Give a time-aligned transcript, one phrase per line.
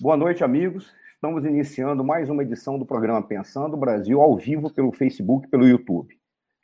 [0.00, 0.94] Boa noite, amigos.
[1.14, 5.66] Estamos iniciando mais uma edição do programa Pensando Brasil ao vivo pelo Facebook e pelo
[5.66, 6.14] YouTube.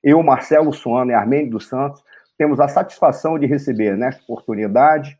[0.05, 2.01] Eu, Marcelo Suano e Armênio dos Santos
[2.39, 5.19] temos a satisfação de receber nesta oportunidade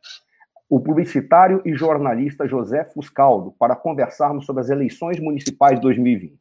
[0.71, 6.39] o publicitário e jornalista José Fuscaldo para conversarmos sobre as eleições municipais de 2020.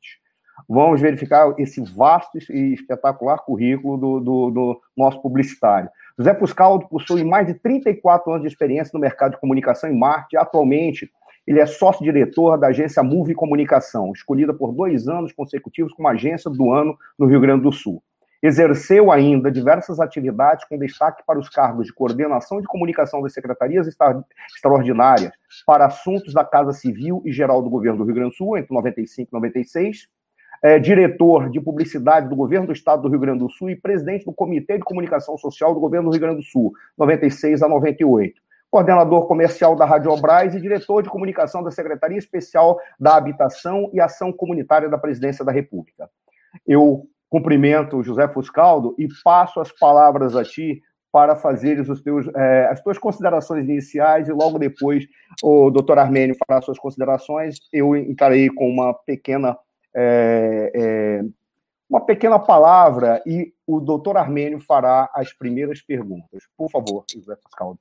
[0.69, 5.89] Vamos verificar esse vasto e espetacular currículo do, do, do nosso publicitário.
[6.19, 10.37] José Fuscaldo possui mais de 34 anos de experiência no mercado de comunicação em marketing.
[10.37, 11.11] Atualmente,
[11.45, 16.71] ele é sócio-diretor da agência Move Comunicação, escolhida por dois anos consecutivos como agência do
[16.71, 18.01] ano no Rio Grande do Sul.
[18.41, 23.87] Exerceu ainda diversas atividades com destaque para os cargos de coordenação de comunicação das secretarias
[23.87, 25.31] extraordinárias
[25.65, 28.73] para assuntos da Casa Civil e Geral do Governo do Rio Grande do Sul, entre
[28.73, 30.09] 95 e 96,
[30.61, 34.25] é, diretor de publicidade do Governo do Estado do Rio Grande do Sul e presidente
[34.25, 38.42] do Comitê de Comunicação Social do Governo do Rio Grande do Sul, 96 a 98
[38.73, 44.01] coordenador comercial da Rádio Obras e diretor de comunicação da Secretaria Especial da Habitação e
[44.01, 46.09] Ação Comunitária da Presidência da República.
[46.65, 52.65] Eu cumprimento José Fuscaldo e passo as palavras a ti para fazeres os teus, é,
[52.65, 55.05] as tuas considerações iniciais e logo depois
[55.43, 57.57] o doutor Armênio fará suas considerações.
[57.71, 59.55] Eu encarei com uma pequena
[59.95, 61.21] é, é,
[61.87, 66.41] uma pequena palavra e o doutor Armênio fará as primeiras perguntas.
[66.57, 67.79] Por favor, José Fuscaldo.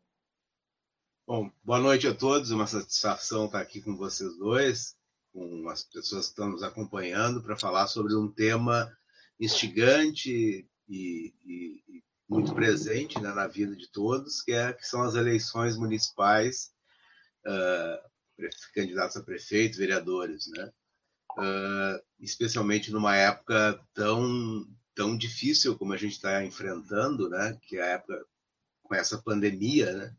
[1.25, 2.51] Bom, boa noite a todos.
[2.51, 4.97] Uma satisfação estar aqui com vocês dois,
[5.33, 8.93] com as pessoas que estão nos acompanhando para falar sobre um tema
[9.39, 15.03] instigante e, e, e muito presente né, na vida de todos, que, é, que são
[15.03, 16.73] as eleições municipais,
[17.47, 20.73] uh, candidatos a prefeito, vereadores, né?
[21.39, 27.57] Uh, especialmente numa época tão tão difícil como a gente está enfrentando, né?
[27.63, 28.27] Que é a época
[28.83, 30.17] com essa pandemia, né?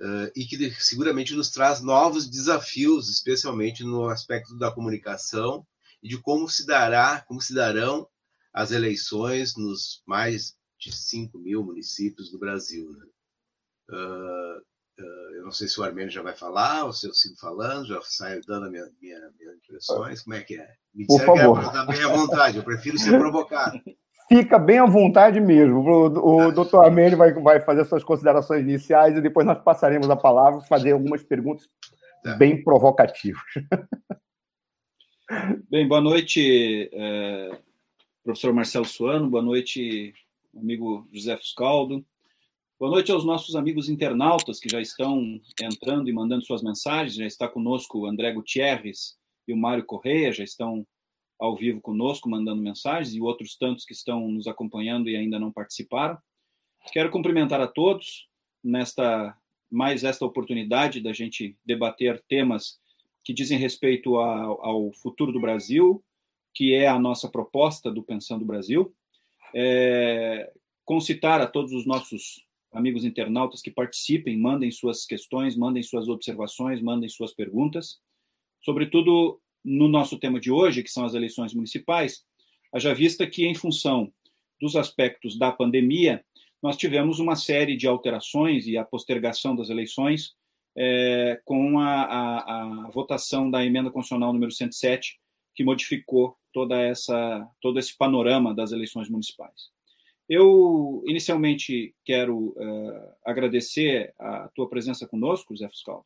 [0.00, 5.66] Uh, e que seguramente nos traz novos desafios, especialmente no aspecto da comunicação
[6.00, 8.08] e de como se dará, como se darão
[8.52, 12.92] as eleições nos mais de 5 mil municípios do Brasil.
[12.92, 13.06] Né?
[13.90, 14.58] Uh,
[15.02, 17.88] uh, eu não sei se o Armênio já vai falar, ou se eu sigo falando,
[17.88, 20.74] já saio dando minha, minha, minhas impressões, como é que é?
[20.94, 23.80] Me disseram que era estar bem à vontade, eu prefiro ser provocado.
[24.28, 25.80] Fica bem à vontade mesmo.
[25.80, 30.16] O, o doutor Armênio vai, vai fazer suas considerações iniciais e depois nós passaremos a
[30.16, 31.66] palavra fazer algumas perguntas
[32.22, 32.34] tá.
[32.34, 33.42] bem provocativas.
[35.68, 37.58] Bem, boa noite, é,
[38.24, 40.14] professor Marcelo Suano, boa noite,
[40.56, 42.02] amigo José Fuscaldo.
[42.80, 47.16] Boa noite aos nossos amigos internautas que já estão entrando e mandando suas mensagens.
[47.16, 50.86] Já está conosco o André Gutierrez e o Mário Correia, já estão
[51.38, 55.52] ao vivo conosco, mandando mensagens, e outros tantos que estão nos acompanhando e ainda não
[55.52, 56.18] participaram.
[56.92, 58.28] Quero cumprimentar a todos
[58.62, 59.36] nesta
[59.70, 62.78] mais esta oportunidade da gente debater temas
[63.22, 66.02] que dizem respeito ao, ao futuro do Brasil,
[66.54, 68.94] que é a nossa proposta do Pensando Brasil.
[69.54, 70.50] É,
[70.84, 76.80] concitar a todos os nossos amigos internautas que participem, mandem suas questões, mandem suas observações,
[76.80, 78.00] mandem suas perguntas.
[78.62, 82.24] Sobretudo no nosso tema de hoje, que são as eleições municipais,
[82.72, 84.10] haja vista que, em função
[84.58, 86.24] dos aspectos da pandemia,
[86.62, 90.34] nós tivemos uma série de alterações e a postergação das eleições
[90.76, 95.20] é, com a, a, a, votação da emenda constitucional número 107,
[95.54, 99.70] que modificou toda essa, todo esse panorama das eleições municipais.
[100.28, 106.04] Eu, inicialmente, quero uh, agradecer a tua presença conosco, Zé Fuscaldo,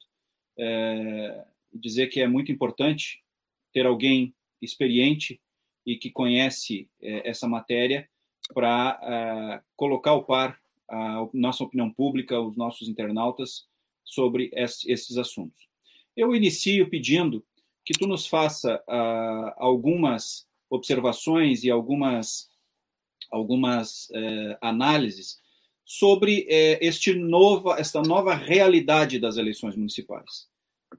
[0.59, 3.23] uh, dizer que é muito importante
[3.73, 5.41] ter alguém experiente
[5.85, 8.09] e que conhece uh, essa matéria
[8.53, 13.67] para colocar ao par a nossa opinião pública, os nossos internautas,
[14.05, 15.67] sobre esses assuntos.
[16.17, 17.45] Eu inicio pedindo
[17.85, 22.49] que tu nos faça uh, algumas observações e algumas,
[23.31, 25.41] algumas uh, análises
[25.85, 30.49] sobre uh, este nova, esta nova realidade das eleições municipais.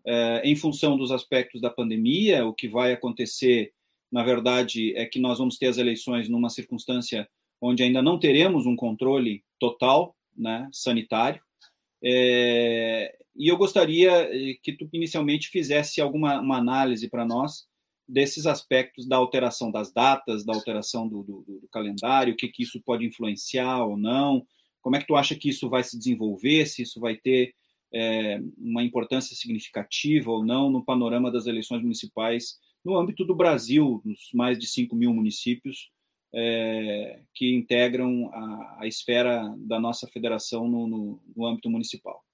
[0.06, 3.72] Eh, em função dos aspectos da pandemia, o que vai acontecer,
[4.12, 7.28] na verdade, é que nós vamos ter as eleições numa circunstância
[7.62, 11.42] onde ainda não teremos um controle total né, sanitário.
[12.04, 17.66] É, e eu gostaria eh, que tu inicialmente fizesse alguma uma análise para nós
[18.08, 22.64] desses aspectos da alteração das datas, da alteração do, do, do, calendário, o que, que
[22.64, 24.46] isso pode influenciar ou não,
[24.82, 27.56] como é que tu acha que isso vai se desenvolver, se isso vai ter
[27.94, 34.02] é, uma importância significativa ou não no panorama das eleições municipais no âmbito do Brasil,
[34.04, 35.92] nos mais de 5 mil municípios
[36.34, 42.26] é, que integram a, a, esfera da nossa federação no, no, no âmbito municipal.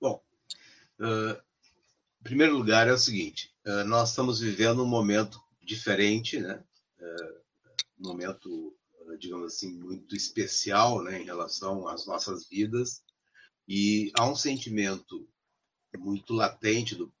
[0.00, 0.22] Bom,
[1.00, 1.40] uh,
[2.22, 3.52] primeiro lugar, é o seguinte:
[3.86, 6.64] nós estamos vivendo um momento diferente, né?
[8.00, 8.74] Um momento,
[9.18, 13.02] digamos assim, muito especial, né, em relação às nossas vidas,
[13.68, 15.28] e há um sentimento
[15.98, 17.12] muito latente do,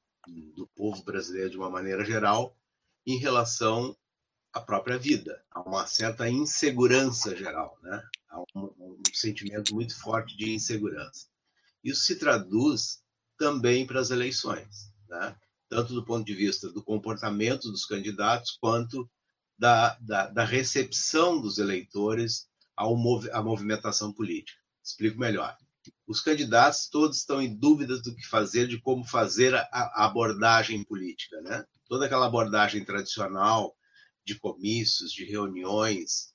[0.56, 2.56] do povo brasileiro, de uma maneira geral,
[3.06, 3.94] em relação
[4.52, 5.44] à própria vida.
[5.50, 8.02] Há uma certa insegurança geral, né?
[8.30, 11.26] Há um, um sentimento muito forte de insegurança.
[11.84, 13.02] Isso se traduz
[13.36, 15.36] também para as eleições, né?
[15.68, 19.08] tanto do ponto de vista do comportamento dos candidatos, quanto
[19.58, 22.94] da, da, da recepção dos eleitores ao
[23.32, 24.58] à movimentação política.
[24.82, 25.56] Explico melhor.
[26.06, 31.40] Os candidatos todos estão em dúvidas do que fazer, de como fazer a, abordagem política.
[31.40, 31.64] Né?
[31.88, 33.74] Toda aquela abordagem tradicional
[34.24, 36.32] de comícios, de reuniões,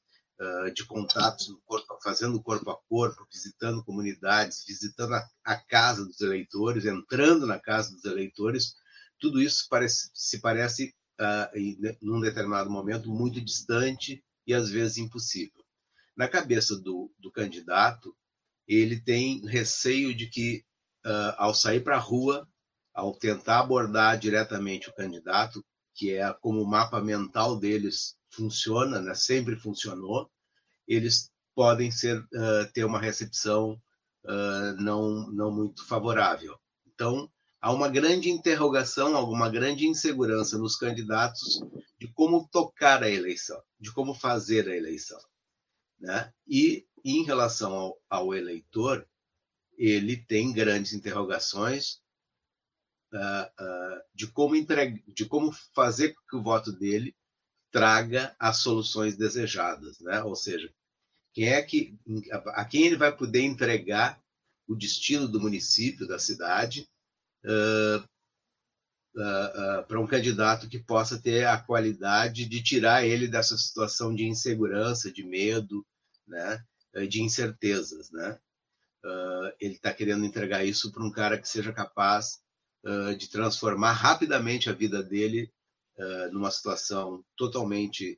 [0.73, 5.13] de contatos corpo, fazendo corpo a corpo, visitando comunidades, visitando
[5.43, 8.75] a, casa dos eleitores, entrando na casa dos eleitores,
[9.19, 14.97] tudo isso parece, se parece, uh, em num determinado momento, muito distante e às vezes
[14.97, 15.63] impossível.
[16.15, 18.15] Na cabeça do, do candidato,
[18.67, 20.63] ele tem receio de que,
[21.05, 22.47] uh, ao sair para a rua,
[22.93, 25.63] ao tentar abordar diretamente o candidato,
[25.95, 29.13] que é como o mapa mental deles funciona, né?
[29.13, 30.29] sempre funcionou,
[30.87, 33.79] eles podem ser uh, ter uma recepção
[34.25, 36.57] uh, não não muito favorável.
[36.85, 37.29] Então
[37.61, 41.61] há uma grande interrogação, alguma grande insegurança nos candidatos
[41.99, 45.19] de como tocar a eleição, de como fazer a eleição,
[45.99, 46.31] né?
[46.47, 49.07] E em relação ao, ao eleitor,
[49.77, 52.01] ele tem grandes interrogações
[53.13, 57.15] uh, uh, de como entregar, de como fazer com que o voto dele
[57.71, 60.23] traga as soluções desejadas, né?
[60.23, 60.71] Ou seja,
[61.33, 61.97] quem é que
[62.53, 64.21] a quem ele vai poder entregar
[64.67, 66.87] o destino do município, da cidade,
[67.43, 68.07] uh,
[69.87, 75.11] para um candidato que possa ter a qualidade de tirar ele dessa situação de insegurança,
[75.11, 75.85] de medo,
[76.27, 76.63] né?
[77.09, 78.39] De incertezas, né?
[79.59, 82.39] ele está querendo entregar isso para um cara que seja capaz
[83.17, 85.51] de transformar rapidamente a vida dele
[86.31, 88.17] numa situação totalmente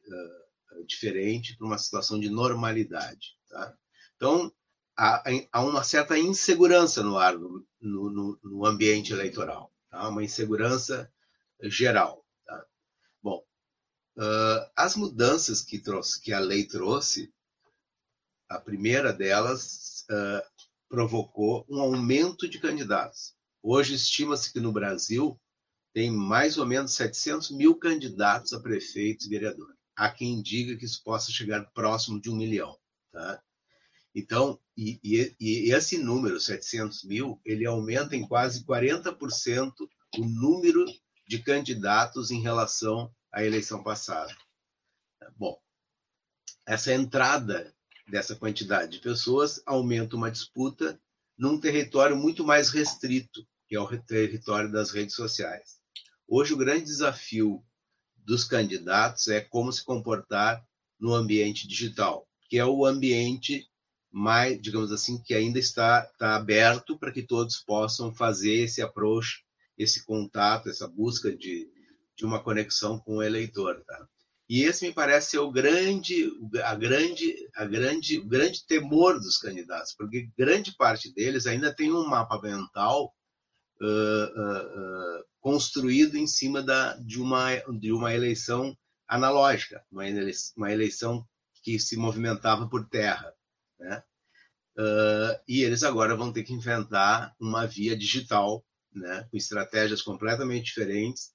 [0.85, 3.35] diferente para uma situação de normalidade.
[3.49, 3.75] Tá?
[4.15, 4.51] Então,
[4.97, 10.07] há, há, uma certa insegurança no ar, no, no, no ambiente eleitoral, tá?
[10.09, 11.11] uma insegurança
[11.63, 12.25] geral.
[12.45, 12.65] Tá?
[13.21, 13.43] Bom,
[14.17, 17.33] uh, as mudanças que, trouxe, que a lei trouxe,
[18.49, 23.33] a primeira delas uh, provocou um aumento de candidatos.
[23.61, 25.39] Hoje estima-se que no Brasil
[25.93, 29.75] tem mais ou menos 700 mil candidatos a prefeitos e vereadores.
[29.95, 32.77] Há quem diga que isso possa chegar próximo de um milhão.
[33.11, 33.41] Tá?
[34.13, 39.71] Então, e, e, e esse número, 700 mil, ele aumenta em quase 40%
[40.17, 40.85] o número
[41.27, 44.35] de candidatos em relação à eleição passada.
[45.37, 45.57] Bom,
[46.65, 47.73] essa entrada
[48.07, 50.99] dessa quantidade de pessoas aumenta uma disputa
[51.37, 55.79] num território muito mais restrito, que é o território das redes sociais.
[56.27, 57.63] Hoje, o grande desafio
[58.15, 60.65] dos candidatos é como se comportar
[60.99, 63.67] no ambiente digital, que é o ambiente
[64.11, 69.43] mais, digamos assim, que ainda está, está aberto para que todos possam fazer esse approach,
[69.77, 71.69] esse contato, essa busca de,
[72.15, 73.83] de uma conexão com o eleitor.
[73.85, 74.07] Tá?
[74.47, 76.31] E esse me parece ser o grande,
[76.63, 81.91] a grande, a grande, o grande temor dos candidatos, porque grande parte deles ainda tem
[81.91, 83.11] um mapa mental
[83.81, 90.53] uh, uh, uh, construído em cima da, de, uma, de uma eleição analógica, uma eleição,
[90.55, 91.27] uma eleição
[91.63, 93.33] que se movimentava por terra.
[93.79, 94.03] Né?
[95.47, 101.34] E eles agora vão ter que inventar uma via digital, né, com estratégias completamente diferentes,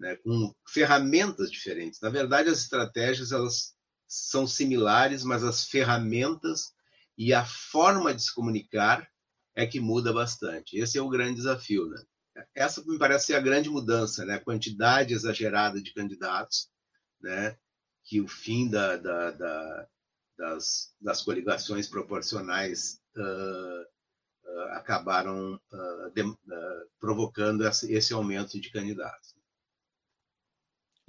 [0.00, 2.00] né, com ferramentas diferentes.
[2.00, 3.74] Na verdade, as estratégias elas
[4.08, 6.72] são similares, mas as ferramentas
[7.16, 9.06] e a forma de se comunicar
[9.54, 10.76] é que muda bastante.
[10.76, 11.86] Esse é o grande desafio.
[11.88, 12.02] Né?
[12.54, 14.34] Essa me parece ser a grande mudança, né?
[14.34, 16.68] a quantidade exagerada de candidatos,
[17.20, 17.56] né?
[18.02, 19.88] que o fim da, da, da
[20.40, 23.82] das, das coligações proporcionais uh,
[24.48, 26.22] uh, acabaram uh, de,
[26.98, 29.29] provocando esse, esse aumento de candidatos.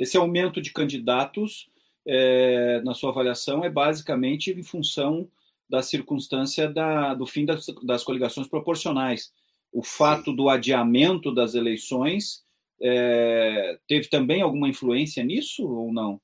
[0.02, 1.70] Esse aumento de candidatos,
[2.08, 5.30] é, na sua avaliação, é basicamente em função
[5.70, 9.32] da circunstância da, do fim das, das coligações proporcionais.
[9.72, 10.36] O fato Sim.
[10.36, 12.44] do adiamento das eleições
[12.82, 16.20] é, teve também alguma influência nisso ou não?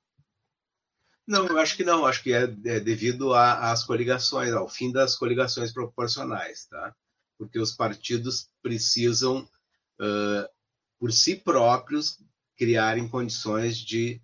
[1.27, 2.03] Não, eu acho que não.
[2.03, 6.96] Acho que é, é devido às coligações, ao fim das coligações proporcionais, tá?
[7.38, 9.48] Porque os partidos precisam
[10.01, 10.50] uh,
[11.00, 12.17] por si próprios,
[12.57, 14.21] criarem condições de,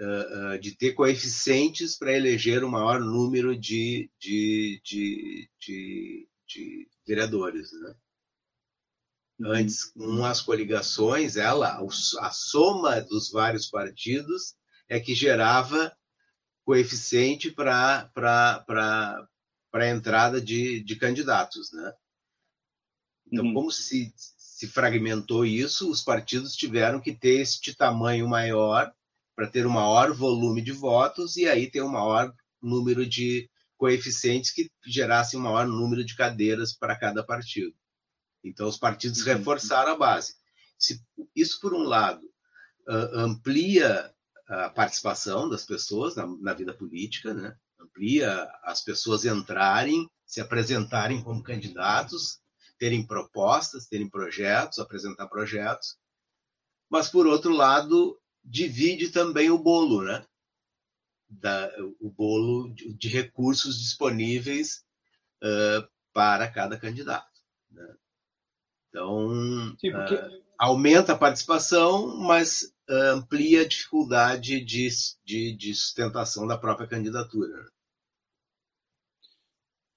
[0.00, 6.88] uh, uh, de ter coeficientes para eleger o maior número de, de, de, de, de
[7.06, 7.72] vereadores.
[7.72, 7.94] Né?
[9.40, 9.52] Uhum.
[9.52, 11.84] Antes, com as coligações, ela,
[12.20, 14.54] a soma dos vários partidos
[14.88, 15.94] é que gerava
[16.64, 18.10] coeficiente para
[19.72, 21.72] a entrada de, de candidatos.
[21.72, 21.92] Né?
[23.26, 23.54] Então, uhum.
[23.54, 24.14] como se,
[24.62, 28.92] se fragmentou isso, os partidos tiveram que ter este tamanho maior
[29.34, 34.52] para ter um maior volume de votos e aí ter um maior número de coeficientes
[34.52, 37.74] que gerassem um maior número de cadeiras para cada partido.
[38.44, 39.36] Então, os partidos uhum.
[39.36, 40.36] reforçaram a base.
[40.78, 41.02] Se
[41.34, 42.22] isso, por um lado,
[42.86, 44.14] amplia
[44.46, 47.56] a participação das pessoas na, na vida política, né?
[47.80, 52.38] amplia as pessoas entrarem, se apresentarem como candidatos,
[52.82, 55.96] terem propostas, terem projetos, apresentar projetos.
[56.90, 60.26] Mas, por outro lado, divide também o bolo, né?
[61.28, 61.70] Da,
[62.00, 64.84] o bolo de, de recursos disponíveis
[65.44, 67.30] uh, para cada candidato.
[67.70, 67.94] Né?
[68.88, 70.16] Então, Sim, porque...
[70.16, 74.88] uh, aumenta a participação, mas amplia a dificuldade de,
[75.24, 77.70] de, de, sustentação da própria candidatura.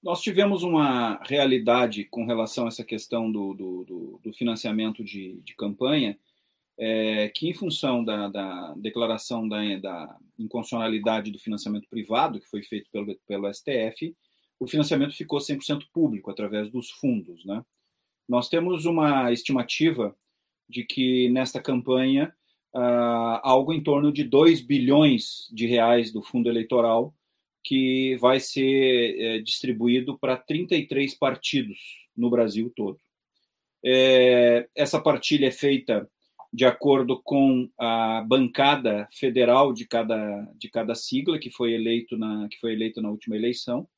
[0.06, 5.52] Nós tivemos uma realidade com relação a essa questão do, do, do, financiamento de, de
[5.56, 6.16] campanha,
[6.78, 12.62] é, que, em função da, da declaração da, da, inconstitucionalidade do financiamento privado, que foi
[12.62, 14.14] feito pelo, pelo STF,
[14.60, 17.44] o financiamento ficou 100% público, através dos fundos.
[17.44, 17.64] Né?
[18.28, 20.16] Nós temos uma estimativa
[20.68, 22.32] de que nesta campanha
[22.72, 27.12] uh, algo em torno de 2 bilhões de reais do fundo eleitoral
[27.66, 31.76] que vai ser é, distribuído para 33 partidos
[32.16, 33.00] no Brasil todo.
[33.84, 36.08] É, essa partilha é feita
[36.52, 42.48] de acordo com a bancada federal de cada, de cada sigla que foi eleito na
[42.48, 43.88] que foi eleita na última eleição.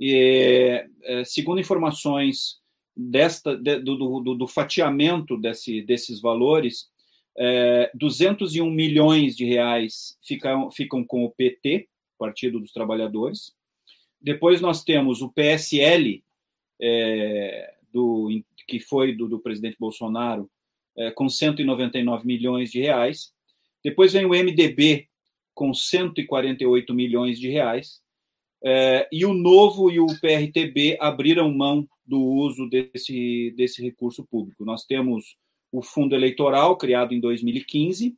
[0.00, 2.56] E, é, segundo informações
[2.96, 6.88] desta, de, do, do, do, fatiamento desse, desses valores,
[7.38, 13.54] é, 201 milhões de reais ficam, ficam com o PT, Partido dos Trabalhadores.
[14.20, 16.22] Depois nós temos o PSL,
[16.80, 18.28] é, do,
[18.66, 20.50] que foi do, do presidente Bolsonaro,
[20.96, 23.32] é, com 199 milhões de reais.
[23.84, 25.08] Depois vem o MDB,
[25.54, 28.00] com 148 milhões de reais.
[28.64, 34.64] É, e o Novo e o PRTB abriram mão do uso desse, desse recurso público.
[34.64, 35.36] Nós temos
[35.72, 38.16] o fundo eleitoral, criado em 2015,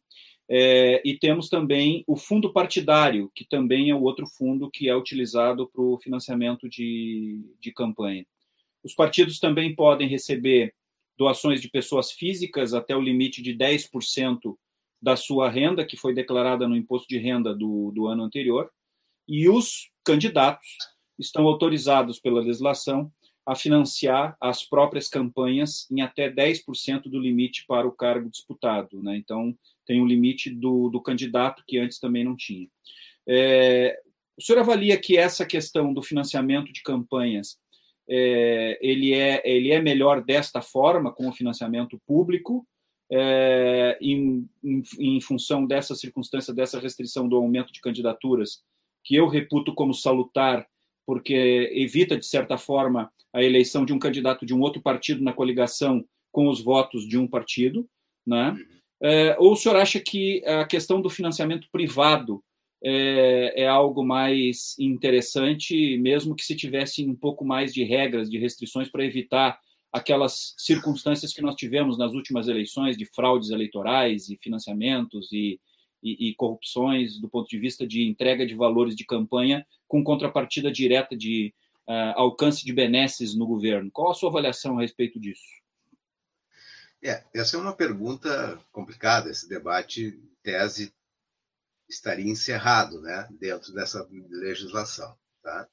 [0.51, 4.97] é, e temos também o fundo partidário, que também é o outro fundo que é
[4.97, 8.27] utilizado para o financiamento de, de campanha.
[8.83, 10.75] Os partidos também podem receber
[11.19, 14.57] doações de pessoas físicas até o limite de 10%
[15.03, 18.71] da sua renda, que foi declarada no imposto de renda do, do ano anterior,
[19.27, 20.69] e os candidatos
[21.19, 23.13] estão autorizados pela legislação
[23.49, 29.03] a financiar as próprias campanhas em até 10% do limite para o cargo disputado.
[29.03, 29.17] Né?
[29.17, 32.69] Então, tem um limite do, do candidato que antes também não tinha.
[33.27, 33.99] É,
[34.37, 37.59] o senhor avalia que essa questão do financiamento de campanhas
[38.07, 42.67] é, ele, é, ele é melhor desta forma, com o financiamento público,
[43.11, 48.63] é, em, em, em função dessa circunstância, dessa restrição do aumento de candidaturas,
[49.03, 50.69] que eu reputo como salutar,
[51.09, 55.33] porque evita, de certa forma, a eleição de um candidato de um outro partido na
[55.33, 57.89] coligação com os votos de um partido,
[58.27, 58.55] né?
[59.03, 62.45] É, ou o senhor acha que a questão do financiamento privado
[62.85, 68.37] é, é, algo mais interessante, mesmo que se tivesse um pouco mais de regras, de
[68.37, 69.59] restrições para evitar
[69.91, 75.59] aquelas circunstâncias que nós tivemos nas últimas eleições de fraudes eleitorais e financiamentos e,
[76.03, 80.71] e, e corrupções do ponto de vista de entrega de valores de campanha com contrapartida
[80.71, 81.55] direta de
[81.89, 83.91] uh, alcance de benesses no governo.
[83.91, 85.47] Qual a sua avaliação a respeito disso?
[87.03, 89.31] É, essa é uma pergunta complicada.
[89.31, 90.93] Esse debate, tese,
[91.89, 95.17] estaria encerrado, né, dentro dessa legislação.
[95.43, 95.69] Tá?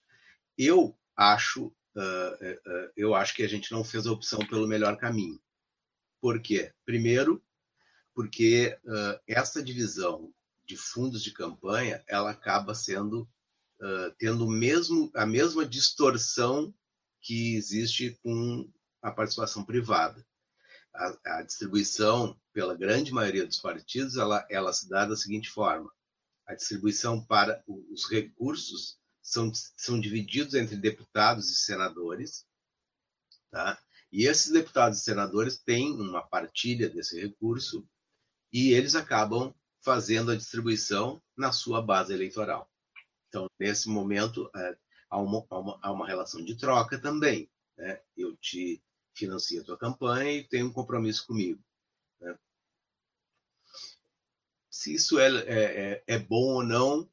[0.57, 4.97] Eu acho, uh, uh, eu acho que a gente não fez a opção pelo melhor
[4.97, 5.39] caminho.
[6.21, 6.71] Por quê?
[6.85, 7.43] Primeiro,
[8.15, 10.33] porque uh, essa divisão
[10.65, 13.29] de fundos de campanha ela acaba sendo
[13.81, 16.73] uh, tendo mesmo, a mesma distorção
[17.21, 20.25] que existe com a participação privada.
[20.93, 25.91] A, a, distribuição pela grande maioria dos partidos ela, ela se dá da seguinte forma:
[26.47, 32.45] a distribuição para os recursos são, são divididos entre deputados e senadores,
[33.51, 33.77] tá?
[34.09, 37.85] E esses deputados e senadores têm uma partilha desse recurso
[38.55, 42.71] e eles acabam fazendo a distribuição na sua base eleitoral.
[43.27, 44.77] Então, nesse momento, é,
[45.09, 47.49] há, uma, há, uma, há, uma, relação de troca também.
[47.77, 48.01] Né?
[48.15, 48.81] Eu te
[49.13, 51.61] financio a tua campanha e tenho um compromisso comigo.
[52.21, 52.33] Né?
[54.69, 57.09] Se isso é, é, é, é bom ou não,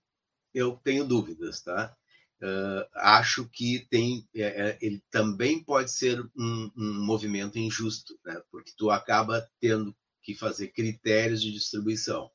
[0.54, 1.96] eu tenho dúvidas, tá?
[2.40, 8.40] Uh, acho que tem, é, é, ele também pode ser um, um, movimento injusto, né?
[8.50, 12.30] porque tu acaba tendo que fazer critérios de distribuição.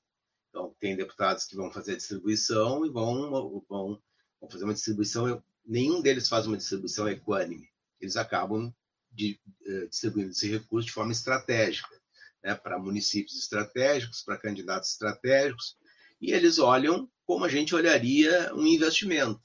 [0.49, 4.01] Então, tem deputados que vão fazer a distribuição e vão, vão,
[4.39, 8.73] vão fazer uma distribuição, nenhum deles faz uma distribuição equânime, eles acabam
[9.11, 11.99] de, uh, distribuindo esse recurso de forma estratégica,
[12.43, 12.55] né?
[12.55, 15.77] para municípios estratégicos, para candidatos estratégicos,
[16.19, 19.41] e eles olham como a gente olharia um investimento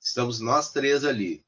[0.00, 1.44] estamos nós três ali.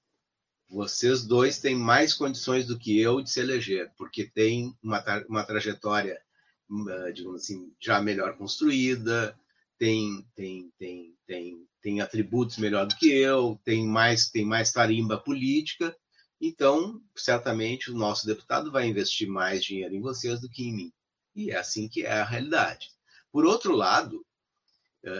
[0.71, 5.45] Vocês dois têm mais condições do que eu de se eleger, porque tem uma, uma
[5.45, 6.23] trajetória,
[6.71, 9.37] hum, digamos assim, já melhor construída,
[9.77, 15.19] tem, tem, tem, tem, tem atributos melhor do que eu, tem mais, tem mais tarimba
[15.19, 15.97] política.
[16.41, 20.93] Então, certamente, o nosso deputado vai investir mais dinheiro em vocês do que em mim.
[21.35, 22.91] E é assim que é a realidade.
[23.33, 24.25] Por outro lado,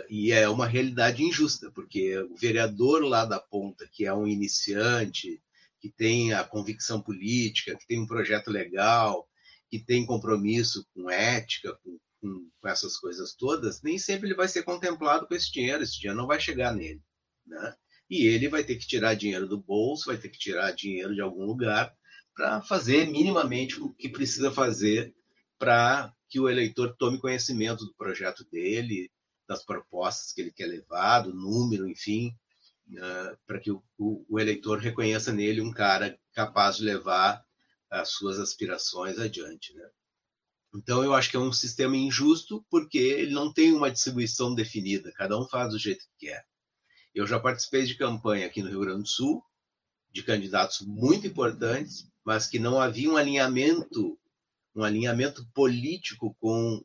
[0.09, 5.43] e é uma realidade injusta, porque o vereador lá da ponta, que é um iniciante,
[5.81, 9.27] que tem a convicção política, que tem um projeto legal,
[9.71, 14.49] que tem compromisso com ética, com, com, com essas coisas todas, nem sempre ele vai
[14.49, 17.01] ser contemplado com esse dinheiro, esse dinheiro não vai chegar nele.
[17.47, 17.75] Né?
[18.11, 21.21] E ele vai ter que tirar dinheiro do bolso, vai ter que tirar dinheiro de
[21.21, 21.95] algum lugar
[22.35, 25.15] para fazer minimamente o que precisa fazer
[25.59, 29.11] para que o eleitor tome conhecimento do projeto dele,
[29.51, 32.33] das propostas que ele quer levar, do número, enfim,
[32.93, 37.45] uh, para que o, o, o, eleitor reconheça nele um cara capaz de levar
[37.91, 39.75] as suas aspirações adiante.
[39.75, 39.91] Né?
[40.77, 45.11] Então, eu acho que é um sistema injusto porque ele não tem uma distribuição definida,
[45.17, 46.47] cada um faz do jeito que quer.
[47.13, 49.43] Eu já participei de campanha aqui no Rio Grande do Sul,
[50.13, 54.17] de candidatos muito importantes, mas que não havia um alinhamento,
[54.77, 56.85] um alinhamento político com,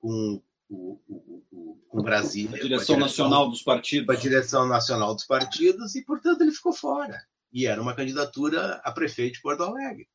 [0.00, 2.56] com o, o, o, com Brasília.
[2.56, 4.16] A direção, a direção nacional dos partidos.
[4.16, 7.26] A direção nacional dos partidos, e, portanto, ele ficou fora.
[7.52, 10.08] E era uma candidatura a prefeito de Porto Alegre.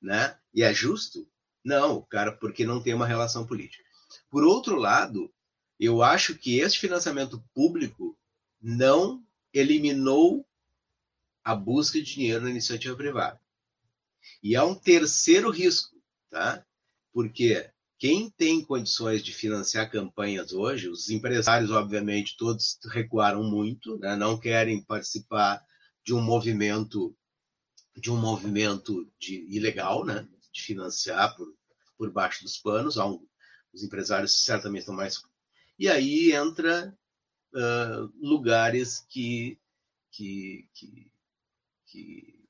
[0.00, 0.38] Né?
[0.54, 1.28] E é justo?
[1.64, 3.82] Não, cara, porque não tem uma relação política.
[4.30, 5.32] Por outro lado,
[5.80, 8.16] eu acho que esse financiamento público
[8.60, 10.46] não eliminou
[11.42, 13.40] a busca de dinheiro na iniciativa privada.
[14.42, 15.96] E há um terceiro risco,
[16.30, 16.64] tá?
[17.12, 24.14] Porque quem tem condições de financiar campanhas hoje, os empresários, obviamente, todos recuaram muito, né?
[24.14, 25.64] não querem participar
[26.04, 27.16] de um movimento
[27.96, 30.28] de um movimento de ilegal, né?
[30.52, 31.48] de financiar por,
[31.96, 32.98] por baixo dos panos.
[32.98, 33.26] Um,
[33.72, 35.22] os empresários certamente estão mais.
[35.78, 36.94] E aí entra
[37.54, 39.58] uh, lugares que,
[40.10, 41.10] que, que,
[41.86, 42.44] que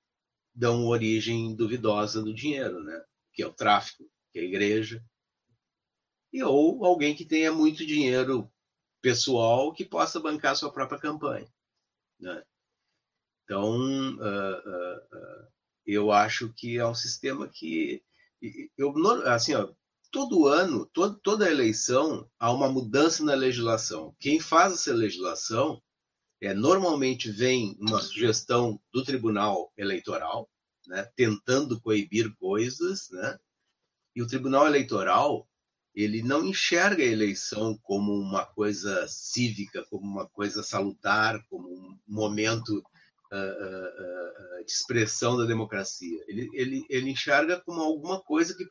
[0.52, 3.00] dão origem duvidosa do dinheiro, né?
[3.32, 5.04] que é o tráfico, que é a igreja,
[6.36, 8.52] e ou alguém que tenha muito dinheiro
[9.00, 11.48] pessoal que possa bancar sua própria campanha.
[12.20, 12.44] Né?
[13.42, 15.48] Então, uh, uh, uh,
[15.86, 18.02] eu acho que é um sistema que
[18.76, 18.92] eu
[19.24, 19.72] assim, ó,
[20.10, 24.14] todo ano, todo, toda eleição há uma mudança na legislação.
[24.20, 25.82] Quem faz essa legislação
[26.42, 30.50] é normalmente vem uma sugestão do Tribunal Eleitoral,
[30.86, 33.38] né, tentando coibir coisas, né?
[34.14, 35.48] E o Tribunal Eleitoral
[35.96, 41.98] ele não enxerga a eleição como uma coisa cívica, como uma coisa salutar, como um
[42.06, 42.84] momento
[43.32, 46.22] uh, uh, de expressão da democracia.
[46.28, 48.66] Ele, ele, ele enxerga como alguma coisa que,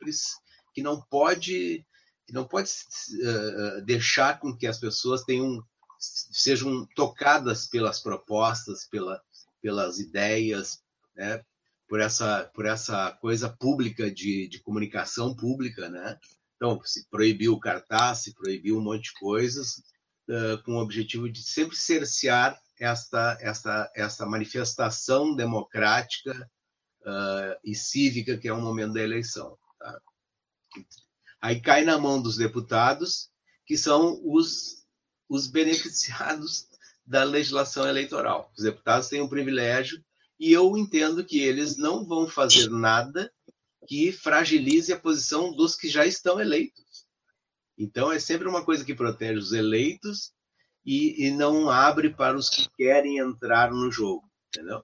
[0.72, 1.84] que não pode
[2.24, 5.64] que não pode uh, deixar com que as pessoas tenham
[5.98, 9.20] sejam tocadas pelas propostas, pela,
[9.62, 10.80] pelas ideias,
[11.16, 11.42] né?
[11.88, 16.18] por essa por essa coisa pública de, de comunicação pública, né?
[16.56, 19.82] Então, se proibiu o cartaz, se proibiu um monte de coisas,
[20.28, 26.50] uh, com o objetivo de sempre cercear esta, esta, esta manifestação democrática
[27.02, 29.56] uh, e cívica que é o momento da eleição.
[29.78, 30.00] Tá?
[31.40, 33.30] Aí cai na mão dos deputados,
[33.66, 34.86] que são os,
[35.28, 36.66] os beneficiados
[37.06, 38.50] da legislação eleitoral.
[38.56, 40.02] Os deputados têm um privilégio
[40.40, 43.32] e eu entendo que eles não vão fazer nada
[43.86, 47.06] que fragilize a posição dos que já estão eleitos.
[47.78, 50.32] Então, é sempre uma coisa que protege os eleitos
[50.84, 54.82] e, e não abre para os que querem entrar no jogo, entendeu?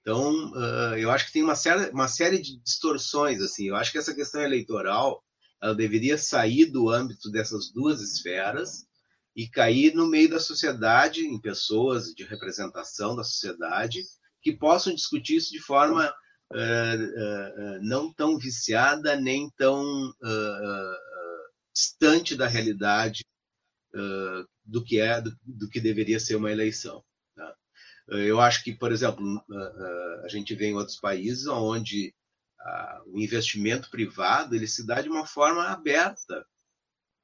[0.00, 3.42] Então, uh, eu acho que tem uma série, uma série de distorções.
[3.42, 3.68] assim.
[3.68, 5.22] Eu acho que essa questão eleitoral
[5.60, 8.86] ela deveria sair do âmbito dessas duas esferas
[9.34, 14.02] e cair no meio da sociedade, em pessoas de representação da sociedade,
[14.40, 16.12] que possam discutir isso de forma
[17.82, 19.84] não tão viciada, nem tão
[21.74, 23.24] distante da realidade
[24.64, 27.04] do que é, do, do que deveria ser uma eleição.
[28.08, 29.22] Eu acho que, por exemplo,
[30.24, 32.14] a gente vê em outros países onde
[33.06, 36.44] o investimento privado ele se dá de uma forma aberta,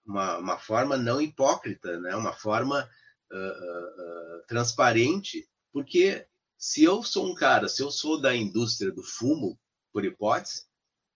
[0.07, 2.15] uma, uma forma não hipócrita, né?
[2.15, 2.89] uma forma
[3.33, 6.27] uh, uh, transparente, porque
[6.65, 9.61] se eu sou um cara, se eu sou da indústria do fumo,
[9.93, 10.63] por hipótese,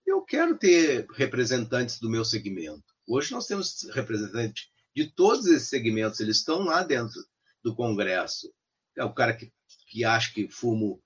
[0.05, 2.83] eu quero ter representantes do meu segmento.
[3.07, 7.19] Hoje nós temos representantes de todos esses segmentos, eles estão lá dentro
[7.63, 8.53] do Congresso.
[8.95, 9.51] É o cara que
[9.87, 11.01] que acha que fumo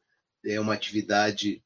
[0.45, 1.63] é uma atividade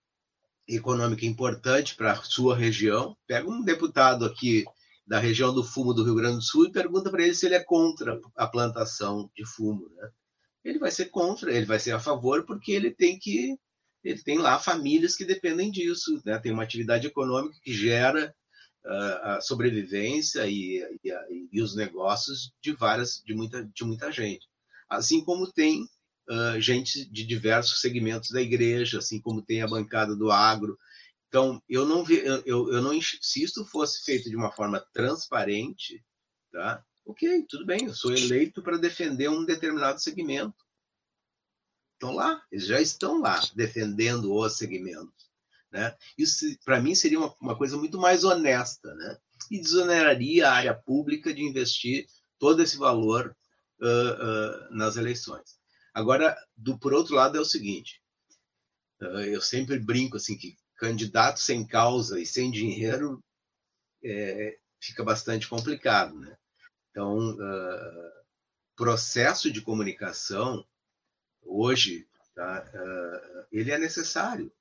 [0.68, 4.66] econômica importante para a sua região, pega um deputado aqui
[5.04, 7.56] da região do fumo do Rio Grande do Sul e pergunta para ele se ele
[7.56, 9.90] é contra a plantação de fumo.
[9.96, 10.12] Né?
[10.68, 13.58] Ele vai ser contra, ele vai ser a favor, porque ele tem que.
[14.04, 16.38] Ele tem lá famílias que dependem disso, né?
[16.40, 18.36] tem uma atividade econômica que gera
[18.86, 24.46] uh, a sobrevivência e, e, e, os negócios de várias, de muita, de muita gente.
[24.90, 25.84] Assim como tem
[26.30, 30.78] uh, gente de diversos segmentos da igreja, assim como tem a bancada do agro.
[31.30, 36.04] Então, eu não vi, eu, eu não se isso fosse feito de uma forma transparente,
[36.52, 36.84] tá?
[37.08, 40.54] Ok, tudo bem, eu sou eleito para defender um determinado segmento.
[41.94, 45.32] Estão lá, eles já estão lá defendendo os segmentos.
[45.72, 45.96] Né?
[46.18, 49.18] Isso, para mim, seria uma, uma, coisa muito mais honesta, né?
[49.50, 52.06] E desoneraria a área pública de investir
[52.38, 53.34] todo esse valor
[53.80, 55.58] uh, uh, nas eleições.
[55.94, 58.02] Agora, do por outro lado, é o seguinte:
[59.00, 63.24] eu sempre brinco assim que candidato sem causa e sem dinheiro
[64.04, 66.38] é, fica bastante complicado, né?
[66.98, 68.12] Então, uh,
[68.76, 70.66] processo de comunicação
[71.44, 74.52] hoje, tá, uh, ele é necessário.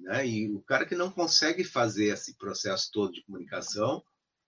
[0.00, 0.26] né?
[0.26, 4.02] E o cara que não consegue fazer esse processo todo de comunicação,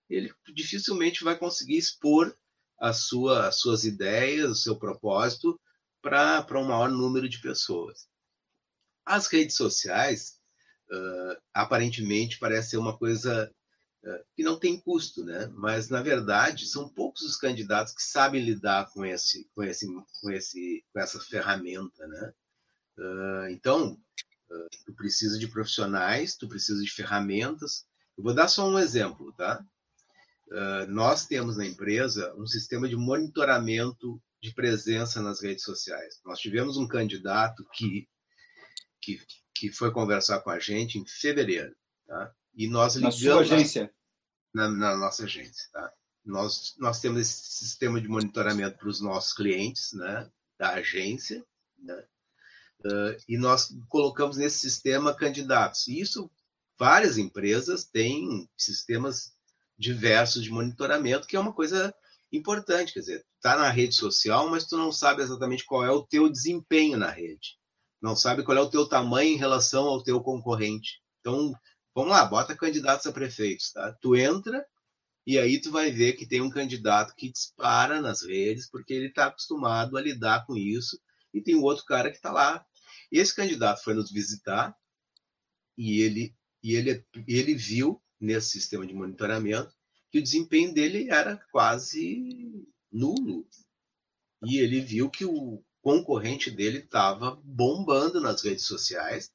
[0.09, 2.35] ele dificilmente vai conseguir expor
[2.79, 5.61] a sua, as suas ideias, o seu propósito
[6.01, 8.09] para um maior número de pessoas.
[9.05, 10.39] As redes sociais,
[10.91, 13.53] uh, aparentemente, parece ser uma coisa
[14.35, 15.47] que não tem custo, né?
[15.53, 19.87] mas, na verdade, são poucos os candidatos que sabem lidar com, esse, com, esse,
[20.19, 22.07] com, esse, com essa ferramenta.
[22.07, 22.33] Né?
[22.97, 23.97] Uh, então,
[24.85, 27.85] tu precisa de profissionais, tu precisa de ferramentas.
[28.17, 29.63] Eu vou dar só um exemplo, tá?
[30.89, 36.19] nós temos na empresa um sistema de monitoramento de presença nas redes sociais.
[36.25, 38.05] Nós tivemos um candidato que,
[39.01, 39.21] que,
[39.55, 41.73] que foi conversar com a gente em fevereiro,
[42.05, 42.33] tá?
[42.53, 43.21] E nós ligamos...
[43.21, 43.93] Na sua agência?
[44.53, 45.91] Na, na nossa agência, tá?
[46.23, 50.29] Nós, nós temos esse sistema de monitoramento para os nossos clientes, né?
[50.59, 51.43] Da agência,
[51.79, 52.05] né?
[52.85, 55.87] Uh, e nós colocamos nesse sistema candidatos.
[55.87, 56.29] E isso,
[56.77, 59.33] várias empresas têm sistemas
[59.77, 61.93] diversos de monitoramento, que é uma coisa
[62.31, 66.05] importante, quer dizer, tá na rede social, mas tu não sabe exatamente qual é o
[66.05, 67.57] teu desempenho na rede.
[68.01, 71.01] Não sabe qual é o teu tamanho em relação ao teu concorrente.
[71.19, 71.53] Então,
[71.93, 73.91] vamos lá, bota candidatos a prefeitos, tá?
[74.01, 74.65] Tu entra
[75.25, 79.07] e aí tu vai ver que tem um candidato que dispara nas redes porque ele
[79.07, 80.99] está acostumado a lidar com isso
[81.33, 82.65] e tem um outro cara que está lá.
[83.11, 84.75] Esse candidato foi nos visitar
[85.77, 89.73] e ele e ele ele viu nesse sistema de monitoramento
[90.11, 93.47] que o desempenho dele era quase nulo.
[94.43, 99.31] E ele viu que o concorrente dele estava bombando nas redes sociais.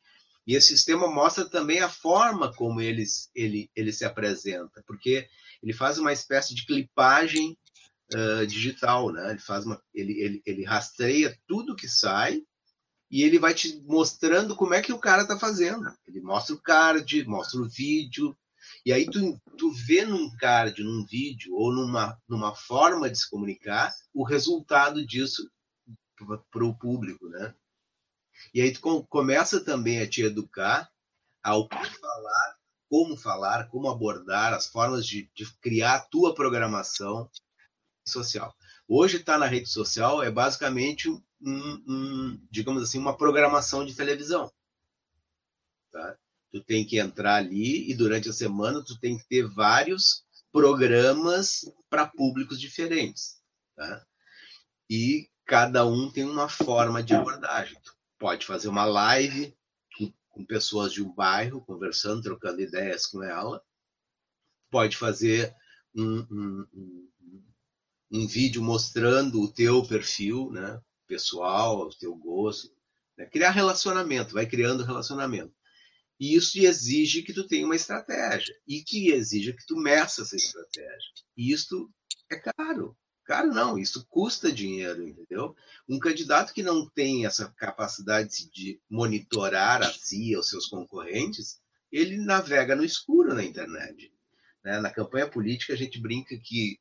[0.46, 5.28] E esse sistema mostra também a forma como eles, ele, ele se apresenta, porque
[5.62, 7.58] ele faz uma espécie de clipagem
[8.14, 9.30] uh, digital, né?
[9.30, 12.42] Ele faz uma, ele, ele, ele rastreia tudo que sai
[13.10, 15.84] e ele vai te mostrando como é que o cara está fazendo.
[16.06, 18.36] Ele mostra o card, mostra o vídeo,
[18.84, 23.28] e aí tu, tu vê num card, num vídeo ou numa, numa forma de se
[23.28, 25.50] comunicar o resultado disso
[26.50, 27.54] para o público, né?
[28.52, 30.90] E aí tu com, começa também a te educar
[31.42, 32.56] ao falar,
[32.88, 37.30] como falar, como abordar, as formas de, de criar a tua programação
[38.06, 38.54] social.
[38.88, 43.94] Hoje estar tá na rede social é basicamente um, um, digamos assim, uma programação de
[43.94, 44.52] televisão.
[45.92, 46.16] Tá?
[46.52, 51.70] Tu tem que entrar ali e durante a semana tu tem que ter vários programas
[51.90, 53.40] para públicos diferentes.
[53.74, 54.04] Tá?
[54.88, 57.78] E cada um tem uma forma de abordagem.
[57.84, 59.56] Tu pode fazer uma live
[60.36, 63.64] com pessoas de um bairro, conversando, trocando ideias com ela.
[64.70, 65.54] Pode fazer
[65.94, 67.10] um, um, um,
[68.10, 70.78] um vídeo mostrando o teu perfil, né?
[71.06, 72.70] pessoal, o teu gosto.
[73.16, 73.24] Né?
[73.24, 75.54] Criar relacionamento, vai criando relacionamento.
[76.20, 80.36] E isso exige que tu tenha uma estratégia e que exige que tu meça essa
[80.36, 81.12] estratégia.
[81.34, 81.90] E isso
[82.30, 82.94] é caro.
[83.26, 85.56] Caro não, isso custa dinheiro, entendeu?
[85.88, 91.60] Um candidato que não tem essa capacidade de monitorar a si, os seus concorrentes,
[91.90, 94.12] ele navega no escuro na internet.
[94.64, 94.80] Né?
[94.80, 96.78] Na campanha política, a gente brinca que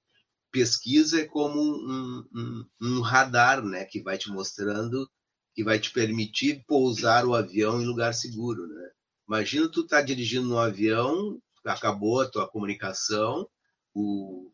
[0.52, 3.84] pesquisa é como um, um, um radar né?
[3.84, 5.10] que vai te mostrando,
[5.56, 8.68] que vai te permitir pousar o avião em lugar seguro.
[8.68, 8.90] Né?
[9.28, 13.50] Imagina tu tá dirigindo no avião, acabou a tua comunicação,
[13.96, 14.52] o,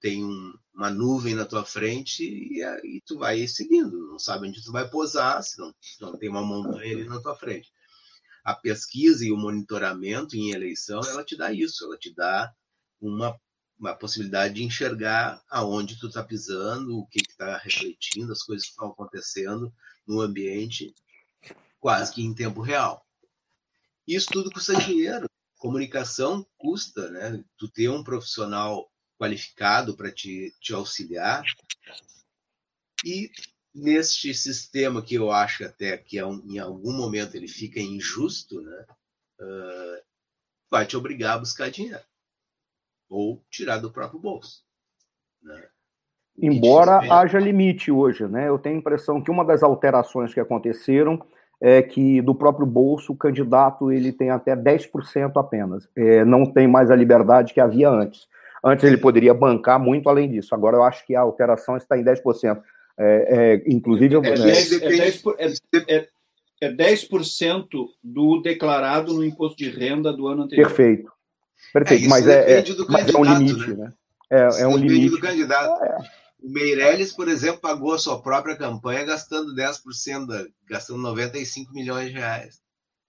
[0.00, 4.70] tem um, uma nuvem na tua frente e tu vai seguindo, não sabe onde tu
[4.70, 5.58] vai posar, se
[6.00, 7.72] não tem uma montanha ali na tua frente.
[8.44, 12.52] A pesquisa e o monitoramento em eleição, ela te dá isso, ela te dá
[13.00, 13.36] uma,
[13.78, 18.70] uma possibilidade de enxergar aonde tu está pisando, o que está refletindo, as coisas que
[18.70, 19.72] estão acontecendo
[20.06, 20.94] no ambiente
[21.80, 23.04] quase que em tempo real.
[24.06, 25.28] Isso tudo custa dinheiro.
[25.56, 27.44] Comunicação custa, né?
[27.56, 31.42] Tu ter um profissional qualificado para te, te auxiliar.
[33.04, 33.30] E
[33.74, 38.86] neste sistema que eu acho até que é em algum momento ele fica injusto, né?
[39.38, 40.02] Uh,
[40.70, 42.00] vai te obrigar a buscar dinheiro
[43.08, 44.64] ou tirar do próprio bolso.
[45.42, 45.68] Né?
[46.38, 48.48] Embora haja limite hoje, né?
[48.48, 51.24] Eu tenho a impressão que uma das alterações que aconteceram
[51.60, 55.88] é que do próprio bolso o candidato ele tem até 10% apenas.
[55.96, 58.28] É, não tem mais a liberdade que havia antes.
[58.66, 60.52] Antes ele poderia bancar muito além disso.
[60.52, 62.60] Agora eu acho que a alteração está em 10%.
[62.98, 64.16] É, é, inclusive.
[64.16, 65.22] É, 10, é, 10,
[65.88, 66.08] é,
[66.62, 67.68] é 10%
[68.02, 70.66] do declarado no imposto de renda do ano anterior.
[70.66, 71.12] Perfeito.
[71.72, 72.08] Perfeito.
[72.08, 73.76] mas, é, é, mas é um limite, né?
[73.76, 73.92] né?
[74.30, 75.10] É, é um limite.
[75.10, 75.84] do candidato.
[75.84, 75.98] É.
[76.42, 82.08] O Meirelles, por exemplo, pagou a sua própria campanha gastando 10%, da, gastando 95 milhões
[82.08, 82.60] de reais.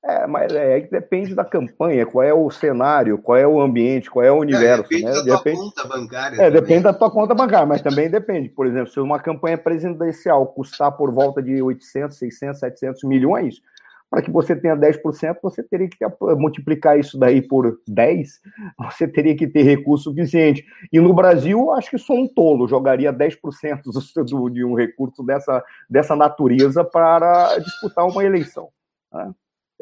[0.03, 4.09] É, mas é, que depende da campanha, qual é o cenário, qual é o ambiente,
[4.09, 4.85] qual é o universo.
[4.93, 5.11] É, depende né?
[5.11, 6.35] da tua conta bancária.
[6.35, 6.51] É, também.
[6.51, 8.49] depende da tua conta bancária, mas também depende.
[8.49, 13.61] Por exemplo, se uma campanha presidencial custar por volta de 800, 600, 700 milhões,
[14.09, 15.97] para que você tenha 10%, você teria que
[16.37, 18.39] multiplicar isso daí por 10,
[18.79, 20.65] você teria que ter recurso suficiente.
[20.91, 23.81] E no Brasil, acho que só um tolo jogaria 10%
[24.25, 28.69] do, de um recurso dessa, dessa natureza para disputar uma eleição.
[29.11, 29.33] Né?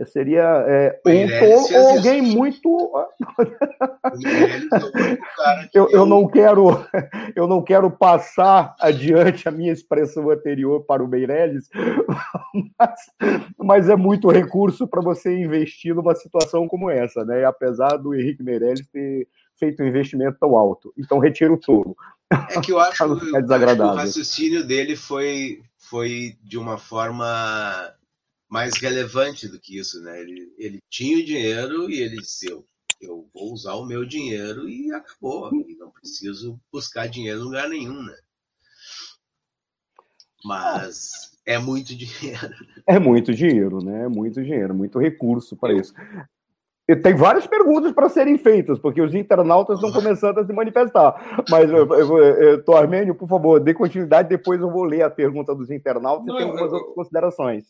[0.04, 2.92] Seria é, um ou alguém muito.
[5.74, 6.86] eu, eu não quero
[7.34, 11.70] eu não quero passar adiante a minha expressão anterior para o Meirelles,
[12.78, 13.00] mas,
[13.58, 17.46] mas é muito recurso para você investir numa situação como essa, né?
[17.46, 20.94] Apesar do Henrique Meirelles ter feito um investimento tão alto.
[20.98, 21.96] Então retiro tudo.
[22.50, 27.94] É que eu acho, que, o raciocínio dele foi, foi de uma forma
[28.50, 30.20] mais relevante do que isso, né?
[30.22, 32.66] Ele, ele tinha o dinheiro e ele disse: eu,
[33.02, 35.52] eu vou usar o meu dinheiro e acabou.
[35.54, 38.16] E não preciso buscar dinheiro em lugar nenhum, né?
[40.44, 42.54] Mas é muito dinheiro.
[42.88, 44.04] É muito dinheiro, né?
[44.04, 45.94] É muito dinheiro, muito recurso para isso.
[46.88, 51.44] E tem várias perguntas para serem feitas, porque os internautas estão começando a se manifestar.
[51.50, 55.56] Mas, eu, eu, eu, Armênio, por favor, dê continuidade, depois eu vou ler a pergunta
[55.56, 57.66] dos internautas Não, e tem algumas outras considerações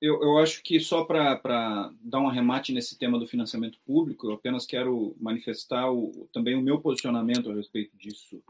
[0.00, 4.32] eu, eu acho que só para dar um arremate nesse tema do financiamento público, eu
[4.32, 8.42] apenas quero manifestar o, também o meu posicionamento a respeito disso.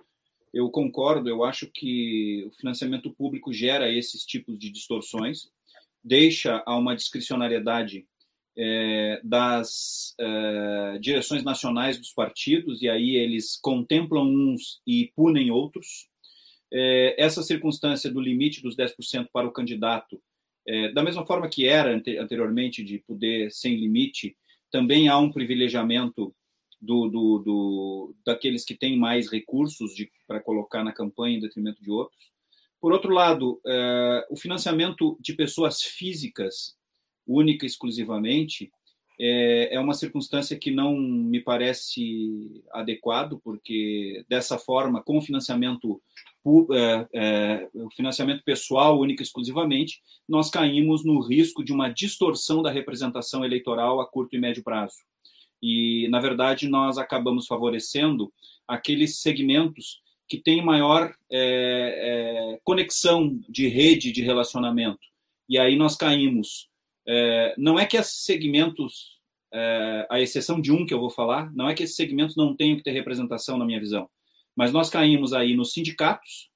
[0.53, 5.51] Eu concordo, eu acho que o financiamento público gera esses tipos de distorções,
[6.05, 8.07] deixa a uma discricionariedade
[8.57, 16.09] é, das é, direções nacionais dos partidos, e aí eles contemplam uns e punem outros.
[16.71, 20.21] É, essa circunstância do limite dos 10% para o candidato
[20.69, 24.37] é, da mesma forma que era anteriormente de poder sem limite,
[24.71, 26.35] também há um privilegiamento
[26.79, 29.93] do, do, do daqueles que têm mais recursos
[30.27, 32.31] para colocar na campanha em detrimento de outros.
[32.79, 36.77] Por outro lado, é, o financiamento de pessoas físicas,
[37.27, 38.71] única e exclusivamente,
[39.19, 46.01] é, é uma circunstância que não me parece adequado, porque dessa forma, com o financiamento
[46.45, 53.45] o financiamento pessoal único e exclusivamente, nós caímos no risco de uma distorção da representação
[53.45, 54.97] eleitoral a curto e médio prazo.
[55.63, 58.33] E, na verdade, nós acabamos favorecendo
[58.67, 65.01] aqueles segmentos que têm maior é, é conexão de rede de relacionamento.
[65.49, 66.69] E aí nós caímos
[67.09, 69.19] é, não é que esses segmentos,
[69.53, 72.55] é, a exceção de um que eu vou falar, não é que esses segmentos não
[72.55, 74.09] tenham que ter representação na minha visão,
[74.59, 76.51] mas nós caímos aí nos sindicatos,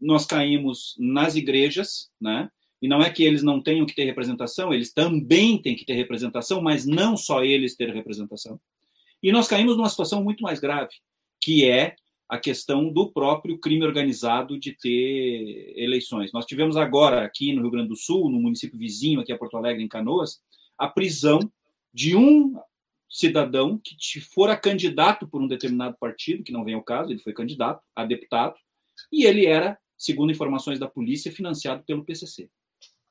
[0.00, 2.48] nós caímos nas igrejas, né?
[2.80, 5.94] E não é que eles não tenham que ter representação, eles também têm que ter
[5.94, 8.60] representação, mas não só eles ter representação.
[9.20, 10.92] E nós caímos numa situação muito mais grave,
[11.40, 11.96] que é
[12.28, 16.32] a questão do próprio crime organizado de ter eleições.
[16.32, 19.56] Nós tivemos agora aqui no Rio Grande do Sul, no município vizinho aqui a Porto
[19.56, 20.40] Alegre, em Canoas,
[20.78, 21.40] a prisão
[21.92, 22.54] de um
[23.10, 27.32] cidadão que fora candidato por um determinado partido, que não vem ao caso, ele foi
[27.32, 28.54] candidato a deputado,
[29.12, 32.48] e ele era, segundo informações da polícia, financiado pelo PCC.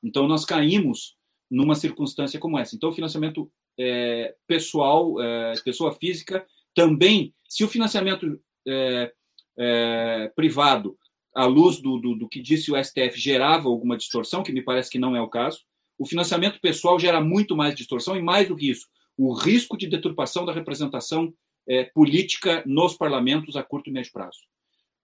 [0.02, 1.16] Então nós caímos
[1.50, 2.74] numa circunstância como essa.
[2.74, 9.12] Então o financiamento é, pessoal, é, pessoa física, também, se o financiamento é,
[9.58, 10.96] é, privado,
[11.34, 14.90] à luz do, do, do, que disse o STF, gerava alguma distorção, que me parece
[14.90, 15.60] que não é o caso,
[15.98, 18.88] o financiamento pessoal gera muito mais distorção e, mais do que isso,
[19.22, 21.30] o risco de deturpação da representação
[21.68, 24.38] é, política nos parlamentos a curto e médio prazo.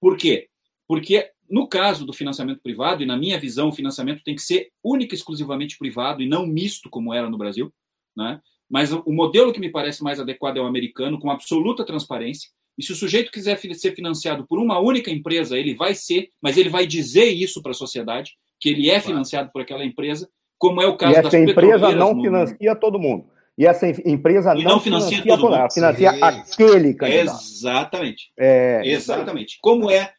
[0.01, 0.49] Por quê?
[0.89, 4.71] Porque, no caso do financiamento privado, e na minha visão, o financiamento tem que ser
[4.83, 7.71] única e exclusivamente privado e não misto, como era no Brasil,
[8.17, 8.41] né?
[8.71, 12.49] mas o modelo que me parece mais adequado é o americano, com absoluta transparência,
[12.79, 16.57] e se o sujeito quiser ser financiado por uma única empresa, ele vai ser, mas
[16.57, 20.81] ele vai dizer isso para a sociedade, que ele é financiado por aquela empresa, como
[20.81, 23.36] é o caso e essa empresa não financia todo mundo.
[23.59, 25.73] E essa empresa não, não, financia, financia todo mundo.
[25.73, 26.23] financia Sim.
[26.23, 27.41] aquele candidato.
[27.41, 28.33] Exatamente.
[28.39, 29.59] É, Exatamente.
[29.63, 30.13] Como é,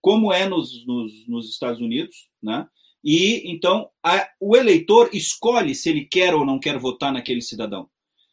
[0.00, 2.66] como é nos, nos, nos Estados Unidos, né?
[3.02, 7.88] E então a, o eleitor escolhe se ele quer ou não quer votar naquele cidadão.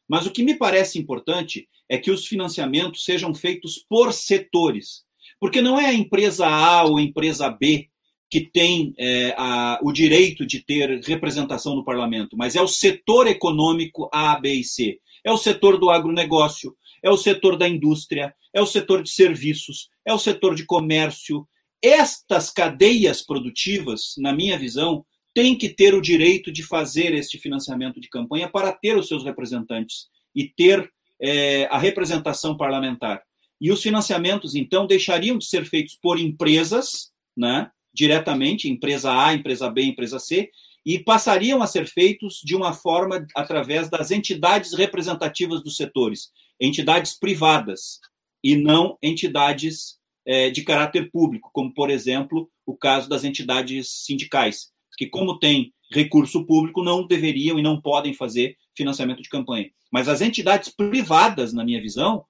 [0.08, 5.04] Mas o que me parece importante é que os financiamentos sejam feitos por setores.
[5.39, 7.89] Porque não é a empresa A ou a empresa B
[8.32, 13.28] que tem é, a, o direito de ter representação no parlamento, mas é o setor
[13.28, 15.00] econômico A, B e C.
[15.24, 19.89] É o setor do agronegócio, é o setor da indústria, é o setor de serviços,
[20.06, 21.46] é o setor de comércio.
[21.84, 28.00] Estas cadeias produtivas, na minha visão, têm que ter o direito de fazer este financiamento
[28.00, 30.89] de campanha para ter os seus representantes e ter
[31.22, 33.22] é, a representação parlamentar.
[33.60, 39.69] E os financiamentos, então, deixariam de ser feitos por empresas, né, diretamente, empresa A, empresa
[39.69, 40.49] B, empresa C,
[40.86, 47.17] e passariam a ser feitos de uma forma através das entidades representativas dos setores, entidades
[47.17, 47.99] privadas,
[48.43, 54.71] e não entidades é, de caráter público, como, por exemplo, o caso das entidades sindicais,
[54.97, 59.69] que, como tem recurso público, não deveriam e não podem fazer financiamento de campanha.
[59.91, 62.25] Mas as entidades privadas, na minha visão,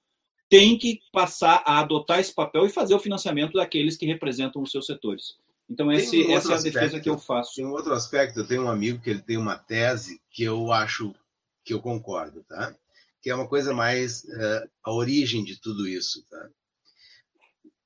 [0.50, 4.72] têm que passar a adotar esse papel e fazer o financiamento daqueles que representam os
[4.72, 5.38] seus setores.
[5.72, 7.56] Então, esse, um essa é a aspecto, defesa que eu faço.
[7.56, 10.70] Tem um outro aspecto, eu tenho um amigo que ele tem uma tese que eu
[10.70, 11.16] acho
[11.64, 12.76] que eu concordo, tá?
[13.22, 16.50] Que é uma coisa mais uh, a origem de tudo isso, tá?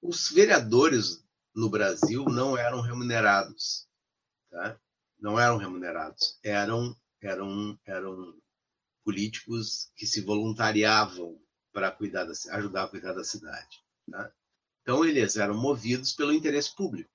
[0.02, 3.88] Os vereadores no Brasil não eram remunerados,
[4.50, 4.80] tá?
[5.20, 8.36] Não eram remunerados, eram eram eram
[9.04, 11.40] políticos que se voluntariavam
[11.72, 13.84] para cuidar da, ajudar a cuidar da cidade.
[14.08, 14.32] Né?
[14.82, 17.15] Então, eles eram movidos pelo interesse público.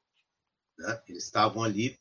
[0.81, 1.03] Né?
[1.09, 2.01] Eles estavam ali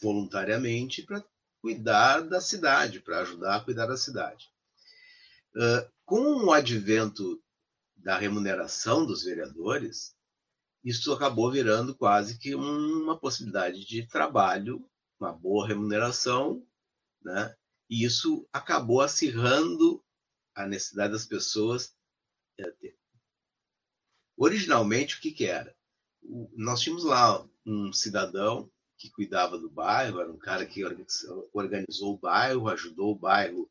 [0.00, 1.24] voluntariamente para
[1.60, 4.50] cuidar da cidade, para ajudar a cuidar da cidade.
[5.54, 7.40] Uh, com o advento
[7.94, 10.16] da remuneração dos vereadores,
[10.82, 14.84] isso acabou virando quase que uma possibilidade de trabalho,
[15.20, 16.66] uma boa remuneração,
[17.22, 17.54] né?
[17.88, 20.02] E isso acabou acirrando
[20.56, 21.94] a necessidade das pessoas
[22.56, 22.98] ter.
[24.36, 25.76] Originalmente, o que, que era?
[26.56, 30.84] Nós tínhamos lá um cidadão que cuidava do bairro, era um cara que
[31.52, 33.68] organizou o bairro, ajudou o bairro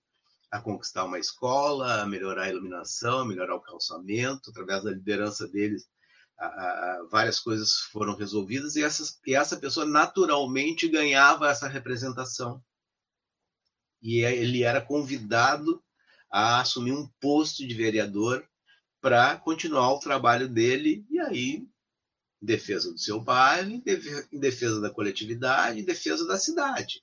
[0.51, 5.47] a conquistar uma escola, a melhorar a iluminação, a melhorar o calçamento, através da liderança
[5.47, 5.87] deles,
[6.37, 12.61] a, a, várias coisas foram resolvidas e, essas, e essa pessoa naturalmente ganhava essa representação.
[14.01, 15.81] E é, ele era convidado
[16.29, 18.45] a assumir um posto de vereador
[18.99, 21.67] para continuar o trabalho dele e aí
[22.41, 27.01] em defesa do seu bairro, em defesa da coletividade, em defesa da cidade.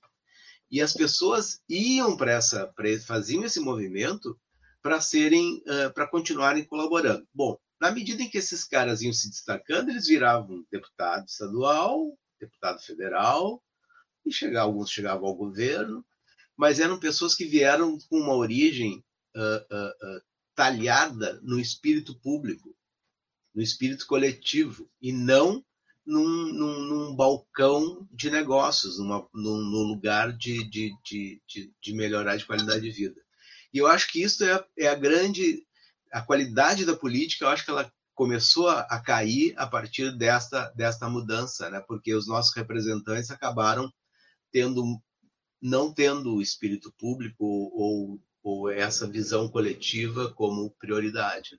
[0.70, 2.72] E as pessoas iam para essa,
[3.06, 4.38] faziam esse movimento
[4.82, 5.62] para serem,
[5.94, 7.26] para continuarem colaborando.
[7.32, 12.80] Bom, na medida em que esses caras iam se destacando, eles viravam deputado estadual, deputado
[12.82, 13.62] federal,
[14.26, 16.04] e chegar, alguns chegavam ao governo,
[16.56, 19.04] mas eram pessoas que vieram com uma origem
[19.36, 20.22] uh, uh, uh,
[20.54, 22.74] talhada no espírito público,
[23.58, 25.64] no espírito coletivo, e não
[26.06, 31.42] num, num, num balcão de negócios, numa, num, num lugar de, de, de,
[31.82, 33.20] de, melhorar de qualidade de vida.
[33.74, 35.66] E eu acho que isso é, é a grande.
[36.12, 40.68] A qualidade da política, eu acho que ela começou a, a cair a partir desta,
[40.76, 41.80] desta mudança, né?
[41.80, 43.92] porque os nossos representantes acabaram
[44.52, 44.84] tendo
[45.60, 51.58] não tendo o espírito público ou, ou essa visão coletiva como prioridade.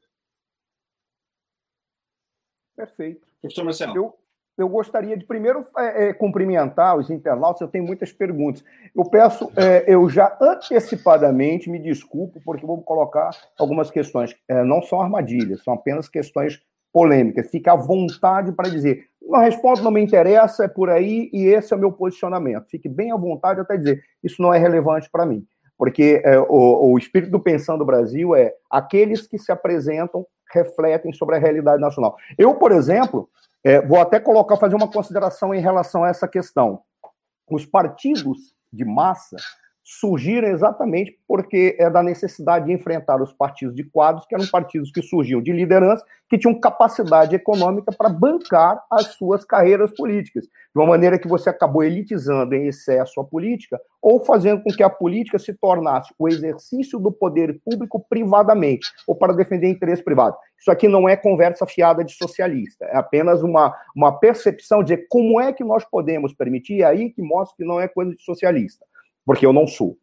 [2.80, 3.28] Perfeito.
[3.42, 3.94] Professor Marcelo.
[3.94, 4.14] Eu,
[4.58, 8.64] eu gostaria de primeiro é, é, cumprimentar os internautas, eu tenho muitas perguntas.
[8.96, 14.34] Eu peço, é, eu já antecipadamente me desculpo, porque vou colocar algumas questões.
[14.48, 16.62] É, não são armadilhas, são apenas questões
[16.94, 17.52] polêmicas.
[17.52, 19.08] Fique à vontade para dizer.
[19.22, 22.70] Não respondo, não me interessa, é por aí, e esse é o meu posicionamento.
[22.70, 25.46] Fique bem à vontade até dizer, isso não é relevante para mim.
[25.78, 31.36] Porque é, o, o espírito do Pensando Brasil é aqueles que se apresentam refletem sobre
[31.36, 32.18] a realidade nacional.
[32.38, 33.30] Eu, por exemplo,
[33.64, 36.82] é, vou até colocar, fazer uma consideração em relação a essa questão.
[37.50, 39.38] Os partidos de massa
[39.92, 44.92] surgiram exatamente porque é da necessidade de enfrentar os partidos de quadros, que eram partidos
[44.92, 50.80] que surgiam de liderança, que tinham capacidade econômica para bancar as suas carreiras políticas, de
[50.80, 54.90] uma maneira que você acabou elitizando em excesso a política, ou fazendo com que a
[54.92, 60.38] política se tornasse o exercício do poder público privadamente, ou para defender interesse privado.
[60.60, 65.42] Isso aqui não é conversa fiada de socialista, é apenas uma, uma percepção de como
[65.42, 68.86] é que nós podemos permitir, e aí que mostra que não é coisa de socialista
[69.30, 69.96] porque eu não sou,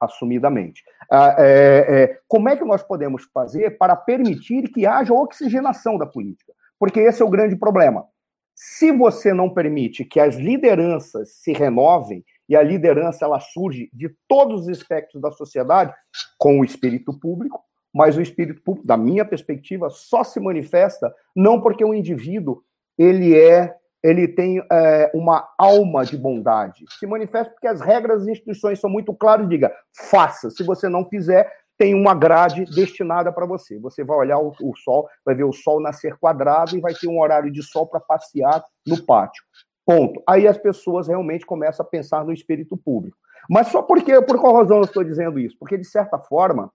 [0.00, 0.82] assumidamente.
[1.10, 6.06] Ah, é, é, como é que nós podemos fazer para permitir que haja oxigenação da
[6.06, 6.54] política?
[6.78, 8.06] Porque esse é o grande problema.
[8.54, 14.10] Se você não permite que as lideranças se renovem, e a liderança ela surge de
[14.26, 15.92] todos os aspectos da sociedade,
[16.38, 17.62] com o espírito público,
[17.92, 22.62] mas o espírito público, da minha perspectiva, só se manifesta não porque o indivíduo
[22.96, 26.84] ele é ele tem é, uma alma de bondade.
[26.98, 29.48] Se manifesta porque as regras das instituições são muito claras.
[29.48, 29.72] Diga,
[30.10, 30.50] faça.
[30.50, 33.78] Se você não fizer, tem uma grade destinada para você.
[33.78, 37.08] Você vai olhar o, o, sol, vai ver o sol nascer quadrado e vai ter
[37.08, 39.42] um horário de sol para passear no pátio.
[39.84, 40.22] Ponto.
[40.28, 43.16] Aí as pessoas realmente começam a pensar no espírito público.
[43.50, 45.56] Mas só porque, por qual razão eu estou dizendo isso?
[45.58, 46.72] Porque, de certa forma,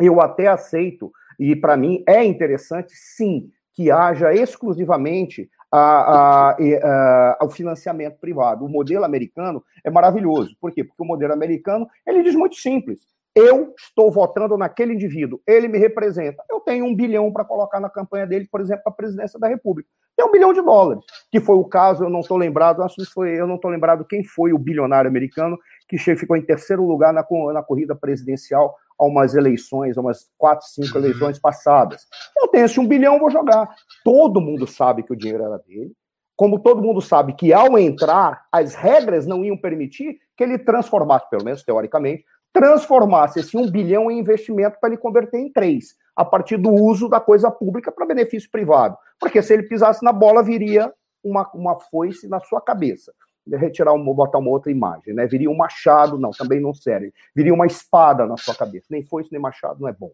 [0.00, 7.36] eu até aceito, e para mim é interessante, sim, que haja exclusivamente a, a, a,
[7.40, 8.64] ao financiamento privado.
[8.64, 10.56] O modelo americano é maravilhoso.
[10.60, 10.82] Por quê?
[10.82, 13.00] Porque o modelo americano ele diz muito simples.
[13.34, 16.42] Eu estou votando naquele indivíduo, ele me representa.
[16.50, 19.46] Eu tenho um bilhão para colocar na campanha dele, por exemplo, para a presidência da
[19.46, 19.88] República.
[20.16, 23.04] Tem um bilhão de dólares, que foi o caso, eu não estou lembrado, acho que
[23.04, 25.56] foi, eu não estou lembrado quem foi o bilionário americano
[25.90, 30.64] que ficou em terceiro lugar na, na corrida presidencial a umas eleições, a umas quatro,
[30.68, 31.04] cinco uhum.
[31.04, 32.06] eleições passadas.
[32.36, 33.68] Eu tenho esse um bilhão, vou jogar.
[34.04, 35.92] Todo mundo sabe que o dinheiro era dele.
[36.36, 41.28] Como todo mundo sabe que ao entrar, as regras não iam permitir que ele transformasse,
[41.28, 46.24] pelo menos teoricamente, transformasse esse um bilhão em investimento para ele converter em três, a
[46.24, 48.96] partir do uso da coisa pública para benefício privado.
[49.18, 53.12] Porque se ele pisasse na bola, viria uma, uma foice na sua cabeça
[53.56, 55.26] retirar uma, botar uma outra imagem, né?
[55.26, 57.12] Viria um machado, não, também não serve.
[57.34, 58.86] Viria uma espada na sua cabeça.
[58.90, 60.10] Nem foi isso, nem machado, não é bom.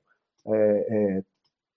[0.46, 1.22] É, é,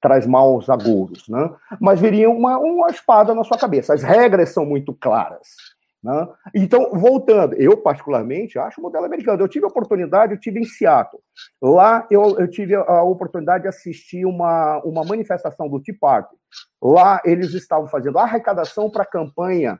[0.01, 1.51] traz maus agouros, né?
[1.79, 3.93] Mas viria uma, uma espada na sua cabeça.
[3.93, 5.47] As regras são muito claras.
[6.01, 6.27] Né?
[6.55, 9.41] Então, voltando, eu particularmente acho o modelo americano.
[9.41, 11.21] Eu tive a oportunidade, eu tive em Seattle.
[11.61, 16.35] Lá eu, eu tive a oportunidade de assistir uma, uma manifestação do Tea Party.
[16.81, 19.79] Lá eles estavam fazendo arrecadação para a campanha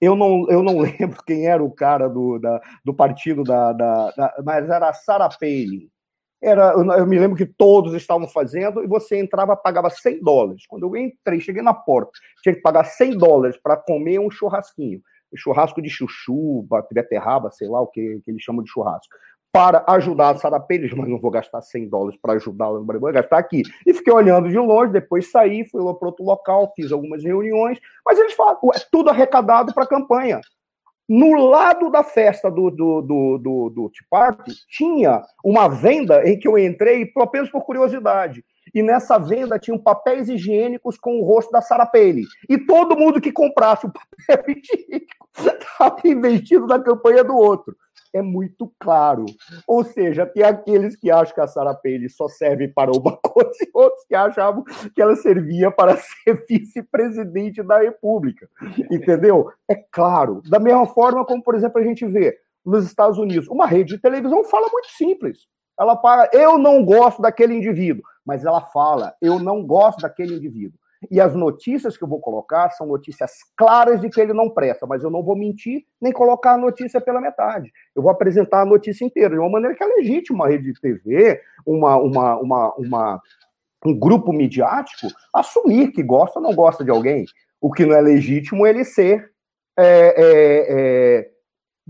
[0.00, 4.10] eu não, eu não lembro quem era o cara do, da, do partido, da, da,
[4.10, 5.88] da, mas era a Sarah Palin.
[6.40, 10.66] Era, eu me lembro que todos estavam fazendo e você entrava, pagava 100 dólares.
[10.68, 12.12] Quando eu entrei, cheguei na porta,
[12.42, 15.02] tinha que pagar 100 dólares para comer um churrasquinho.
[15.34, 19.12] Churrasco de chuchu, beterraba, sei lá o que, que eles chamam de churrasco
[19.52, 23.38] para ajudar a Sara Pérez, mas não vou gastar 100 dólares para ajudá-la vou gastar
[23.38, 23.62] aqui.
[23.86, 27.78] E fiquei olhando de longe, depois saí, fui lá para outro local, fiz algumas reuniões,
[28.04, 30.40] mas eles falam, é tudo arrecadado para a campanha.
[31.08, 36.46] No lado da festa do, do, do, do, do Party, tinha uma venda em que
[36.46, 38.44] eu entrei apenas por curiosidade.
[38.74, 42.24] E nessa venda tinham papéis higiênicos com o rosto da Sara Palin.
[42.46, 47.74] E todo mundo que comprasse o papel higiênico estava investido na campanha do outro
[48.14, 49.26] é muito claro.
[49.66, 53.56] Ou seja, tem aqueles que acham que a Sarah Palin só serve para uma coisa
[53.62, 58.48] e outros que achavam que ela servia para ser vice-presidente da República.
[58.90, 59.50] Entendeu?
[59.68, 60.42] É claro.
[60.48, 64.02] Da mesma forma como, por exemplo, a gente vê nos Estados Unidos, uma rede de
[64.02, 65.46] televisão fala muito simples.
[65.78, 70.78] Ela para, eu não gosto daquele indivíduo, mas ela fala, eu não gosto daquele indivíduo.
[71.10, 74.86] E as notícias que eu vou colocar são notícias claras de que ele não presta,
[74.86, 77.72] mas eu não vou mentir nem colocar a notícia pela metade.
[77.94, 80.80] Eu vou apresentar a notícia inteira, de uma maneira que é legítima uma rede de
[80.80, 83.22] TV, uma, uma, uma, uma,
[83.86, 87.24] um grupo midiático, assumir que gosta ou não gosta de alguém.
[87.60, 89.30] O que não é legítimo é ele ser.
[89.76, 91.30] É, é, é,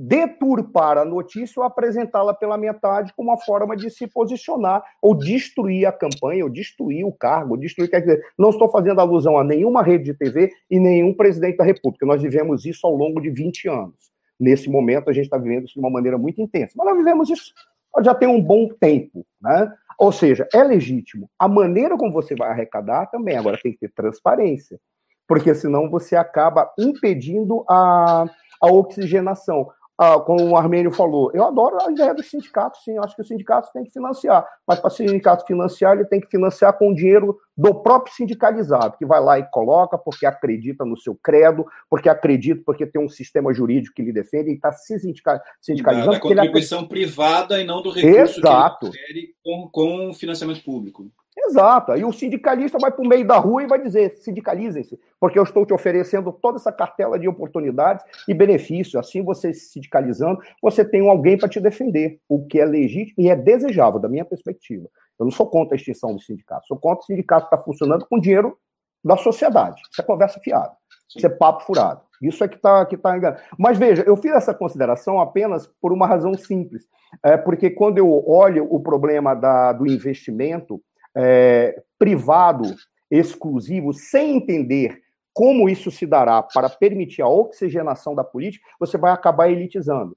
[0.00, 5.86] deturpar a notícia ou apresentá-la pela metade como uma forma de se posicionar ou destruir
[5.86, 7.90] a campanha, ou destruir o cargo, ou destruir.
[7.90, 11.64] Quer dizer, não estou fazendo alusão a nenhuma rede de TV e nenhum presidente da
[11.64, 12.06] República.
[12.06, 14.12] Nós vivemos isso ao longo de 20 anos.
[14.38, 16.74] Nesse momento, a gente está vivendo isso de uma maneira muito intensa.
[16.76, 17.52] Mas nós vivemos isso
[18.00, 19.26] já tem um bom tempo.
[19.40, 19.72] Né?
[19.98, 21.28] Ou seja, é legítimo.
[21.36, 23.36] A maneira como você vai arrecadar também.
[23.36, 24.78] Agora tem que ter transparência.
[25.26, 28.26] Porque senão você acaba impedindo a,
[28.62, 29.68] a oxigenação
[29.98, 33.22] ah, como o Armênio falou, eu adoro a ideia dos sindicatos, sim, eu acho que
[33.22, 36.90] os sindicatos têm que financiar, mas para o sindicato financiar, ele tem que financiar com
[36.90, 41.66] o dinheiro do próprio sindicalizado, que vai lá e coloca porque acredita no seu credo,
[41.90, 44.96] porque acredita, porque tem um sistema jurídico que lhe defende e está se
[45.60, 46.12] sindicalizando.
[46.12, 46.88] Da, contribuição ele...
[46.88, 48.90] privada e não do recurso Exato.
[48.92, 51.10] que ele com, com financiamento público.
[51.48, 51.92] Exato.
[51.92, 55.42] Aí o sindicalista vai para o meio da rua e vai dizer: sindicalizem-se, porque eu
[55.42, 58.94] estou te oferecendo toda essa cartela de oportunidades e benefícios.
[58.94, 63.30] Assim, você se sindicalizando, você tem alguém para te defender, o que é legítimo e
[63.30, 64.88] é desejável, da minha perspectiva.
[65.18, 68.06] Eu não sou contra a extinção do sindicato, sou contra o sindicato estar tá funcionando
[68.06, 68.56] com dinheiro
[69.02, 69.80] da sociedade.
[69.90, 70.72] Isso é conversa fiada,
[71.16, 72.02] isso é papo furado.
[72.20, 73.40] Isso é que está que tá enganado.
[73.56, 76.84] Mas veja, eu fiz essa consideração apenas por uma razão simples.
[77.22, 80.82] É porque quando eu olho o problema da, do investimento
[81.16, 82.74] é, privado,
[83.10, 85.00] exclusivo, sem entender
[85.32, 90.16] como isso se dará para permitir a oxigenação da política, você vai acabar elitizando.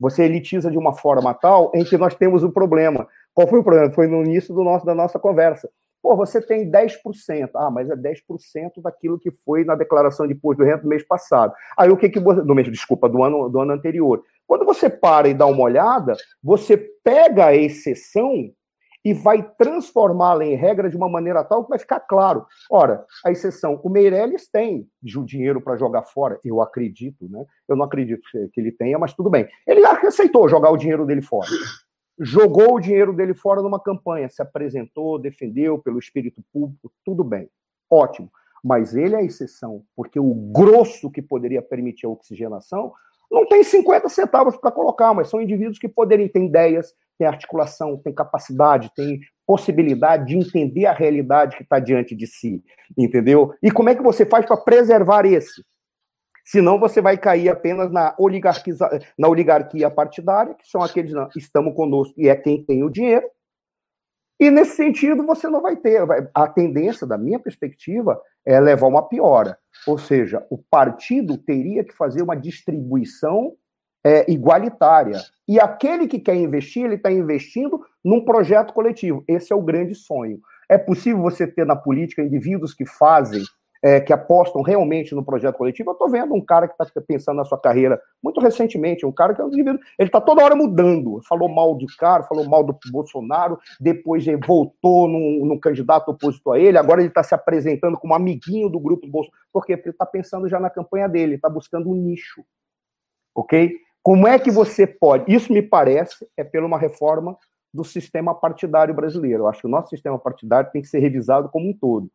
[0.00, 3.06] Você elitiza de uma forma tal em que nós temos um problema.
[3.34, 3.92] Qual foi o problema?
[3.92, 5.70] Foi no início do nosso, da nossa conversa.
[6.02, 7.50] Pô, você tem 10%.
[7.54, 11.04] Ah, mas é 10% daquilo que foi na declaração de imposto de renda do mês
[11.04, 11.52] passado.
[11.78, 12.42] Aí o que que você.
[12.42, 14.24] Do mês, desculpa, do ano, do ano anterior.
[14.46, 18.50] Quando você para e dá uma olhada, você pega a exceção
[19.04, 22.46] e vai transformá-la em regra de uma maneira tal que vai ficar claro.
[22.70, 27.44] Ora, a exceção, o Meirelles tem o dinheiro para jogar fora, eu acredito, né?
[27.68, 28.22] Eu não acredito
[28.52, 29.48] que ele tenha, mas tudo bem.
[29.66, 31.48] Ele aceitou jogar o dinheiro dele fora.
[32.18, 37.48] Jogou o dinheiro dele fora numa campanha, se apresentou, defendeu pelo espírito público, tudo bem.
[37.90, 38.30] Ótimo.
[38.62, 42.92] Mas ele é a exceção, porque o grosso que poderia permitir a oxigenação
[43.28, 47.96] não tem 50 centavos para colocar, mas são indivíduos que poderiam ter ideias, tem articulação,
[47.96, 52.62] tem capacidade, tem possibilidade de entender a realidade que está diante de si,
[52.96, 53.54] entendeu?
[53.62, 55.62] E como é que você faz para preservar esse?
[56.44, 58.16] Senão você vai cair apenas na,
[59.18, 63.26] na oligarquia partidária, que são aqueles que estamos conosco e é quem tem o dinheiro.
[64.40, 66.02] E nesse sentido você não vai ter.
[66.34, 69.56] A tendência, da minha perspectiva, é levar uma piora.
[69.86, 73.54] Ou seja, o partido teria que fazer uma distribuição
[74.04, 75.20] é, igualitária.
[75.46, 79.24] E aquele que quer investir, ele está investindo num projeto coletivo.
[79.28, 80.40] Esse é o grande sonho.
[80.68, 83.42] É possível você ter na política indivíduos que fazem,
[83.82, 85.90] é, que apostam realmente no projeto coletivo.
[85.90, 89.34] Eu estou vendo um cara que está pensando na sua carreira muito recentemente, um cara
[89.34, 91.20] que é um indivíduo, ele está toda hora mudando.
[91.28, 96.60] Falou mal de cara, falou mal do Bolsonaro, depois voltou num, num candidato opositor a
[96.60, 99.42] ele, agora ele está se apresentando como amiguinho do grupo do Bolsonaro.
[99.52, 99.76] Por quê?
[99.76, 102.42] Porque ele está pensando já na campanha dele, está buscando um nicho.
[103.34, 103.74] Ok?
[104.02, 105.32] Como é que você pode?
[105.32, 107.36] Isso me parece é pela uma reforma
[107.72, 109.44] do sistema partidário brasileiro.
[109.44, 112.10] Eu acho que o nosso sistema partidário tem que ser revisado como um todo.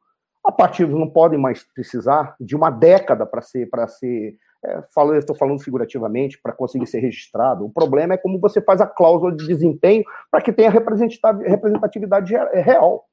[0.45, 5.17] A partidos não podem mais precisar de uma década para ser, para ser, é, falando,
[5.17, 7.65] estou falando figurativamente, para conseguir ser registrado.
[7.65, 13.05] O problema é como você faz a cláusula de desempenho para que tenha representatividade real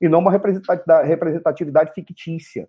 [0.00, 2.68] e não uma representatividade fictícia.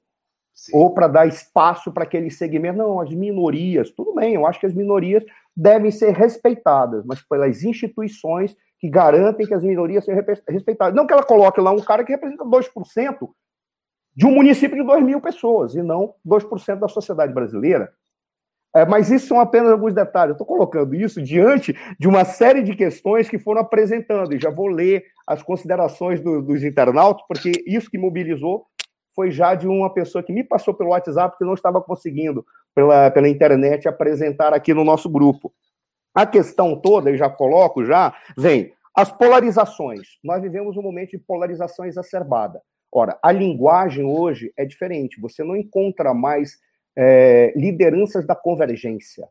[0.53, 0.71] Sim.
[0.75, 2.77] Ou para dar espaço para aquele segmento.
[2.77, 5.23] Não, as minorias, tudo bem, eu acho que as minorias
[5.55, 10.95] devem ser respeitadas, mas pelas instituições que garantem que as minorias sejam respeitadas.
[10.95, 13.29] Não que ela coloque lá um cara que representa 2%
[14.15, 17.91] de um município de 2 mil pessoas, e não 2% da sociedade brasileira.
[18.75, 20.29] É, mas isso são apenas alguns detalhes.
[20.29, 24.49] Eu estou colocando isso diante de uma série de questões que foram apresentando, e já
[24.49, 28.65] vou ler as considerações do, dos internautas, porque isso que mobilizou
[29.15, 32.43] foi já de uma pessoa que me passou pelo WhatsApp que não estava conseguindo,
[32.75, 35.53] pela, pela internet, apresentar aqui no nosso grupo.
[36.13, 40.19] A questão toda, eu já coloco já, vem as polarizações.
[40.23, 42.61] Nós vivemos um momento de polarização exacerbada.
[42.91, 45.19] Ora, a linguagem hoje é diferente.
[45.19, 46.59] Você não encontra mais
[46.95, 49.27] é, lideranças da convergência.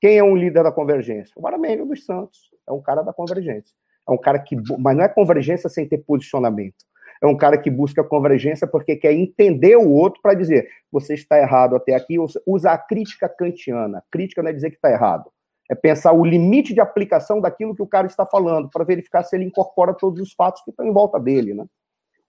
[0.00, 1.32] Quem é um líder da convergência?
[1.36, 2.50] O Aramênio dos Santos.
[2.66, 3.74] É um cara da convergência.
[4.08, 4.56] É um cara que.
[4.78, 6.76] Mas não é convergência sem ter posicionamento.
[7.22, 11.38] É um cara que busca convergência porque quer entender o outro para dizer, você está
[11.38, 14.02] errado até aqui, usa a crítica kantiana.
[14.10, 15.30] Crítica não é dizer que está errado.
[15.70, 19.34] É pensar o limite de aplicação daquilo que o cara está falando, para verificar se
[19.34, 21.54] ele incorpora todos os fatos que estão em volta dele.
[21.54, 21.64] Né?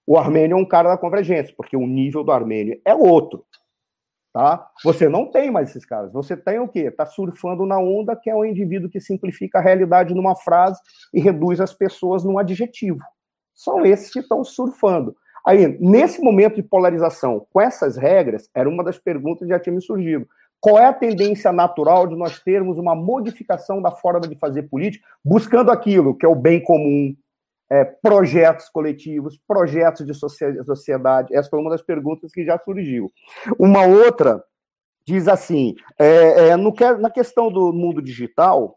[0.08, 3.46] O armênio é um cara da convergência, porque o nível do armênio é outro.
[4.32, 4.70] Tá?
[4.84, 6.12] Você não tem mais esses caras.
[6.12, 6.82] Você tem o quê?
[6.82, 10.80] Está surfando na onda, que é o indivíduo que simplifica a realidade numa frase
[11.14, 13.00] e reduz as pessoas num adjetivo.
[13.56, 15.16] São esses que estão surfando.
[15.46, 19.76] Aí, nesse momento de polarização, com essas regras, era uma das perguntas que já tinha
[19.76, 20.28] me surgido.
[20.60, 25.06] Qual é a tendência natural de nós termos uma modificação da forma de fazer política,
[25.24, 27.16] buscando aquilo que é o bem comum,
[27.70, 31.36] é, projetos coletivos, projetos de sociedade?
[31.36, 33.12] Essa foi uma das perguntas que já surgiu.
[33.60, 34.44] Uma outra
[35.06, 38.76] diz assim: é, é, no, na questão do mundo digital,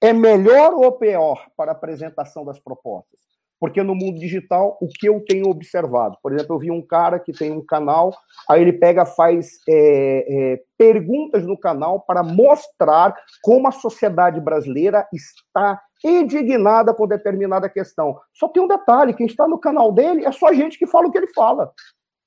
[0.00, 3.27] é melhor ou pior para a apresentação das propostas?
[3.60, 6.16] Porque no mundo digital, o que eu tenho observado?
[6.22, 8.14] Por exemplo, eu vi um cara que tem um canal,
[8.48, 15.08] aí ele pega, faz é, é, perguntas no canal para mostrar como a sociedade brasileira
[15.12, 18.18] está indignada com determinada questão.
[18.32, 21.10] Só tem um detalhe: quem está no canal dele é só gente que fala o
[21.10, 21.72] que ele fala.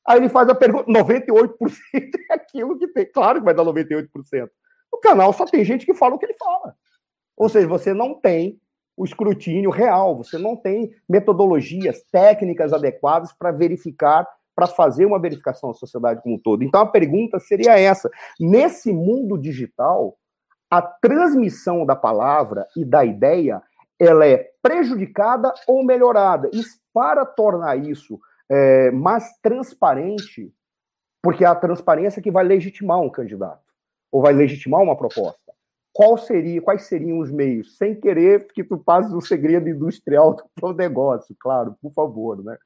[0.06, 1.54] Aí ele faz a pergunta: 98%
[2.30, 3.06] é aquilo que tem.
[3.06, 4.10] Claro que vai dar 98%.
[4.92, 6.76] No canal só tem gente que fala o que ele fala.
[7.38, 8.60] Ou seja, você não tem
[8.96, 15.72] o escrutínio real, você não tem metodologias, técnicas adequadas para verificar, para fazer uma verificação
[15.72, 16.64] da sociedade como um todo.
[16.64, 20.18] Então a pergunta seria essa: nesse mundo digital,
[20.70, 23.62] a transmissão da palavra e da ideia
[24.00, 26.50] ela é prejudicada ou melhorada.
[26.54, 26.62] E
[26.94, 28.20] para tornar isso
[28.50, 30.52] é, mais transparente,
[31.22, 33.62] porque é a transparência que vai legitimar um candidato
[34.12, 35.40] ou vai legitimar uma proposta.
[36.02, 37.78] Qual seria, quais seriam os meios?
[37.78, 42.58] Sem querer que tu passes o segredo industrial do negócio, claro, por favor, né?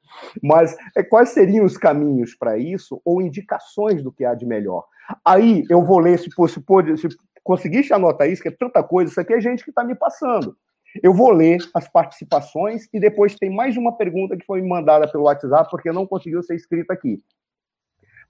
[0.42, 4.86] Mas é, quais seriam os caminhos para isso ou indicações do que há de melhor?
[5.22, 9.20] Aí eu vou ler, se, se, se conseguiste anotar isso, que é tanta coisa, isso
[9.20, 10.56] aqui é gente que está me passando.
[11.02, 15.24] Eu vou ler as participações e depois tem mais uma pergunta que foi mandada pelo
[15.24, 17.22] WhatsApp, porque não conseguiu ser escrita aqui.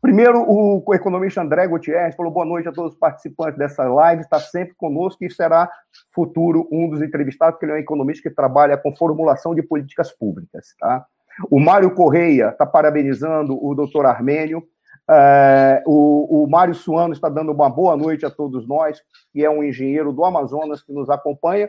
[0.01, 4.39] Primeiro, o economista André Gutierrez falou boa noite a todos os participantes dessa live, está
[4.39, 5.71] sempre conosco e será
[6.15, 10.13] futuro um dos entrevistados, porque ele é um economista que trabalha com formulação de políticas
[10.13, 10.75] públicas.
[10.79, 11.05] Tá?
[11.51, 14.63] O Mário Correia está parabenizando o doutor Armênio,
[15.09, 19.01] é, o, o Mário Suano está dando uma boa noite a todos nós,
[19.33, 21.69] que é um engenheiro do Amazonas que nos acompanha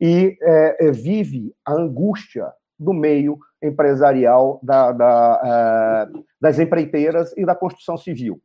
[0.00, 7.54] e é, vive a angústia do meio empresarial da, da, é, das empreiteiras e da
[7.54, 8.40] construção civil.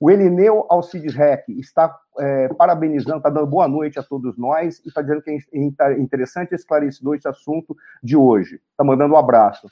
[0.00, 4.88] O Elineu Alcides Rec está é, parabenizando, está dando boa noite a todos nós e
[4.88, 8.60] está dizendo que é interessante e esclarecedor esse assunto de hoje.
[8.72, 9.68] Está mandando um abraço.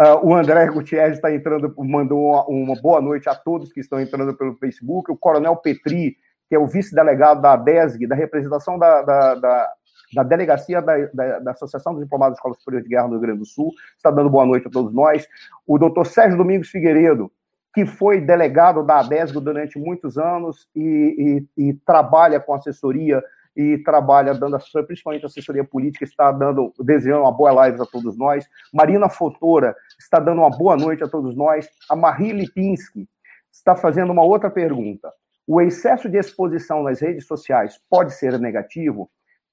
[0.00, 4.00] Uh, o André Gutierrez está entrando, mandou uma, uma, boa noite a todos que estão
[4.00, 5.12] entrando pelo Facebook.
[5.12, 6.16] O Coronel Petri,
[6.48, 9.72] que é o vice-delegado da ADESG, da representação da, da, da,
[10.14, 13.20] da delegacia da, da, da, Associação dos Diplomados de Escolas Superiores de Guerra no Rio
[13.20, 15.26] Grande do Sul, está dando boa noite a todos nós.
[15.66, 17.30] O doutor Sérgio Domingos Figueiredo,
[17.74, 23.22] que foi delegado da ADESG durante muitos anos e, e, e trabalha com assessoria
[23.56, 28.16] e trabalha dando assessoria, principalmente assessoria política, está dando, desejando uma boa live a todos
[28.16, 28.48] nós.
[28.72, 31.68] Marina Fotora está dando uma boa noite a todos nós.
[31.88, 33.08] A Marie Lipinski
[33.52, 35.12] está fazendo uma outra pergunta.
[35.46, 39.10] O excesso de exposição nas redes sociais pode ser negativo?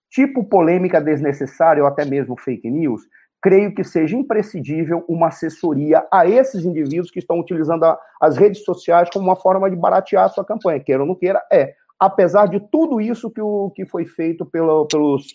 [0.10, 3.01] Tipo polêmica desnecessária ou até mesmo fake news?
[3.41, 8.64] Creio que seja imprescindível uma assessoria a esses indivíduos que estão utilizando a, as redes
[8.64, 10.80] sociais como uma forma de baratear a sua campanha.
[10.80, 14.86] Queira ou não queira, é apesar de tudo isso que, o, que foi feito pelo,
[14.88, 15.28] pelos,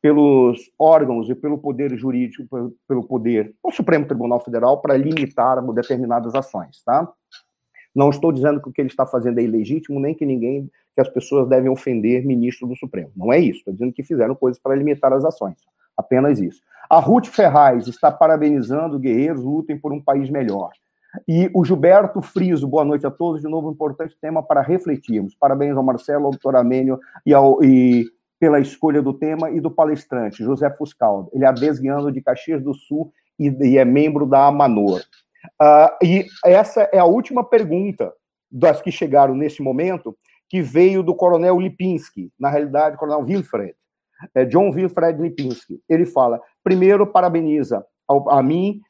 [0.00, 5.62] pelos órgãos e pelo poder jurídico, pelo, pelo poder, o Supremo Tribunal Federal, para limitar
[5.72, 7.10] determinadas ações, tá?
[7.94, 11.00] Não estou dizendo que o que ele está fazendo é ilegítimo, nem que ninguém, que
[11.00, 13.10] as pessoas devem ofender ministro do Supremo.
[13.16, 13.58] Não é isso.
[13.58, 15.56] Estou dizendo que fizeram coisas para limitar as ações.
[15.96, 16.60] Apenas isso.
[16.90, 20.70] A Ruth Ferraz está parabenizando guerreiros lutem por um país melhor.
[21.28, 23.40] E o Gilberto Friso, boa noite a todos.
[23.40, 25.34] De novo, um importante tema para refletirmos.
[25.34, 28.06] Parabéns ao Marcelo, ao doutor Amênio e, ao, e
[28.40, 31.30] pela escolha do tema e do palestrante, José Fuscaldo.
[31.32, 35.00] Ele é adesguiano de Caxias do Sul e, e é membro da Amanor.
[35.60, 38.12] Uh, e essa é a última pergunta
[38.50, 40.16] das que chegaram nesse momento,
[40.48, 43.74] que veio do coronel Lipinski, na realidade, coronel Wilfred,
[44.34, 45.80] é John Wilfred Lipinski.
[45.88, 48.80] Ele fala: primeiro, parabeniza ao, a mim,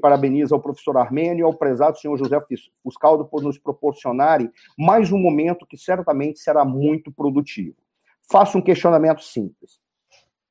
[0.00, 2.38] parabenizo ao professor Armênio ao prezado senhor José
[2.82, 7.76] Fuscaldo por nos proporcionarem mais um momento que certamente será muito produtivo.
[8.30, 9.78] Faço um questionamento simples.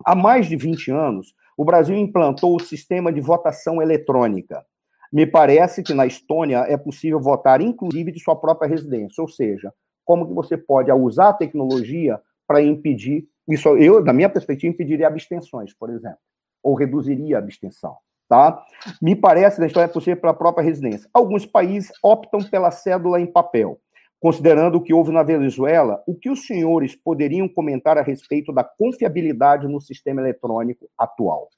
[0.05, 4.65] Há mais de 20 anos, o Brasil implantou o sistema de votação eletrônica.
[5.11, 9.73] Me parece que na Estônia é possível votar, inclusive, de sua própria residência, ou seja,
[10.05, 15.07] como que você pode usar a tecnologia para impedir, isso eu, da minha perspectiva, impediria
[15.07, 16.19] abstenções, por exemplo,
[16.63, 17.95] ou reduziria a abstenção.
[18.27, 18.63] Tá?
[19.01, 21.09] Me parece, na Estônia, é possível para a própria residência.
[21.11, 23.79] Alguns países optam pela cédula em papel.
[24.19, 28.63] Considerando o que houve na Venezuela, o que os senhores poderiam comentar a respeito da
[28.63, 31.49] confiabilidade no sistema eletrônico atual?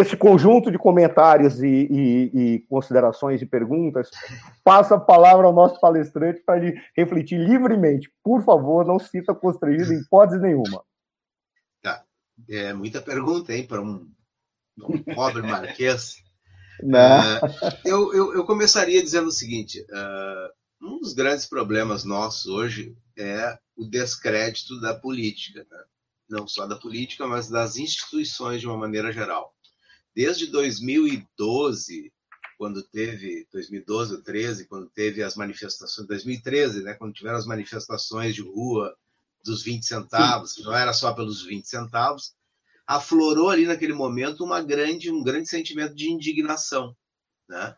[0.00, 4.10] Esse conjunto de comentários e, e, e considerações e perguntas
[4.62, 8.08] passa a palavra ao nosso palestrante para ele refletir livremente.
[8.22, 10.84] Por favor, não se sinta constrangido em hipótese nenhuma.
[11.82, 12.04] Tá.
[12.48, 14.08] É muita pergunta, hein, para um,
[14.78, 16.22] um pobre marquês.
[16.80, 17.42] Uh,
[17.84, 23.58] eu, eu, eu, começaria dizendo o seguinte: uh, um dos grandes problemas nossos hoje é
[23.76, 25.84] o descrédito da política, né?
[26.28, 29.54] não só da política, mas das instituições de uma maneira geral.
[30.18, 32.12] Desde 2012,
[32.56, 38.34] quando teve 2012 ou 13, quando teve as manifestações 2013, né, quando tiveram as manifestações
[38.34, 38.96] de rua
[39.44, 42.34] dos 20 centavos, que não era só pelos 20 centavos,
[42.84, 46.96] aflorou ali naquele momento uma grande um grande sentimento de indignação,
[47.48, 47.76] né?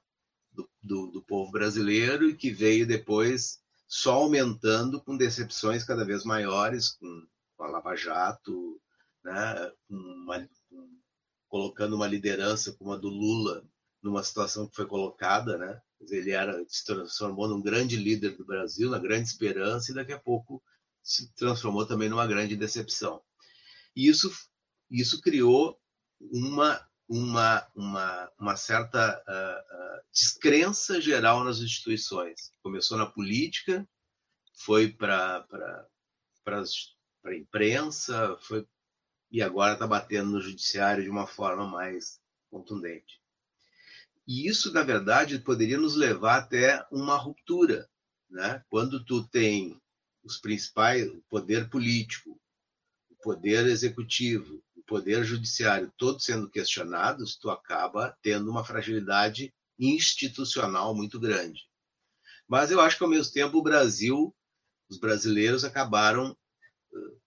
[0.50, 6.24] do, do, do povo brasileiro e que veio depois só aumentando com decepções cada vez
[6.24, 8.80] maiores com, com a Lava Jato,
[9.22, 10.48] né, uma,
[11.50, 13.62] colocando uma liderança como a do Lula
[14.02, 15.82] numa situação que foi colocada, né?
[16.08, 20.18] Ele era se transformou num grande líder do Brasil, na grande esperança e daqui a
[20.18, 20.62] pouco
[21.02, 23.20] se transformou também numa grande decepção.
[23.94, 24.30] E isso
[24.90, 25.78] isso criou
[26.20, 32.52] uma uma, uma, uma certa uh, uh, descrença geral nas instituições.
[32.62, 33.84] Começou na política,
[34.58, 35.44] foi para
[36.46, 38.64] a imprensa, foi,
[39.30, 42.20] e agora está batendo no judiciário de uma forma mais
[42.50, 43.20] contundente.
[44.26, 47.88] E isso, na verdade, poderia nos levar até uma ruptura.
[48.28, 48.62] Né?
[48.68, 49.80] Quando tu tem
[50.22, 52.40] os principais, o poder político,
[53.10, 61.20] o poder executivo, poder judiciário todos sendo questionados, tu acaba tendo uma fragilidade institucional muito
[61.20, 61.60] grande.
[62.48, 64.34] Mas eu acho que ao mesmo tempo o Brasil,
[64.88, 66.36] os brasileiros acabaram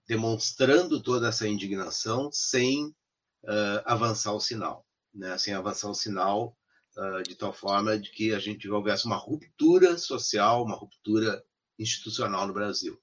[0.07, 5.37] demonstrando toda essa indignação sem uh, avançar o sinal, né?
[5.37, 6.57] Sem avançar o sinal
[6.97, 11.43] uh, de tal forma de que a gente houvesse uma ruptura social, uma ruptura
[11.79, 13.01] institucional no Brasil.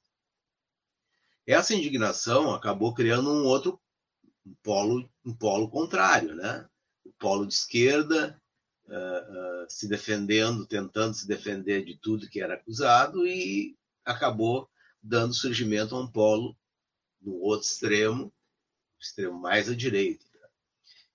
[1.47, 3.81] Essa indignação acabou criando um outro
[4.47, 6.69] um polo, um polo contrário, né?
[7.05, 8.41] O polo de esquerda
[8.87, 14.69] uh, se defendendo, tentando se defender de tudo que era acusado e acabou
[15.03, 16.57] dando surgimento a um polo
[17.21, 18.33] no outro extremo,
[18.99, 20.25] extremo mais à direita.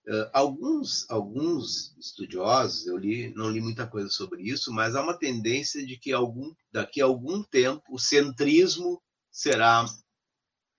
[0.08, 5.18] Uh, alguns, alguns estudiosos, eu li, não li muita coisa sobre isso, mas há uma
[5.18, 9.84] tendência de que algum, daqui a algum tempo o centrismo será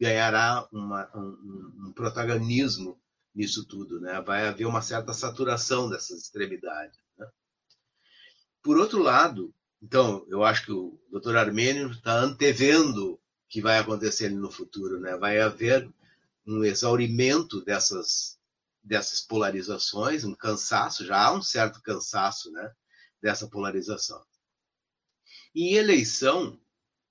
[0.00, 3.00] ganhará uma, um, um, protagonismo
[3.34, 4.20] nisso tudo, né?
[4.20, 6.98] Vai haver uma certa saturação dessas extremidades.
[7.18, 7.26] Né?
[8.62, 11.36] Por outro lado, então, eu acho que o Dr.
[11.36, 15.16] Armênio está antevendo o que vai acontecer no futuro, né?
[15.16, 15.88] Vai haver
[16.46, 18.36] um exaurimento dessas
[18.86, 22.72] dessas polarizações, um cansaço, já há um certo cansaço, né,
[23.20, 24.24] dessa polarização.
[25.52, 26.56] E eleição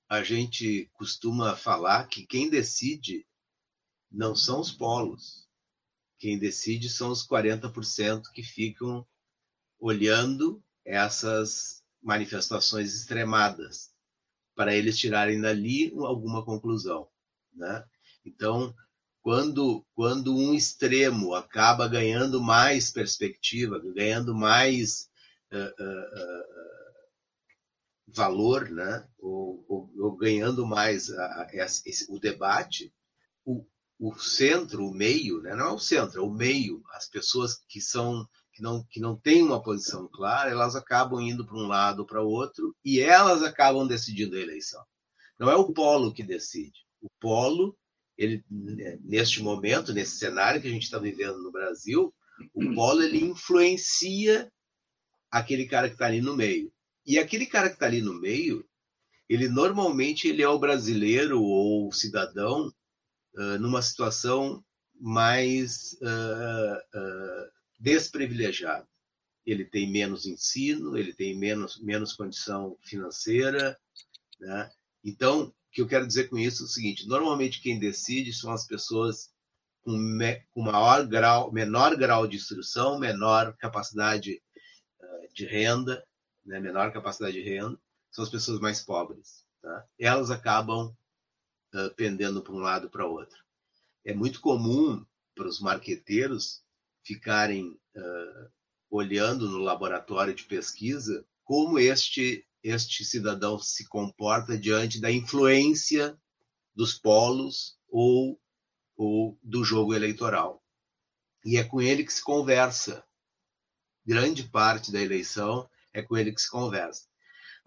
[0.08, 3.28] a gente costuma falar que quem decide
[4.10, 5.50] não são os polos.
[6.18, 9.06] Quem decide são os 40% que ficam
[9.78, 13.92] olhando essas manifestações extremadas
[14.56, 17.10] para eles tirarem dali alguma conclusão,
[17.54, 17.84] né?
[18.24, 18.74] Então,
[19.22, 25.10] quando quando um extremo acaba ganhando mais perspectiva, ganhando mais
[25.52, 26.66] uh, uh,
[28.08, 29.08] valor, né?
[29.20, 32.94] ou, ou, ou ganhando mais a, a, esse, o debate,
[33.44, 33.66] o,
[34.00, 35.56] o centro, o meio, né?
[35.56, 39.18] não é o centro, é o meio, as pessoas que são que não, que não
[39.18, 43.44] têm uma posição clara, elas acabam indo para um lado ou para outro e elas
[43.44, 44.82] acabam decidindo a eleição.
[45.38, 46.80] Não é o polo que decide.
[47.02, 47.78] O polo,
[48.18, 48.46] ele,
[49.04, 52.16] neste momento, nesse cenário que a gente está vivendo no Brasil,
[52.54, 54.50] o polo ele influencia
[55.30, 56.72] aquele cara que está ali no meio.
[57.06, 58.66] E aquele cara que está ali no meio,
[59.28, 62.72] ele normalmente ele é o brasileiro ou o cidadão
[63.36, 64.64] uh, numa situação
[64.98, 68.88] mais uh, uh, desprivilegiada.
[69.46, 73.78] Ele tem menos ensino, ele tem menos, menos condição financeira.
[74.40, 74.72] Né?
[75.04, 78.52] Então, o que eu quero dizer com isso é o seguinte: normalmente quem decide são
[78.52, 79.32] as pessoas
[79.84, 79.96] com,
[80.56, 84.42] maior grau, menor grau de instrução, menor capacidade
[85.36, 86.04] de renda,
[86.46, 87.78] né, menor capacidade de renda,
[88.10, 89.46] são as pessoas mais pobres.
[89.62, 89.86] Tá?
[90.00, 90.96] Elas acabam
[91.74, 93.38] uh, pendendo para um lado para o outro.
[94.06, 95.06] É muito comum
[95.36, 96.64] para os marqueteiros
[97.06, 98.52] ficarem uh,
[98.90, 106.20] olhando no laboratório de pesquisa como este este cidadão se comporta diante da influência
[106.74, 108.42] dos polos ou,
[108.98, 110.64] ou do jogo eleitoral.
[111.46, 113.06] E é com ele que se conversa.
[114.04, 117.08] Grande parte da eleição é com ele que se conversa.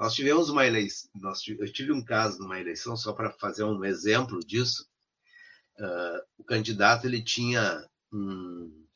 [0.00, 3.84] Nós tivemos uma eleição, nós, eu tive um caso numa eleição, só para fazer um
[3.84, 4.84] exemplo disso.
[5.78, 8.87] Uh, o candidato ele tinha um,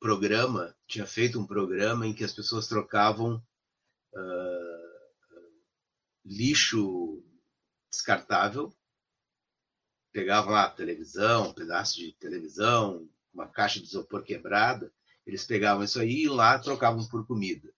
[0.00, 3.36] programa, tinha feito um programa em que as pessoas trocavam
[4.14, 4.90] uh,
[6.24, 7.22] lixo
[7.90, 8.74] descartável,
[10.10, 14.92] pegavam lá televisão, um pedaço de televisão, uma caixa de isopor quebrada,
[15.26, 17.72] eles pegavam isso aí e lá trocavam por comida.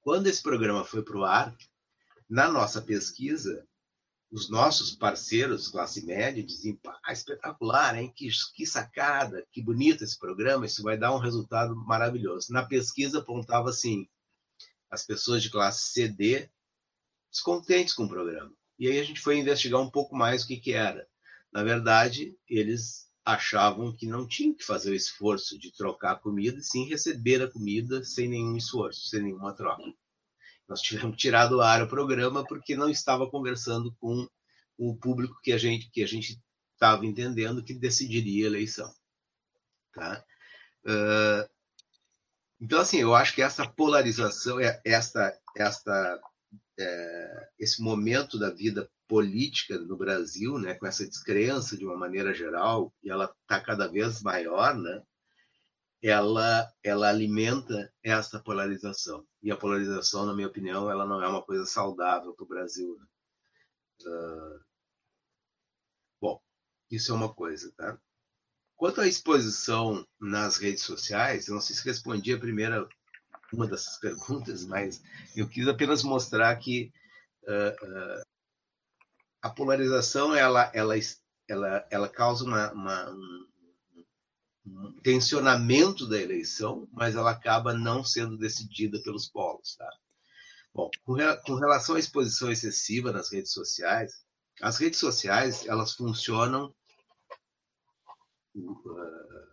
[0.00, 1.54] Quando esse programa foi para o ar,
[2.28, 3.66] na nossa pesquisa,
[4.30, 8.12] os nossos parceiros, classe média, diziam: pá, espetacular, hein?
[8.14, 12.52] Que, que sacada, que bonito esse programa, isso vai dar um resultado maravilhoso.
[12.52, 14.06] Na pesquisa apontava assim:
[14.90, 16.48] as pessoas de classe CD
[17.30, 18.52] descontentes com o programa.
[18.78, 21.06] E aí a gente foi investigar um pouco mais o que, que era.
[21.52, 26.58] Na verdade, eles achavam que não tinham que fazer o esforço de trocar a comida,
[26.58, 29.82] e sim receber a comida sem nenhum esforço, sem nenhuma troca.
[30.68, 34.28] Nós tivemos tirar do ar o programa porque não estava conversando com
[34.76, 36.38] o público que a gente que a gente
[36.74, 38.94] estava entendendo que decidiria a eleição,
[39.92, 40.24] tá?
[40.84, 41.48] Uh,
[42.60, 46.20] então assim, eu acho que essa polarização, é, esta esta
[46.78, 52.32] é, esse momento da vida política no Brasil, né, com essa descrença de uma maneira
[52.34, 55.02] geral, e ela está cada vez maior, né,
[56.02, 59.26] ela, ela alimenta essa polarização.
[59.42, 62.96] E a polarização, na minha opinião, ela não é uma coisa saudável para o Brasil.
[62.98, 63.06] Né?
[64.06, 64.60] Uh...
[66.20, 66.42] Bom,
[66.90, 67.98] isso é uma coisa, tá?
[68.76, 72.88] Quanto à exposição nas redes sociais, eu não sei se respondi a primeira
[73.52, 75.02] uma dessas perguntas, mas
[75.34, 76.92] eu quis apenas mostrar que
[77.42, 78.22] uh, uh,
[79.42, 80.94] a polarização ela, ela,
[81.48, 83.47] ela, ela causa uma, uma, um,
[85.02, 89.76] tensionamento da eleição, mas ela acaba não sendo decidida pelos polos.
[89.76, 89.90] Tá?
[90.74, 94.24] Bom, com, com relação à exposição excessiva nas redes sociais,
[94.60, 96.74] as redes sociais elas funcionam,
[98.54, 99.48] uh,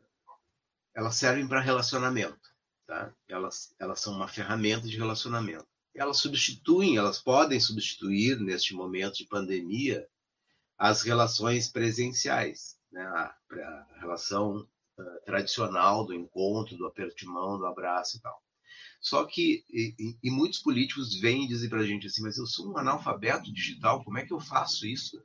[0.94, 2.54] elas servem para relacionamento.
[2.88, 3.14] Tá?
[3.28, 5.68] Elas, elas são uma ferramenta de relacionamento.
[5.94, 10.08] Elas substituem, elas podem substituir, neste momento de pandemia,
[10.78, 13.02] as relações presenciais, né?
[13.02, 14.68] a, a relação
[15.26, 18.42] tradicional do encontro, do aperto de mão, do abraço e tal.
[19.00, 22.72] Só que, e, e muitos políticos vêm dizem para a gente assim, mas eu sou
[22.72, 25.22] um analfabeto digital, como é que eu faço isso?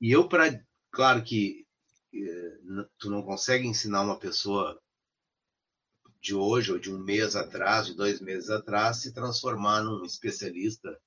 [0.00, 0.60] E eu, para.
[0.90, 1.66] Claro que
[2.14, 2.58] eh,
[2.98, 4.80] tu não consegue ensinar uma pessoa
[6.20, 10.98] de hoje ou de um mês atrás, de dois meses atrás, se transformar num especialista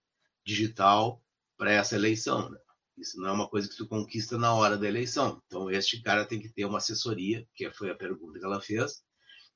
[0.45, 1.22] digital
[1.57, 2.49] para essa eleição.
[2.49, 2.59] Né?
[3.00, 5.41] Isso não é uma coisa que tu conquista na hora da eleição.
[5.47, 9.02] Então, este cara tem que ter uma assessoria, que foi a pergunta que ela fez.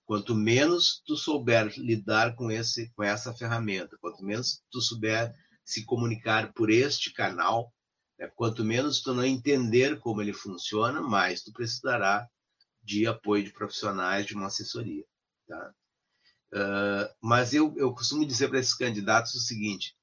[0.06, 5.34] Quanto menos tu souber lidar com, esse, com essa ferramenta, quanto menos tu souber
[5.64, 7.74] se comunicar por este canal,
[8.18, 8.28] né?
[8.36, 12.28] quanto menos tu não entender como ele funciona, mais tu precisará
[12.82, 15.06] de apoio de profissionais, de uma assessoria.
[15.48, 15.74] Tá?
[16.54, 19.96] Uh, mas eu, eu costumo dizer para esses candidatos o seguinte: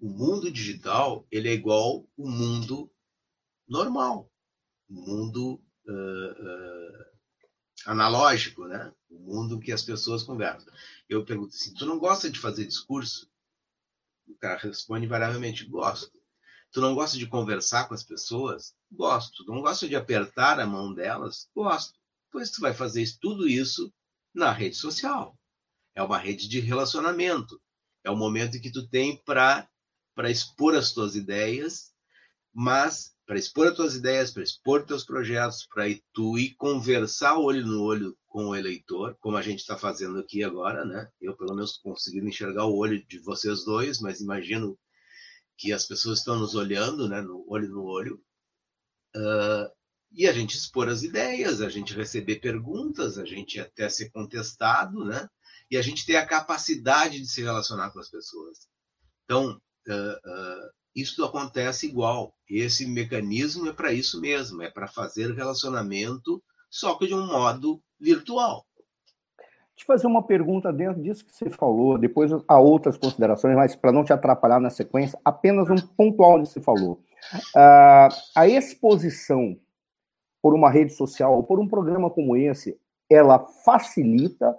[0.00, 2.90] o mundo digital ele é igual o mundo
[3.68, 4.30] normal,
[4.88, 7.06] o mundo uh, uh,
[7.86, 8.92] analógico, né?
[9.10, 10.72] O mundo que as pessoas conversam.
[11.08, 13.30] Eu pergunto assim: tu não gosta de fazer discurso?
[14.26, 16.16] O cara responde invariavelmente: gosto.
[16.72, 18.74] Tu não gosta de conversar com as pessoas?
[18.90, 19.44] Gosto.
[19.44, 21.48] Tu não gosta de apertar a mão delas?
[21.54, 21.98] Gosto.
[22.30, 23.92] Pois tu vai fazer tudo isso
[24.34, 25.38] na rede social.
[25.94, 27.60] É uma rede de relacionamento.
[28.04, 29.66] É o momento que tu tem para
[30.16, 31.92] para expor as tuas ideias,
[32.52, 37.66] mas para expor as tuas ideias, para expor teus projetos, para tu ir conversar olho
[37.66, 41.10] no olho com o eleitor, como a gente está fazendo aqui agora, né?
[41.20, 44.78] Eu pelo menos consegui enxergar o olho de vocês dois, mas imagino
[45.58, 47.20] que as pessoas estão nos olhando, né?
[47.20, 48.22] No olho no olho.
[49.14, 49.70] Uh,
[50.12, 55.04] e a gente expor as ideias, a gente receber perguntas, a gente até ser contestado,
[55.04, 55.28] né?
[55.70, 58.68] E a gente ter a capacidade de se relacionar com as pessoas.
[59.24, 62.32] Então, uh, uh, isso acontece igual.
[62.48, 67.82] Esse mecanismo é para isso mesmo, é para fazer relacionamento, só que de um modo
[68.00, 68.64] virtual.
[69.76, 73.92] te fazer uma pergunta dentro disso que você falou, depois há outras considerações, mas para
[73.92, 77.02] não te atrapalhar na sequência, apenas um pontual que você falou.
[77.54, 79.58] Uh, a exposição
[80.40, 82.78] por uma rede social ou por um programa como esse,
[83.10, 84.56] ela facilita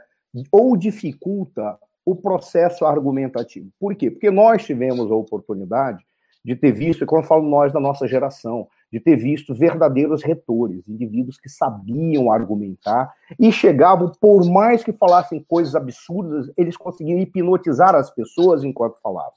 [0.52, 3.70] ou dificulta o processo argumentativo.
[3.78, 4.10] Por quê?
[4.10, 6.05] Porque nós tivemos a oportunidade
[6.43, 10.24] de ter visto, e quando eu falo nós da nossa geração, de ter visto verdadeiros
[10.24, 17.20] retores, indivíduos que sabiam argumentar e chegavam, por mais que falassem coisas absurdas, eles conseguiam
[17.20, 19.34] hipnotizar as pessoas enquanto falavam.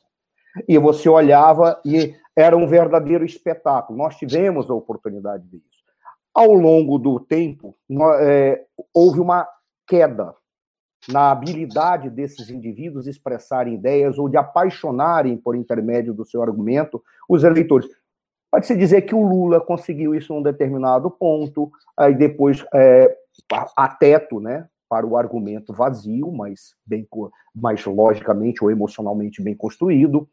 [0.69, 3.99] E você olhava e era um verdadeiro espetáculo.
[3.99, 5.83] Nós tivemos a oportunidade de ver isso.
[6.33, 7.77] Ao longo do tempo,
[8.21, 8.63] é,
[8.95, 9.49] houve uma
[9.89, 10.33] queda
[11.09, 17.45] na habilidade desses indivíduos expressarem ideias ou de apaixonarem, por intermédio do seu argumento, os
[17.45, 17.89] eleitores.
[18.51, 23.17] Pode-se dizer que o Lula conseguiu isso num determinado ponto, aí depois é,
[23.77, 27.07] a teto, né, para o argumento vazio, mas bem,
[27.55, 30.29] mais logicamente ou emocionalmente bem construído,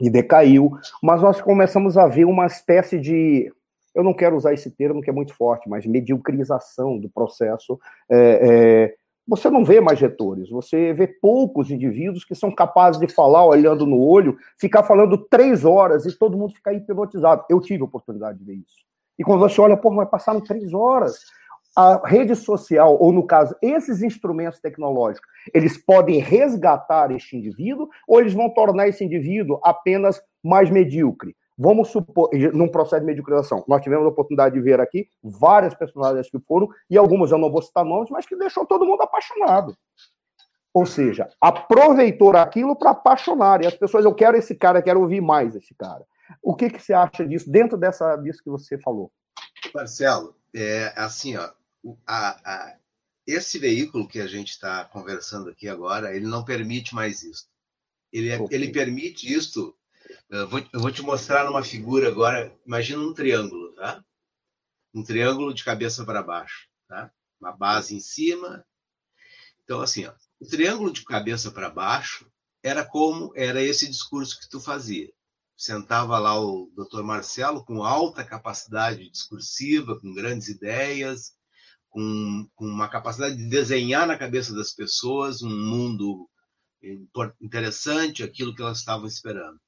[0.00, 0.72] e decaiu.
[1.02, 3.50] Mas nós começamos a ver uma espécie de,
[3.94, 7.80] eu não quero usar esse termo que é muito forte, mas mediocrização do processo
[8.10, 8.94] é, é,
[9.26, 13.84] você não vê mais retores, você vê poucos indivíduos que são capazes de falar olhando
[13.84, 17.44] no olho, ficar falando três horas e todo mundo ficar hipnotizado.
[17.50, 18.86] Eu tive a oportunidade de ver isso.
[19.18, 21.18] E quando você olha, pô, mas passaram três horas.
[21.76, 28.18] A rede social, ou no caso, esses instrumentos tecnológicos, eles podem resgatar este indivíduo ou
[28.18, 31.36] eles vão tornar esse indivíduo apenas mais medíocre?
[31.58, 36.30] Vamos supor, num processo de mediocrização, nós tivemos a oportunidade de ver aqui várias personagens
[36.30, 39.74] que foram, e algumas eu não vou citar nomes, mas que deixou todo mundo apaixonado.
[40.74, 43.62] Ou seja, aproveitou aquilo para apaixonar.
[43.62, 46.04] E as pessoas, eu quero esse cara, quero ouvir mais esse cara.
[46.42, 49.10] O que, que você acha disso, dentro dessa, disso que você falou?
[49.74, 51.50] Marcelo, é assim, ó,
[52.06, 52.76] a, a,
[53.26, 57.48] esse veículo que a gente está conversando aqui agora, ele não permite mais isso.
[58.12, 59.74] Ele, é, ele permite isso
[60.28, 62.54] eu vou, eu vou te mostrar numa figura agora.
[62.66, 64.04] Imagina um triângulo, tá?
[64.94, 67.10] Um triângulo de cabeça para baixo, tá?
[67.40, 68.64] Uma base em cima.
[69.62, 72.30] Então, assim, ó, o triângulo de cabeça para baixo
[72.62, 75.12] era como era esse discurso que tu fazia.
[75.56, 77.02] Sentava lá o Dr.
[77.02, 81.32] Marcelo com alta capacidade discursiva, com grandes ideias,
[81.88, 86.28] com, com uma capacidade de desenhar na cabeça das pessoas um mundo
[87.40, 89.58] interessante, aquilo que elas estavam esperando.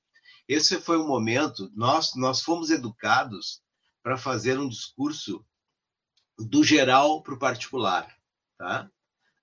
[0.49, 3.61] Esse foi o momento, nós, nós fomos educados
[4.03, 5.45] para fazer um discurso
[6.39, 8.17] do geral para o particular.
[8.57, 8.91] Tá?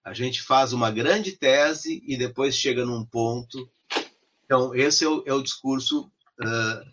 [0.03, 3.69] A gente faz uma grande tese e depois chega num ponto.
[4.43, 6.91] Então, esse é o, é o discurso uh,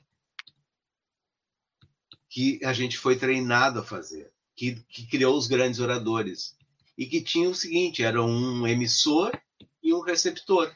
[2.28, 6.54] que a gente foi treinado a fazer, que, que criou os grandes oradores.
[6.98, 9.32] E que tinha o seguinte: era um emissor
[9.82, 10.74] e um receptor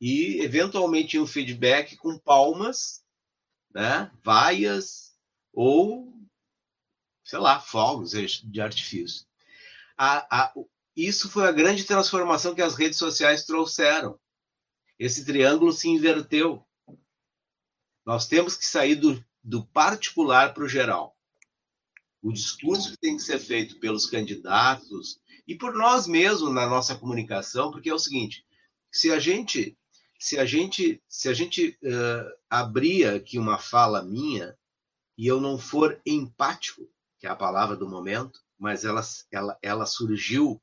[0.00, 3.02] e eventualmente um feedback com palmas,
[3.74, 5.14] né, vaias
[5.52, 6.12] ou,
[7.24, 9.26] sei lá, fogos de artifício.
[9.96, 10.54] A, a,
[10.94, 14.18] isso foi a grande transformação que as redes sociais trouxeram.
[14.98, 16.66] Esse triângulo se inverteu.
[18.04, 21.16] Nós temos que sair do, do particular para o geral.
[22.22, 26.96] O discurso que tem que ser feito pelos candidatos e por nós mesmos na nossa
[26.96, 28.44] comunicação, porque é o seguinte:
[28.90, 29.76] se a gente
[30.18, 34.56] se a gente se a gente uh, abrir aqui uma fala minha
[35.16, 36.88] e eu não for empático,
[37.18, 40.60] que é a palavra do momento, mas ela, ela, ela surgiu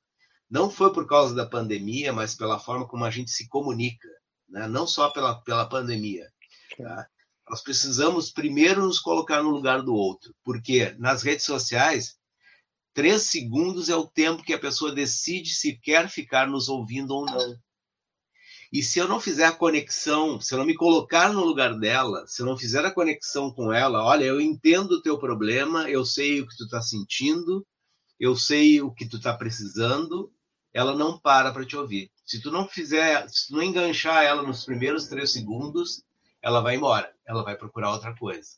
[0.54, 4.08] não foi por causa da pandemia, mas pela forma como a gente se comunica,
[4.48, 4.68] né?
[4.68, 6.32] não só pela, pela pandemia.
[6.78, 7.08] Tá?
[7.50, 12.20] Nós precisamos primeiro nos colocar no lugar do outro, porque nas redes sociais,
[12.94, 17.26] três segundos é o tempo que a pessoa decide se quer ficar nos ouvindo ou
[17.26, 17.58] não.
[18.74, 22.26] E se eu não fizer a conexão, se eu não me colocar no lugar dela,
[22.26, 26.04] se eu não fizer a conexão com ela, olha, eu entendo o teu problema, eu
[26.04, 27.64] sei o que tu está sentindo,
[28.20, 30.34] eu sei o que tu está precisando,
[30.74, 32.10] ela não para para te ouvir.
[32.26, 36.04] Se tu não fizer, se tu não enganchar ela nos primeiros três segundos,
[36.42, 38.58] ela vai embora, ela vai procurar outra coisa.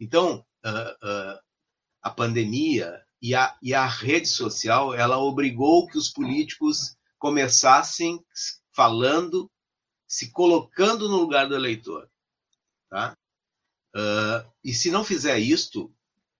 [0.00, 1.38] Então, uh, uh,
[2.00, 8.24] a pandemia e a, e a rede social, ela obrigou que os políticos começassem
[8.74, 9.50] falando,
[10.06, 12.08] se colocando no lugar do eleitor.
[12.90, 13.16] Tá?
[13.94, 15.92] Uh, e se não fizer isto,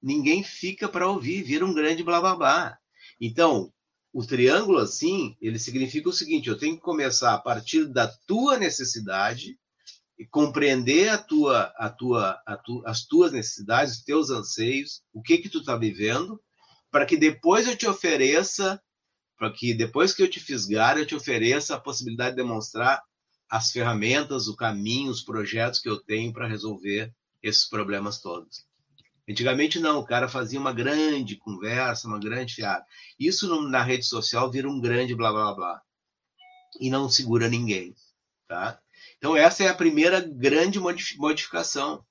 [0.02, 2.78] ninguém fica para ouvir, vira um grande blá blá blá.
[3.20, 3.72] Então,
[4.12, 8.58] o triângulo assim, ele significa o seguinte: eu tenho que começar a partir da tua
[8.58, 9.58] necessidade
[10.18, 15.20] e compreender a tua, a tua, a tu, as tuas necessidades, os teus anseios, o
[15.20, 16.40] que que tu está vivendo,
[16.90, 18.80] para que depois eu te ofereça
[19.44, 23.02] para que depois que eu te fisgar, eu te ofereça a possibilidade de demonstrar
[23.50, 28.64] as ferramentas, o caminho, os projetos que eu tenho para resolver esses problemas todos.
[29.28, 32.86] Antigamente não, o cara fazia uma grande conversa, uma grande fiada.
[33.20, 35.82] Isso na rede social vira um grande blá blá blá.
[36.80, 37.94] E não segura ninguém,
[38.48, 38.80] tá?
[39.18, 40.80] Então essa é a primeira grande
[41.18, 42.02] modificação,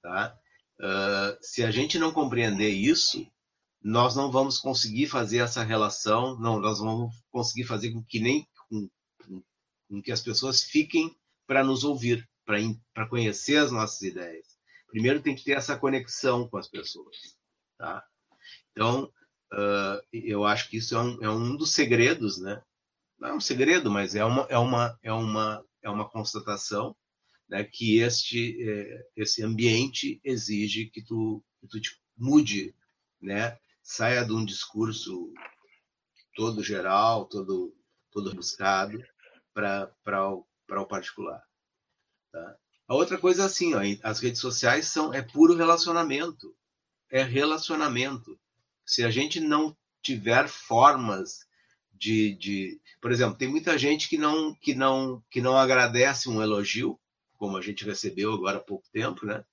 [0.00, 0.34] tá?
[0.78, 3.30] Uh, se a gente não compreender isso,
[3.82, 8.46] nós não vamos conseguir fazer essa relação, não, nós vamos conseguir fazer com que nem
[8.68, 8.88] com,
[9.88, 11.16] com, que as pessoas fiquem
[11.46, 14.46] para nos ouvir, para conhecer as nossas ideias.
[14.88, 17.16] Primeiro tem que ter essa conexão com as pessoas,
[17.78, 18.04] tá?
[18.72, 19.04] Então,
[19.52, 22.62] uh, eu acho que isso é um, é um dos segredos, né?
[23.18, 26.96] Não é um segredo, mas é uma, é uma, é uma, é uma constatação
[27.48, 32.74] né, que este, é, esse ambiente exige que tu, que tu te mude,
[33.20, 33.58] né?
[33.82, 35.32] Saia de um discurso
[36.34, 37.74] todo geral, todo,
[38.10, 39.02] todo buscado
[39.52, 41.42] para o particular.
[42.32, 42.56] Tá?
[42.88, 46.54] A outra coisa é assim, ó, as redes sociais são é puro relacionamento,
[47.10, 48.38] é relacionamento.
[48.84, 51.46] Se a gente não tiver formas
[51.92, 56.42] de, de, por exemplo, tem muita gente que não que não que não agradece um
[56.42, 56.98] elogio,
[57.36, 59.44] como a gente recebeu agora há pouco tempo, né?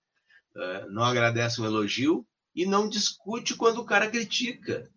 [0.56, 2.26] Uh, não agradece um elogio
[2.58, 4.92] e não discute quando o cara critica.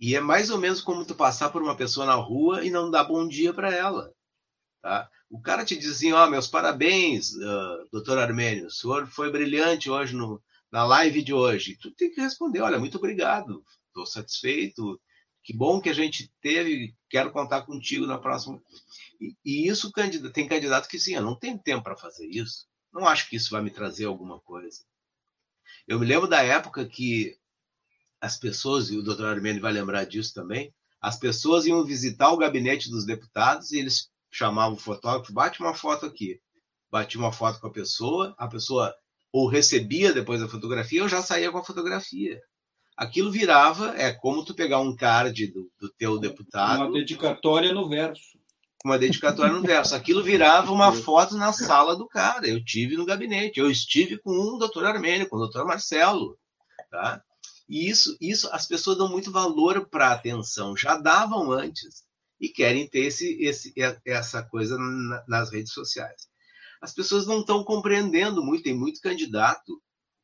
[0.00, 2.90] E é mais ou menos como tu passar por uma pessoa na rua e não
[2.90, 4.12] dar bom dia para ela.
[4.82, 5.08] Tá?
[5.30, 9.30] O cara te diz assim, ó, oh, meus parabéns, uh, doutor Armênio, o senhor foi
[9.30, 10.42] brilhante hoje no,
[10.72, 11.78] na live de hoje.
[11.80, 15.00] Tu tem que responder, olha, muito obrigado, estou satisfeito,
[15.44, 18.60] que bom que a gente teve, quero contar contigo na próxima.
[19.20, 19.92] E, e isso
[20.32, 23.50] tem candidato que sim, eu não tenho tempo para fazer isso, não acho que isso
[23.50, 24.82] vai me trazer alguma coisa.
[25.86, 27.36] Eu me lembro da época que
[28.20, 32.36] as pessoas, e o doutor Armênio vai lembrar disso também, as pessoas iam visitar o
[32.36, 36.40] gabinete dos deputados e eles chamavam o fotógrafo, bate uma foto aqui.
[36.90, 38.94] Batia uma foto com a pessoa, a pessoa
[39.32, 42.40] ou recebia depois a fotografia ou já saía com a fotografia.
[42.96, 46.82] Aquilo virava, é como tu pegar um card do, do teu deputado.
[46.82, 48.39] Uma dedicatória no verso
[48.84, 49.94] uma dedicatória no verso.
[49.94, 52.48] Aquilo virava uma foto na sala do cara.
[52.48, 56.38] Eu tive no gabinete, eu estive com o doutor Armênio, com o doutor Marcelo,
[56.90, 57.22] tá?
[57.68, 62.04] E isso, isso as pessoas dão muito valor para a atenção, já davam antes
[62.40, 63.72] e querem ter esse, esse,
[64.04, 64.76] essa coisa
[65.28, 66.28] nas redes sociais.
[66.82, 69.80] As pessoas não estão compreendendo muito, tem muito candidato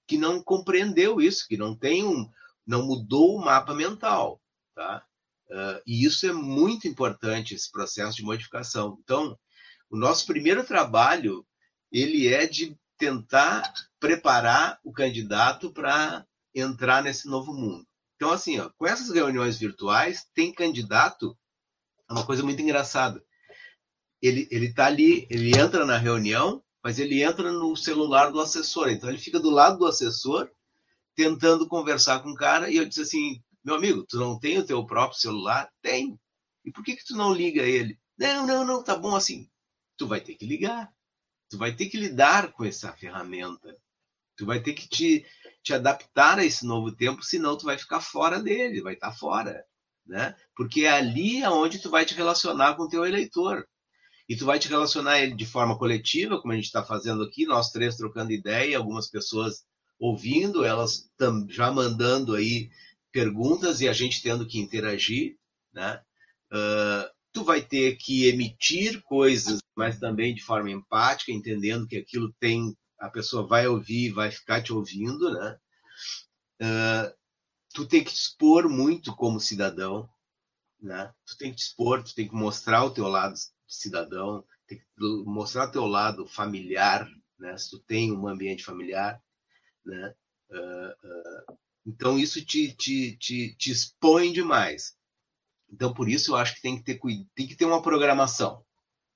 [0.08, 2.28] que não compreendeu isso, que não tem um,
[2.66, 4.40] não mudou o mapa mental,
[4.74, 5.05] tá?
[5.48, 8.98] Uh, e isso é muito importante, esse processo de modificação.
[9.02, 9.38] Então,
[9.88, 11.46] o nosso primeiro trabalho,
[11.90, 17.86] ele é de tentar preparar o candidato para entrar nesse novo mundo.
[18.16, 21.36] Então, assim, ó, com essas reuniões virtuais, tem candidato,
[22.08, 23.22] é uma coisa muito engraçada.
[24.22, 28.88] Ele está ali, ele entra na reunião, mas ele entra no celular do assessor.
[28.88, 30.50] Então, ele fica do lado do assessor,
[31.14, 34.64] tentando conversar com o cara, e eu disse assim, meu amigo, tu não tem o
[34.64, 35.68] teu próprio celular?
[35.82, 36.16] Tem.
[36.64, 37.98] E por que, que tu não liga ele?
[38.16, 39.50] Não, não, não, tá bom assim.
[39.96, 40.88] Tu vai ter que ligar.
[41.50, 43.76] Tu vai ter que lidar com essa ferramenta.
[44.36, 45.26] Tu vai ter que te,
[45.64, 49.16] te adaptar a esse novo tempo, senão tu vai ficar fora dele, vai estar tá
[49.16, 49.64] fora.
[50.06, 50.36] Né?
[50.54, 53.66] Porque é ali onde tu vai te relacionar com o teu eleitor.
[54.28, 57.44] E tu vai te relacionar ele de forma coletiva, como a gente está fazendo aqui,
[57.46, 59.64] nós três trocando ideia, algumas pessoas
[59.98, 61.10] ouvindo, elas
[61.48, 62.70] já mandando aí
[63.16, 65.38] perguntas e a gente tendo que interagir,
[65.72, 66.02] né?
[66.52, 72.30] Uh, tu vai ter que emitir coisas, mas também de forma empática, entendendo que aquilo
[72.38, 75.58] tem, a pessoa vai ouvir, vai ficar te ouvindo, né?
[76.60, 77.16] Uh,
[77.72, 80.06] tu tem que expor muito como cidadão,
[80.78, 81.10] né?
[81.24, 83.34] Tu tem que expor, tu tem que mostrar o teu lado
[83.66, 84.84] cidadão, tem que
[85.24, 87.56] mostrar o teu lado familiar, né?
[87.56, 89.18] Se tu tem um ambiente familiar,
[89.86, 90.14] né?
[90.50, 91.56] Uh,
[91.86, 94.96] então, isso te, te, te, te expõe demais.
[95.70, 97.00] Então, por isso, eu acho que tem que ter,
[97.34, 98.64] tem que ter uma programação.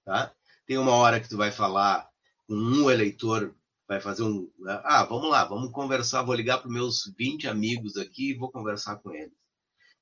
[0.05, 0.33] Tá?
[0.67, 2.09] Tem uma hora que tu vai falar
[2.47, 3.55] com um eleitor,
[3.89, 4.49] vai fazer um.
[4.85, 6.23] Ah, vamos lá, vamos conversar.
[6.23, 9.35] Vou ligar para os meus 20 amigos aqui e vou conversar com eles.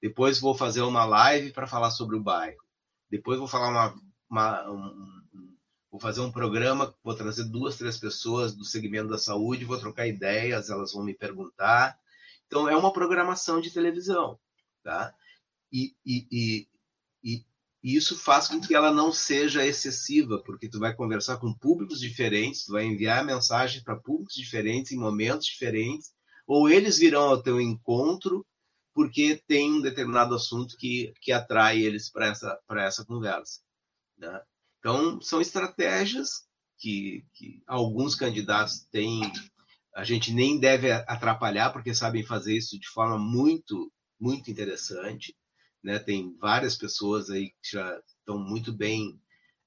[0.01, 2.59] Depois vou fazer uma live para falar sobre o bairro.
[3.11, 3.95] Depois vou falar uma,
[4.29, 5.23] uma um,
[5.91, 10.07] vou fazer um programa, vou trazer duas, três pessoas do segmento da saúde, vou trocar
[10.07, 11.99] ideias, elas vão me perguntar.
[12.49, 14.37] Então, é uma programação de televisão,
[14.83, 15.15] tá?
[15.71, 16.69] E, e, e,
[17.23, 17.45] e,
[17.83, 22.65] isso faz com que ela não seja excessiva, porque tu vai conversar com públicos diferentes,
[22.65, 26.13] tu vai enviar mensagens para públicos diferentes, em momentos diferentes,
[26.47, 28.45] ou eles virão ao teu encontro
[28.99, 33.61] porque tem um determinado assunto que, que atrai eles para essa, essa conversa.
[34.17, 34.43] Né?
[34.81, 39.21] Então, são estratégias que, que alguns candidatos têm,
[39.95, 45.37] a gente nem deve atrapalhar, porque sabem fazer isso de forma muito, muito interessante.
[45.83, 45.99] Né?
[45.99, 49.21] Tem várias pessoas aí que já estão muito bem,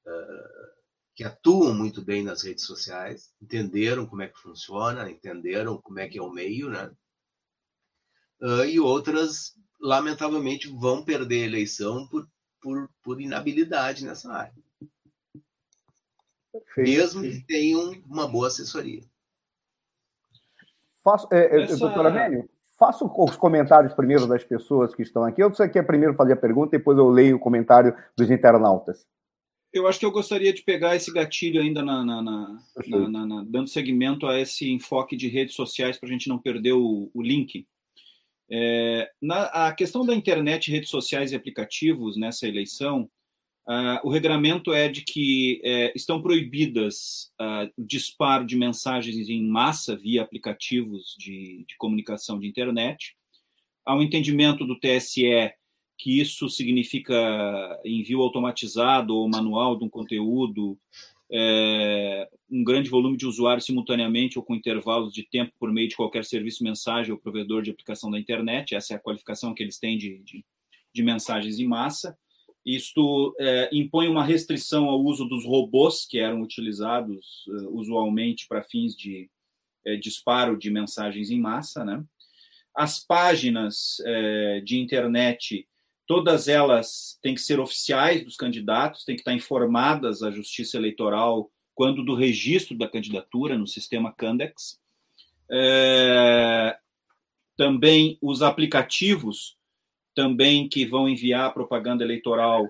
[0.05, 0.71] uh,
[1.15, 6.07] que atuam muito bem nas redes sociais, entenderam como é que funciona, entenderam como é
[6.07, 6.91] que é o meio, né?
[8.41, 12.27] Uh, e outras, lamentavelmente, vão perder a eleição por,
[12.59, 14.55] por, por inabilidade nessa área.
[16.51, 16.89] Perfeito.
[16.89, 19.03] Mesmo que tenham uma boa assessoria.
[21.03, 21.77] Faço, é, é Essa...
[21.77, 26.15] Doutor Amélio, faço os comentários primeiro das pessoas que estão aqui, ou você quer primeiro
[26.15, 29.05] fazer a pergunta e depois eu leio o comentário dos internautas?
[29.73, 33.69] Eu acho que eu gostaria de pegar esse gatilho ainda na, na, na, na dando
[33.69, 37.65] seguimento a esse enfoque de redes sociais para a gente não perder o, o link.
[38.49, 39.09] É,
[39.53, 43.09] a questão da internet, redes sociais e aplicativos nessa eleição,
[43.67, 49.47] Uh, o regramento é de que é, estão proibidas uh, o disparo de mensagens em
[49.47, 53.15] massa via aplicativos de, de, comunicação de internet.
[53.85, 55.53] Há um entendimento do TSE
[55.97, 57.13] que isso significa
[57.85, 60.75] envio automatizado ou manual de um conteúdo,
[61.31, 65.95] é, um grande volume de usuários simultaneamente ou com intervalos de tempo por meio de
[65.95, 68.73] qualquer serviço, mensagem ou provedor de aplicação da internet.
[68.73, 70.43] Essa é a qualificação que eles têm de, de,
[70.91, 72.17] de mensagens em massa.
[72.65, 78.61] Isto é, impõe uma restrição ao uso dos robôs que eram utilizados uh, usualmente para
[78.61, 79.29] fins de
[79.85, 81.83] é, disparo de mensagens em massa.
[81.83, 82.03] Né?
[82.75, 85.67] As páginas é, de internet,
[86.05, 91.51] todas elas têm que ser oficiais dos candidatos, têm que estar informadas à Justiça Eleitoral
[91.73, 94.79] quando do registro da candidatura no sistema Candex.
[95.49, 96.77] É,
[97.57, 99.57] também os aplicativos
[100.15, 102.69] também que vão enviar propaganda eleitoral,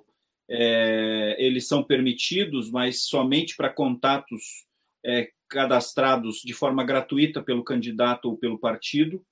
[0.49, 4.65] é, eles são permitidos, mas somente para contatos
[5.05, 9.23] é, cadastrados de forma gratuita pelo candidato ou pelo partido.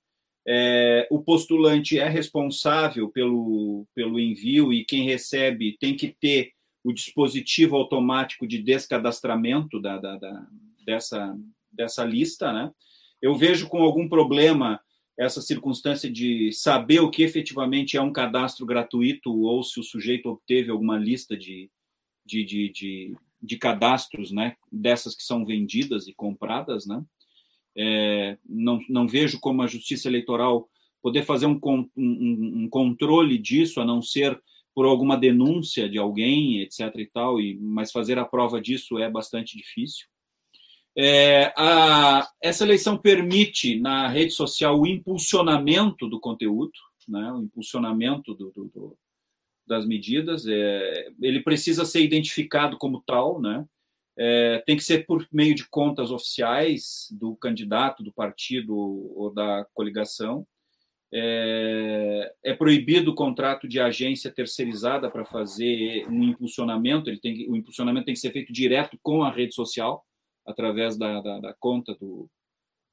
[0.46, 6.92] É, o postulante é responsável pelo, pelo envio e quem recebe tem que ter o
[6.92, 10.46] dispositivo automático de descadastramento da, da, da
[10.84, 11.36] dessa,
[11.70, 12.52] dessa lista.
[12.52, 12.70] Né?
[13.20, 14.80] Eu vejo com algum problema
[15.20, 20.30] essa circunstância de saber o que efetivamente é um cadastro gratuito ou se o sujeito
[20.30, 21.70] obteve alguma lista de,
[22.24, 27.04] de, de, de, de cadastros, né, dessas que são vendidas e compradas, né,
[27.76, 30.66] é, não, não vejo como a Justiça Eleitoral
[31.02, 31.60] poder fazer um,
[31.94, 34.40] um, um controle disso, a não ser
[34.74, 36.94] por alguma denúncia de alguém, etc.
[36.96, 40.06] e tal, e, mas fazer a prova disso é bastante difícil.
[40.96, 46.72] É, a, essa eleição permite na rede social o impulsionamento do conteúdo,
[47.08, 48.98] né, o impulsionamento do, do, do,
[49.66, 50.46] das medidas.
[50.46, 53.64] É, ele precisa ser identificado como tal, né,
[54.18, 59.66] é, tem que ser por meio de contas oficiais do candidato, do partido ou da
[59.72, 60.46] coligação.
[61.12, 67.08] É, é, proibido o contrato de agência terceirizada para fazer um impulsionamento.
[67.08, 70.04] Ele tem, o impulsionamento tem que ser feito direto com a rede social
[70.46, 72.28] através da, da, da conta do,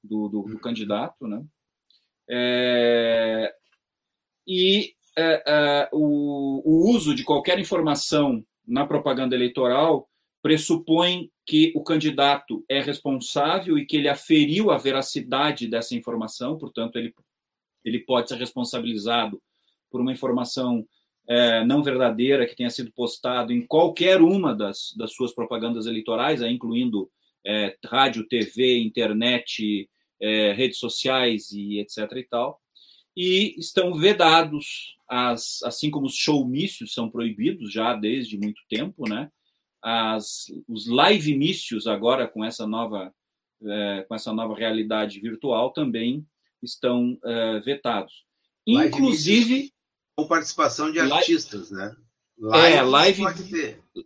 [0.04, 0.60] do, do, do, uhum.
[0.60, 1.44] candidato, né?
[2.30, 3.54] É,
[4.46, 10.08] e é, é, o, o uso de qualquer informação na propaganda eleitoral
[10.42, 16.98] pressupõe que o candidato é responsável e que ele aferiu a veracidade dessa informação, portanto,
[16.98, 17.14] ele,
[17.84, 19.42] ele pode ser responsabilizado
[19.90, 20.86] por uma informação
[21.28, 26.42] é, não verdadeira que tenha sido postado em qualquer uma das, das suas propagandas eleitorais,
[26.42, 27.10] incluindo
[27.48, 29.90] é, rádio, TV, internet,
[30.22, 32.12] é, redes sociais e etc.
[32.18, 32.62] e tal.
[33.16, 39.32] E estão vedados, as, assim como os showmícios são proibidos já desde muito tempo, né?
[39.82, 43.14] As, os live-mícios agora com essa nova
[43.64, 46.28] é, com essa nova realidade virtual também
[46.62, 48.26] estão é, vetados.
[48.68, 49.72] Inclusive
[50.16, 51.96] com participação de artistas, né?
[52.40, 53.24] Live é, live.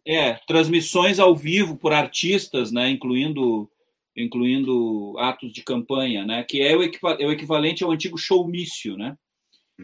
[0.08, 3.70] É, transmissões ao vivo por artistas, né, incluindo
[4.16, 9.16] incluindo atos de campanha, né, que é o, é o equivalente ao antigo showmício, né?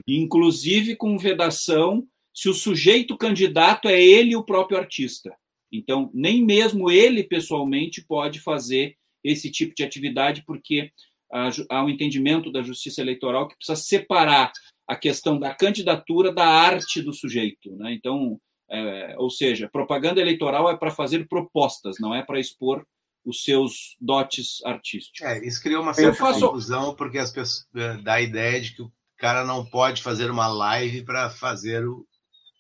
[0.06, 5.34] Inclusive com vedação se o sujeito candidato é ele o próprio artista.
[5.72, 10.92] Então, nem mesmo ele pessoalmente pode fazer esse tipo de atividade, porque
[11.32, 14.52] há um entendimento da justiça eleitoral que precisa separar
[14.88, 17.76] a questão da candidatura da arte do sujeito.
[17.76, 17.94] Né?
[17.94, 18.40] Então,
[18.70, 22.86] é, ou seja, propaganda eleitoral é para fazer propostas, não é para expor
[23.26, 25.22] os seus dotes artísticos.
[25.22, 26.48] É, isso criou uma certa faço...
[26.48, 30.32] confusão, porque as pessoas é, dá a ideia de que o cara não pode fazer
[30.32, 32.06] uma live para fazer o,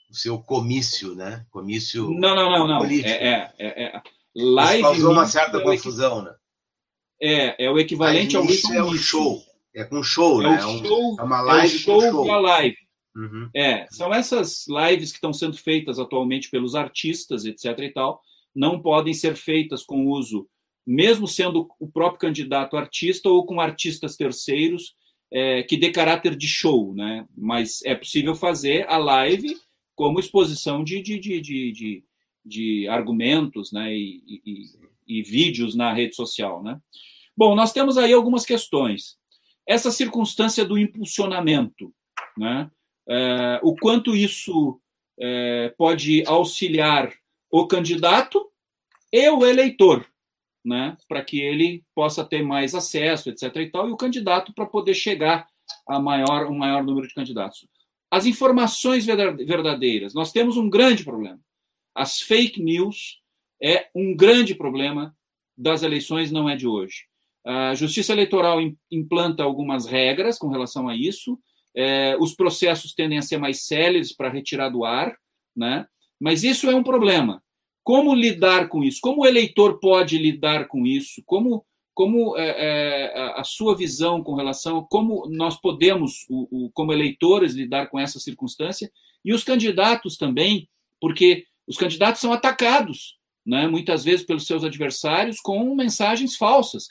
[0.09, 1.45] o, seu comício, né?
[1.49, 2.09] Comício.
[2.11, 2.79] Não, não, não, não.
[2.79, 3.09] Político.
[3.09, 4.01] É, é, é,
[4.35, 4.81] live.
[4.81, 6.33] Isso causou uma certa confusão, né?
[7.21, 8.73] É, é o equivalente ao show.
[8.73, 9.46] É um show.
[9.77, 10.65] É com show, é né?
[10.65, 12.31] Um show, é uma live é um show, show.
[12.31, 12.77] a live.
[13.15, 13.49] Uhum.
[13.55, 17.77] É, são essas lives que estão sendo feitas atualmente pelos artistas, etc.
[17.79, 18.19] e tal,
[18.55, 20.47] não podem ser feitas com uso,
[20.85, 24.95] mesmo sendo o próprio candidato artista ou com artistas terceiros,
[25.31, 27.27] é, que dê caráter de show, né?
[27.37, 29.55] Mas é possível fazer a live
[29.95, 32.03] como exposição de, de, de, de, de,
[32.43, 33.93] de argumentos, né?
[33.93, 34.63] E, e,
[35.07, 36.79] e vídeos na rede social, né?
[37.35, 39.16] Bom, nós temos aí algumas questões.
[39.67, 41.93] Essa circunstância do impulsionamento,
[42.37, 42.71] né?
[43.09, 44.79] É, o quanto isso
[45.19, 47.13] é, pode auxiliar
[47.49, 48.49] o candidato
[49.11, 50.05] e o eleitor,
[50.63, 53.55] né, para que ele possa ter mais acesso, etc.
[53.55, 55.47] e tal, e o candidato para poder chegar
[55.87, 57.65] a maior, um maior número de candidatos.
[58.11, 61.39] As informações verdadeiras, nós temos um grande problema.
[61.95, 63.21] As fake news
[63.61, 65.15] é um grande problema
[65.57, 67.05] das eleições, não é de hoje.
[67.47, 68.59] A Justiça Eleitoral
[68.91, 71.39] implanta algumas regras com relação a isso,
[71.73, 75.15] é, os processos tendem a ser mais céleres para retirar do ar,
[75.55, 75.85] né?
[76.19, 77.41] mas isso é um problema.
[77.83, 78.99] Como lidar com isso?
[78.99, 81.23] Como o eleitor pode lidar com isso?
[81.25, 81.63] Como,
[81.93, 86.91] como é, é, a sua visão com relação a como nós podemos, o, o, como
[86.91, 88.91] eleitores, lidar com essa circunstância?
[89.23, 90.67] E os candidatos também,
[90.99, 93.15] porque os candidatos são atacados,
[93.45, 96.87] né, muitas vezes pelos seus adversários, com mensagens falsas.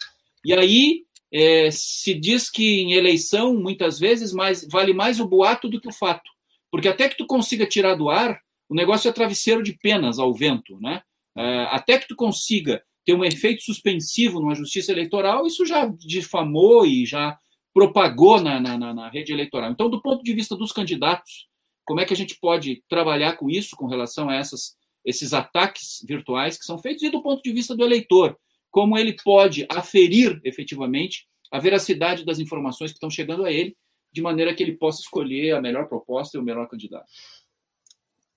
[0.47, 1.03] E aí
[1.33, 5.89] é, se diz que em eleição, muitas vezes, mais, vale mais o boato do que
[5.89, 6.31] o fato.
[6.71, 10.33] Porque até que tu consiga tirar do ar, o negócio é travesseiro de penas ao
[10.33, 10.79] vento.
[10.81, 11.03] Né?
[11.37, 16.87] É, até que tu consiga ter um efeito suspensivo numa justiça eleitoral, isso já difamou
[16.87, 17.37] e já
[17.75, 19.73] propagou na, na, na, rede eleitoral.
[19.73, 21.49] Então, do ponto de vista dos candidatos,
[21.85, 26.05] como é que a gente pode trabalhar com isso, com relação a essas, esses ataques
[26.07, 28.39] virtuais que são feitos, e do ponto de vista do eleitor?
[28.71, 33.77] Como ele pode aferir efetivamente a veracidade das informações que estão chegando a ele,
[34.13, 37.07] de maneira que ele possa escolher a melhor proposta e o melhor candidato.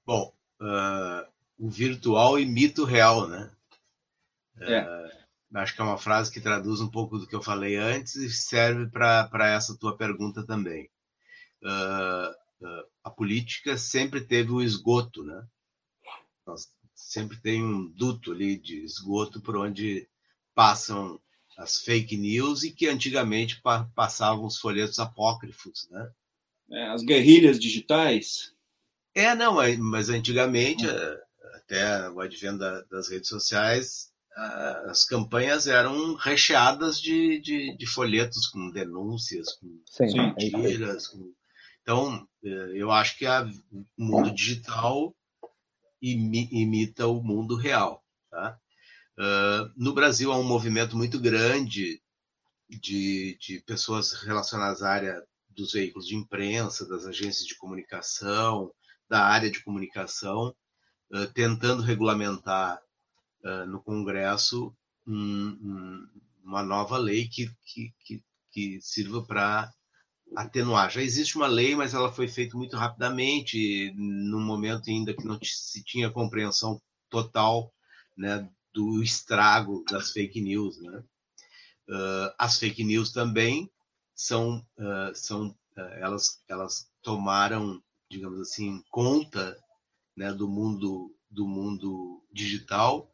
[0.05, 1.27] Bom, uh,
[1.57, 3.51] o virtual imita o real, né?
[4.59, 4.81] É.
[4.81, 8.15] Uh, acho que é uma frase que traduz um pouco do que eu falei antes
[8.15, 10.89] e serve para essa tua pergunta também.
[11.61, 12.39] Uh,
[13.03, 15.47] a política sempre teve o esgoto, né?
[16.45, 20.07] Nós sempre tem um duto ali de esgoto por onde
[20.59, 21.17] passam
[21.57, 23.61] as fake news e que antigamente
[23.95, 26.11] passavam os folhetos apócrifos, né?
[26.69, 28.53] É, as guerrilhas digitais.
[29.15, 31.17] É, não, mas antigamente, hum.
[31.55, 32.57] até o advento
[32.91, 34.11] das redes sociais,
[34.87, 41.07] as campanhas eram recheadas de, de, de folhetos com denúncias, com Sim, é mentiras.
[41.07, 41.33] Com...
[41.81, 45.15] Então, é, eu acho que a, o mundo digital
[46.01, 48.03] imita o mundo real.
[48.29, 48.59] Tá?
[49.19, 52.01] Uh, no Brasil há um movimento muito grande
[52.69, 58.71] de, de pessoas relacionadas à área dos veículos de imprensa, das agências de comunicação,
[59.09, 60.55] da área de comunicação,
[61.11, 62.81] uh, tentando regulamentar
[63.43, 64.73] uh, no Congresso
[65.05, 66.07] um, um,
[66.45, 68.23] uma nova lei que, que, que,
[68.53, 69.69] que sirva para
[70.33, 70.89] atenuar.
[70.91, 75.37] Já existe uma lei, mas ela foi feita muito rapidamente, num momento ainda que não
[75.43, 77.73] se tinha compreensão total
[78.15, 80.79] né, do estrago das fake news.
[80.81, 81.03] Né?
[81.89, 83.69] Uh, as fake news também
[84.13, 89.57] são, uh, são uh, elas, elas tomaram, digamos assim, conta
[90.15, 93.13] né, do mundo do mundo digital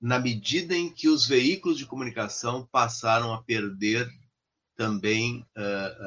[0.00, 4.08] na medida em que os veículos de comunicação passaram a perder
[4.76, 5.44] também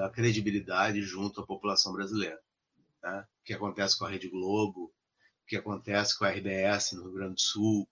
[0.03, 2.39] a credibilidade junto à população brasileira.
[3.03, 3.25] Né?
[3.41, 7.13] O que acontece com a Rede Globo, o que acontece com a RBS no Rio
[7.13, 7.87] Grande do Sul,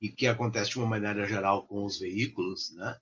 [0.00, 2.98] e que acontece de uma maneira geral com os veículos, né?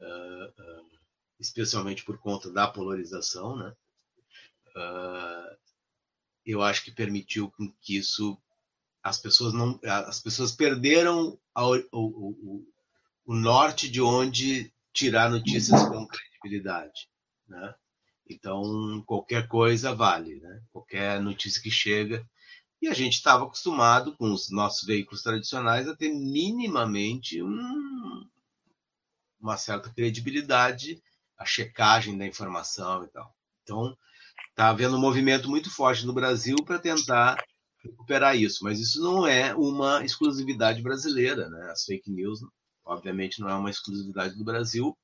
[0.00, 0.90] Uh, uh,
[1.38, 3.74] especialmente por conta da polarização, né?
[4.74, 5.56] Uh,
[6.46, 8.40] eu acho que permitiu que isso
[9.02, 12.66] as pessoas não as pessoas perderam a, o, o,
[13.26, 17.08] o, norte de onde tirar notícias com credibilidade,
[17.46, 17.74] né?
[18.28, 20.62] Então qualquer coisa vale, né?
[20.72, 22.26] Qualquer notícia que chega
[22.82, 28.28] e a gente estava acostumado com os nossos veículos tradicionais a ter minimamente um,
[29.40, 31.00] uma certa credibilidade,
[31.38, 33.32] a checagem da informação e tal.
[33.62, 33.96] Então,
[34.50, 37.40] está havendo um movimento muito forte no Brasil para tentar
[37.84, 41.70] recuperar isso, mas isso não é uma exclusividade brasileira, né?
[41.70, 42.40] As fake news,
[42.84, 44.96] obviamente, não é uma exclusividade do Brasil.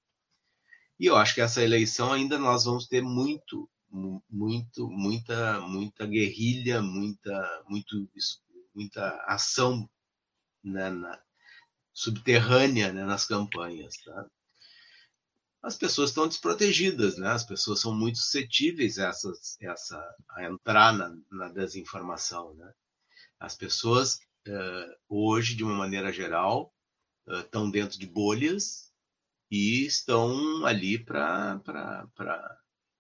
[0.99, 6.83] E eu acho que essa eleição ainda nós vamos ter muito, muito, muita, muita guerrilha,
[6.83, 8.09] muita, muito,
[8.75, 9.89] muita ação
[10.63, 11.23] né, na,
[11.93, 13.97] subterrânea né, nas campanhas.
[14.05, 14.27] Tá?
[15.63, 17.31] As pessoas estão desprotegidas, né?
[17.31, 19.11] As pessoas são muito suscetíveis a,
[19.61, 22.73] essa, a entrar na, na desinformação, né?
[23.41, 26.73] As pessoas uh, hoje, de uma maneira geral,
[27.27, 28.93] uh, estão dentro de bolhas
[29.51, 31.61] e estão ali para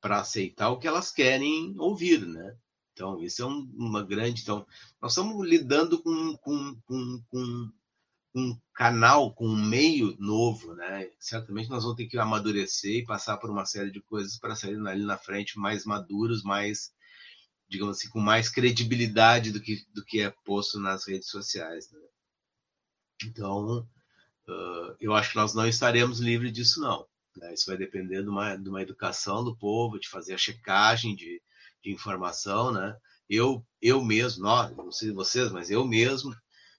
[0.02, 2.56] aceitar o que elas querem ouvir, né?
[2.92, 4.42] Então, isso é um, uma grande.
[4.42, 4.66] Então,
[5.00, 7.72] nós estamos lidando com, com, com, com
[8.34, 11.10] um canal, com um meio novo, né?
[11.18, 14.76] Certamente nós vamos ter que amadurecer e passar por uma série de coisas para sair
[14.86, 16.92] ali na frente mais maduros, mais,
[17.68, 21.90] digamos assim, com mais credibilidade do que, do que é posto nas redes sociais.
[21.90, 22.00] Né?
[23.24, 23.88] Então,
[24.48, 27.06] uh, eu acho que nós não estaremos livres disso, não.
[27.38, 27.54] Né?
[27.54, 31.40] Isso vai depender de uma, de uma educação do povo, de fazer a checagem de,
[31.82, 32.96] de informação, né?
[33.28, 36.34] Eu, eu mesmo, nós, não sei vocês, mas eu mesmo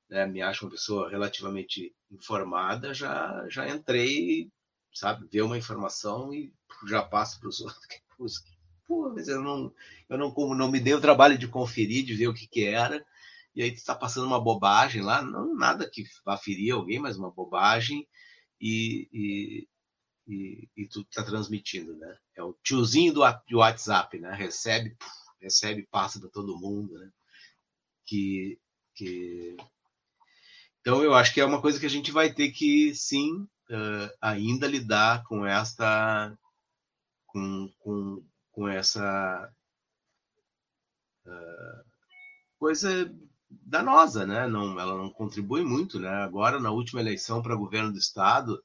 [0.10, 4.50] né, me acho uma pessoa relativamente informada, já, já entrei,
[4.94, 6.52] sabe, ver uma informação e
[6.88, 8.44] já passo para os outros.
[8.88, 9.72] Pô, mas eu não,
[10.10, 12.64] eu não, como não me dei o trabalho de conferir, de ver o que, que
[12.66, 13.06] era,
[13.56, 17.16] e aí tu está passando uma bobagem lá, não nada que vá ferir alguém, mas
[17.16, 18.08] uma bobagem,
[18.60, 19.68] e, e,
[20.30, 22.18] e, e tu está transmitindo, né?
[22.36, 24.32] É o tiozinho do, do WhatsApp, né?
[24.34, 24.96] Recebe,
[25.42, 27.12] recebe, passa para todo mundo, né?
[28.06, 28.60] Que,
[28.96, 29.58] que
[30.82, 34.18] então, eu acho que é uma coisa que a gente vai ter que, sim, uh,
[34.22, 36.38] ainda lidar com esta.
[37.28, 39.52] com, com, com essa.
[41.26, 41.84] Uh,
[42.58, 43.14] coisa
[43.50, 44.48] danosa, né?
[44.48, 46.10] Não, ela não contribui muito, né?
[46.10, 48.64] Agora, na última eleição para governo do estado,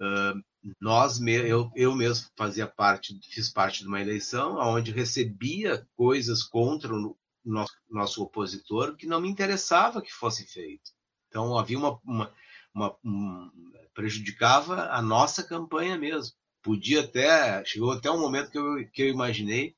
[0.00, 0.44] uh,
[0.80, 6.94] nós, eu, eu mesmo fazia parte, fiz parte de uma eleição onde recebia coisas contra
[6.94, 10.90] o nosso, nosso opositor que não me interessava que fosse feito.
[11.28, 12.32] Então havia uma, uma,
[12.74, 13.50] uma um,
[13.92, 16.34] prejudicava a nossa campanha mesmo.
[16.62, 19.76] Podia até chegou até um momento que eu, que eu imaginei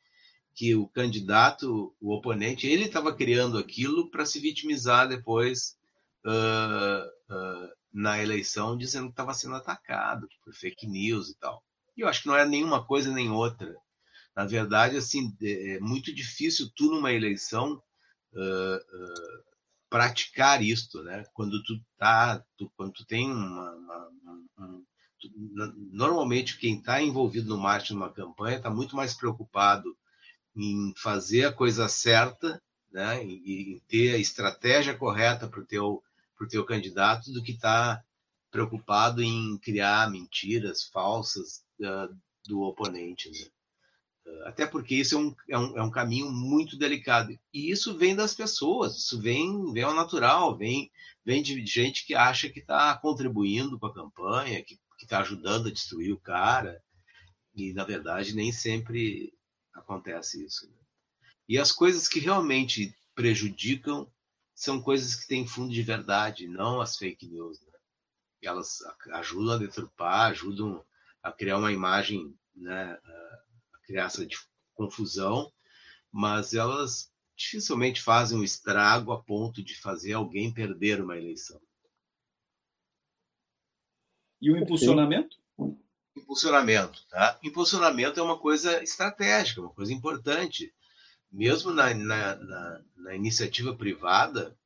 [0.55, 5.77] que o candidato, o oponente, ele estava criando aquilo para se vitimizar depois
[6.25, 11.63] uh, uh, na eleição, dizendo que estava sendo atacado por fake news e tal.
[11.97, 13.75] E eu acho que não é nenhuma coisa nem outra.
[14.35, 17.83] Na verdade, assim, é, é muito difícil tu numa eleição
[18.35, 19.45] uh,
[19.89, 21.25] praticar isto, né?
[21.33, 24.11] Quando tu tá, tu, quando tu tem uma, uma
[24.59, 24.85] um,
[25.19, 25.31] tu,
[25.91, 29.97] normalmente quem está envolvido no marketing de uma campanha está muito mais preocupado
[30.55, 32.61] em fazer a coisa certa,
[32.93, 33.25] né?
[33.25, 36.03] E, ter a estratégia correta para o teu
[36.37, 38.03] pro teu candidato do que está
[38.51, 42.15] preocupado em criar mentiras falsas uh,
[42.47, 43.31] do oponente.
[43.31, 43.51] Né?
[44.45, 47.37] Até porque isso é um, é, um, é um caminho muito delicado.
[47.53, 50.91] E isso vem das pessoas, isso vem, vem ao natural, vem,
[51.25, 55.73] vem de gente que acha que está contribuindo com a campanha, que está ajudando a
[55.73, 56.83] destruir o cara.
[57.55, 59.33] E, na verdade, nem sempre
[59.75, 60.67] acontece isso.
[60.67, 60.77] Né?
[61.49, 64.11] E as coisas que realmente prejudicam
[64.57, 67.61] são coisas que têm fundo de verdade, não as fake news.
[67.61, 67.73] Né?
[68.43, 68.79] Elas
[69.13, 70.83] ajudam a deturpar, ajudam
[71.23, 72.99] a criar uma imagem né,
[73.85, 74.27] criar essa
[74.75, 75.53] confusão,
[76.11, 81.61] mas elas dificilmente fazem um estrago a ponto de fazer alguém perder uma eleição.
[84.41, 85.37] E o impulsionamento?
[86.17, 87.39] Impulsionamento, tá?
[87.43, 90.73] Impulsionamento é uma coisa estratégica, uma coisa importante.
[91.31, 94.57] Mesmo na, na, na, na iniciativa privada,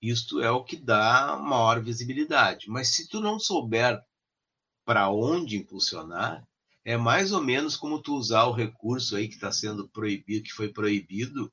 [0.00, 2.68] isto é o que dá maior visibilidade.
[2.68, 4.02] Mas se tu não souber
[4.84, 6.46] para onde impulsionar,
[6.84, 10.52] é mais ou menos como tu usar o recurso aí que está sendo proibido, que
[10.52, 11.52] foi proibido,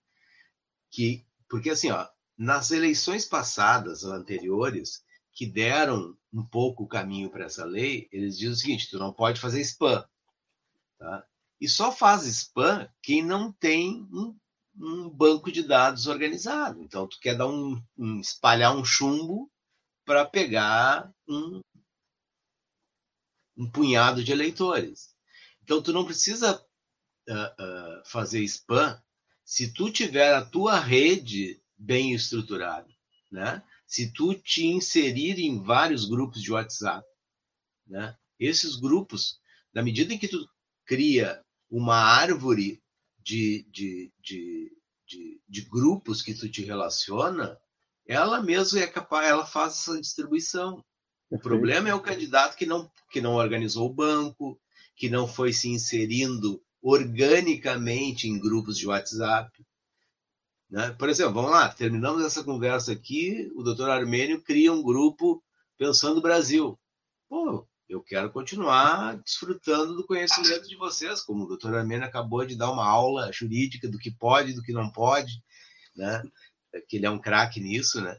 [0.92, 2.08] que porque assim, ó,
[2.38, 8.54] nas eleições passadas, anteriores, que deram um pouco o caminho para essa lei, eles dizem
[8.54, 10.04] o seguinte: tu não pode fazer spam,
[10.98, 11.26] tá?
[11.60, 14.36] E só faz spam quem não tem um,
[14.76, 16.82] um banco de dados organizado.
[16.82, 19.52] Então, tu quer dar um, um espalhar um chumbo
[20.06, 21.62] para pegar um,
[23.58, 25.16] um punhado de eleitores.
[25.62, 26.60] Então, tu não precisa
[27.30, 29.02] uh, uh, fazer spam
[29.46, 32.90] se tu tiver a tua rede bem estruturada,
[33.32, 33.64] né?
[33.86, 37.06] Se tu te inserir em vários grupos de WhatsApp,
[37.86, 38.18] né?
[38.40, 39.40] Esses grupos,
[39.74, 40.50] na medida em que tu
[40.86, 42.83] cria uma árvore
[43.24, 44.72] de, de, de,
[45.08, 47.58] de, de grupos que tu te relaciona,
[48.06, 50.84] ela mesma é capaz, ela faz essa distribuição.
[51.30, 54.60] O problema é o candidato que não, que não organizou o banco,
[54.96, 59.50] que não foi se inserindo organicamente em grupos de WhatsApp.
[60.70, 60.92] Né?
[60.92, 65.42] Por exemplo, vamos lá, terminamos essa conversa aqui, o doutor Armênio cria um grupo
[65.78, 66.78] pensando Brasil.
[67.30, 72.56] Pô, eu quero continuar desfrutando do conhecimento de vocês, como o doutor Armênio acabou de
[72.56, 75.44] dar uma aula jurídica do que pode e do que não pode,
[75.96, 76.24] né?
[76.88, 78.18] que ele é um craque nisso, né?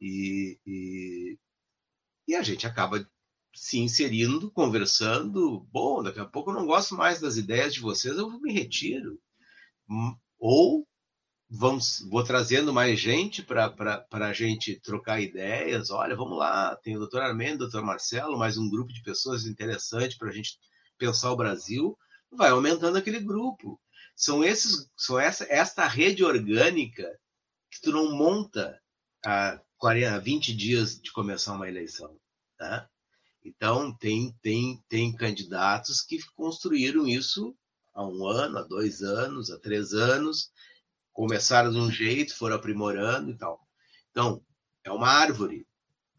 [0.00, 1.38] E, e,
[2.28, 3.08] e, a gente acaba
[3.54, 5.60] se inserindo, conversando.
[5.70, 9.20] Bom, daqui a pouco eu não gosto mais das ideias de vocês, eu me retiro.
[9.88, 10.86] Hum, ou
[11.48, 15.90] vamos, vou trazendo mais gente para a gente trocar ideias.
[15.90, 19.46] Olha, vamos lá, tem o doutor Armendo, o doutor Marcelo, mais um grupo de pessoas
[19.46, 20.58] interessante para a gente
[20.98, 21.96] pensar o Brasil.
[22.30, 23.80] Vai aumentando aquele grupo.
[24.16, 27.08] São esses, são essa, esta rede orgânica
[27.70, 28.80] que tu não monta
[29.24, 32.16] a 40, 20 dias de começar uma eleição.
[32.56, 32.88] Tá?
[33.44, 37.54] Então, tem, tem, tem candidatos que construíram isso
[37.92, 40.50] há um ano, há dois anos, há três anos,
[41.14, 43.66] começaram de um jeito, foram aprimorando e tal.
[44.10, 44.44] Então,
[44.82, 45.66] é uma árvore.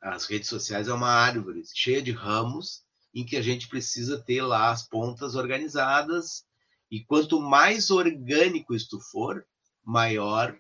[0.02, 4.42] As redes sociais é uma árvore cheia de ramos em que a gente precisa ter
[4.42, 6.46] lá as pontas organizadas.
[6.90, 9.46] E quanto mais orgânico isto for,
[9.84, 10.58] maior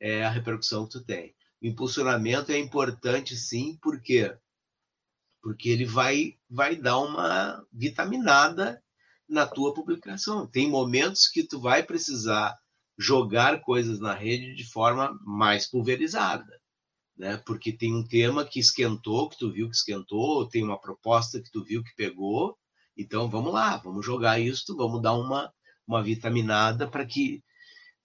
[0.00, 1.34] é a repercussão que tu tem.
[1.60, 4.36] O impulsionamento é importante, sim, por quê?
[5.42, 8.82] Porque ele vai, vai dar uma vitaminada
[9.28, 10.46] na tua publicação.
[10.46, 12.56] Tem momentos que tu vai precisar
[12.98, 16.60] jogar coisas na rede de forma mais pulverizada,
[17.16, 17.36] né?
[17.38, 21.50] Porque tem um tema que esquentou, que tu viu que esquentou, tem uma proposta que
[21.50, 22.56] tu viu que pegou,
[22.96, 25.52] então vamos lá, vamos jogar isso, vamos dar uma
[25.86, 27.42] uma vitaminada para que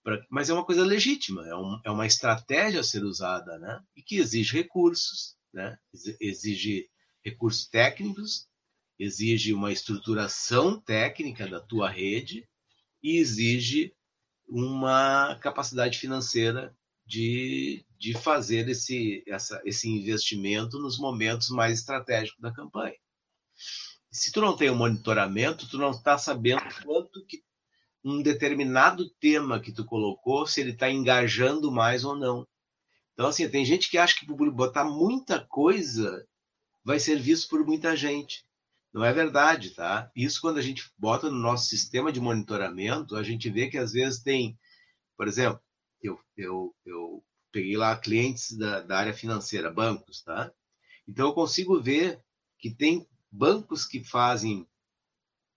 [0.02, 3.80] pra, mas é uma coisa legítima, é, um, é uma estratégia a ser usada, né?
[3.96, 5.78] E que exige recursos, né?
[6.20, 6.88] Exige
[7.24, 8.46] recursos técnicos,
[8.98, 12.46] exige uma estruturação técnica da tua rede
[13.02, 13.94] e exige
[14.50, 22.52] uma capacidade financeira de, de fazer esse, essa, esse investimento nos momentos mais estratégicos da
[22.52, 22.96] campanha.
[24.10, 27.42] Se tu não tem um monitoramento, tu não está sabendo quanto que
[28.04, 32.46] um determinado tema que tu colocou, se ele está engajando mais ou não.
[33.12, 36.26] Então, assim, tem gente que acha que botar muita coisa
[36.82, 38.44] vai ser visto por muita gente.
[38.92, 40.10] Não é verdade, tá?
[40.16, 43.92] Isso quando a gente bota no nosso sistema de monitoramento, a gente vê que às
[43.92, 44.58] vezes tem,
[45.16, 45.60] por exemplo,
[46.02, 50.52] eu, eu, eu peguei lá clientes da, da área financeira, bancos, tá?
[51.06, 52.20] Então eu consigo ver
[52.58, 54.66] que tem bancos que fazem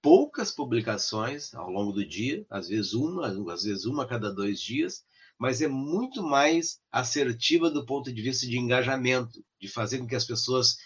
[0.02, 4.62] poucas publicações ao longo do dia, às vezes uma, às vezes uma a cada dois
[4.62, 5.04] dias,
[5.40, 10.16] mas é muito mais assertiva do ponto de vista de engajamento, de fazer com que
[10.16, 10.78] as pessoas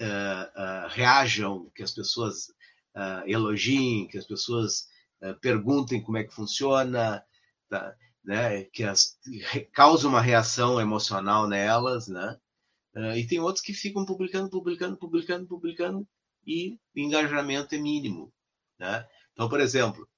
[0.00, 2.48] uh, reajam, que as pessoas
[2.96, 4.88] uh, elogiem, que as pessoas
[5.42, 7.22] perguntem como é que funciona,
[7.68, 7.94] tá?
[8.24, 8.64] né?
[8.64, 9.18] que as,
[9.70, 12.38] causa uma reação emocional nelas, né?
[13.18, 16.08] e tem outros que ficam publicando, publicando, publicando, publicando
[16.46, 18.32] e o engajamento é mínimo,
[18.78, 19.06] né?
[19.34, 20.08] Então, por exemplo,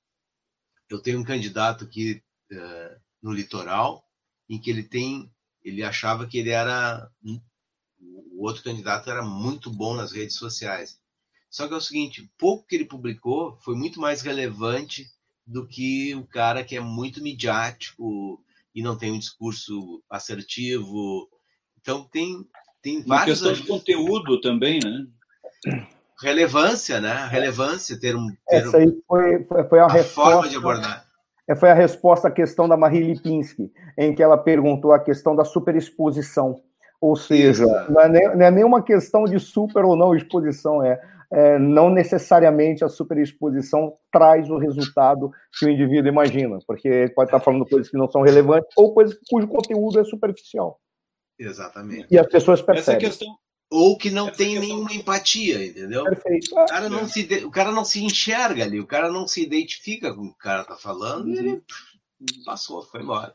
[0.88, 2.22] eu tenho um candidato aqui
[3.20, 4.06] no litoral
[4.48, 5.30] em que ele tem,
[5.64, 7.10] ele achava que ele era
[8.42, 10.98] o outro candidato era muito bom nas redes sociais.
[11.48, 15.06] Só que é o seguinte, pouco que ele publicou foi muito mais relevante
[15.46, 18.42] do que o cara que é muito midiático
[18.74, 21.28] e não tem um discurso assertivo.
[21.80, 22.44] Então tem
[22.82, 25.06] tem vários Uma questão de conteúdo também, né?
[26.20, 27.28] Relevância, né?
[27.28, 31.06] Relevância ter um ter Essa aí foi foi, foi a, a resposta, forma de abordar.
[31.46, 35.36] É, foi a resposta à questão da Marie Lipinski, em que ela perguntou a questão
[35.36, 36.60] da superexposição.
[37.02, 41.02] Ou seja, não é, nem, não é nenhuma questão de super ou não exposição, é,
[41.32, 47.26] é, não necessariamente a superexposição traz o resultado que o indivíduo imagina, porque ele pode
[47.26, 50.80] estar falando coisas que não são relevantes ou coisas cujo conteúdo é superficial.
[51.36, 52.06] Exatamente.
[52.08, 52.98] E as pessoas percebem.
[52.98, 53.36] Essa questão,
[53.68, 54.60] ou que não tem questão...
[54.60, 56.04] nenhuma empatia, entendeu?
[56.04, 56.52] Perfeito.
[56.52, 60.14] O cara, não se, o cara não se enxerga ali, o cara não se identifica
[60.14, 61.62] com o que o cara está falando e ele
[62.44, 63.34] passou, foi embora.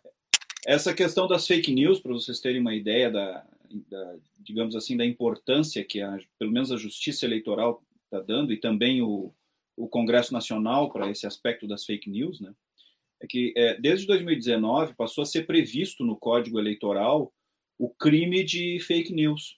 [0.65, 3.43] Essa questão das fake news, para vocês terem uma ideia da,
[3.89, 8.57] da, digamos assim, da importância que a, pelo menos a Justiça Eleitoral está dando e
[8.57, 9.33] também o,
[9.75, 12.53] o Congresso Nacional para esse aspecto das fake news, né?
[13.19, 17.33] É que é, desde 2019 passou a ser previsto no Código Eleitoral
[17.77, 19.57] o crime de fake news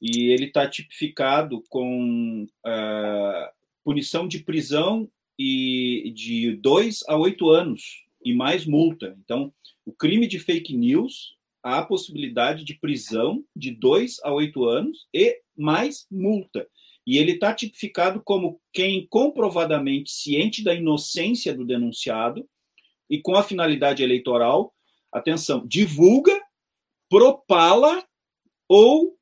[0.00, 3.52] e ele está tipificado com uh,
[3.84, 9.16] punição de prisão e de dois a oito anos e mais multa.
[9.24, 9.52] Então,
[9.84, 15.40] o crime de fake news a possibilidade de prisão de dois a oito anos e
[15.56, 16.66] mais multa.
[17.06, 22.48] E ele está tipificado como quem comprovadamente ciente da inocência do denunciado
[23.08, 24.72] e com a finalidade eleitoral,
[25.12, 26.40] atenção, divulga,
[27.08, 28.04] propala
[28.68, 29.16] ou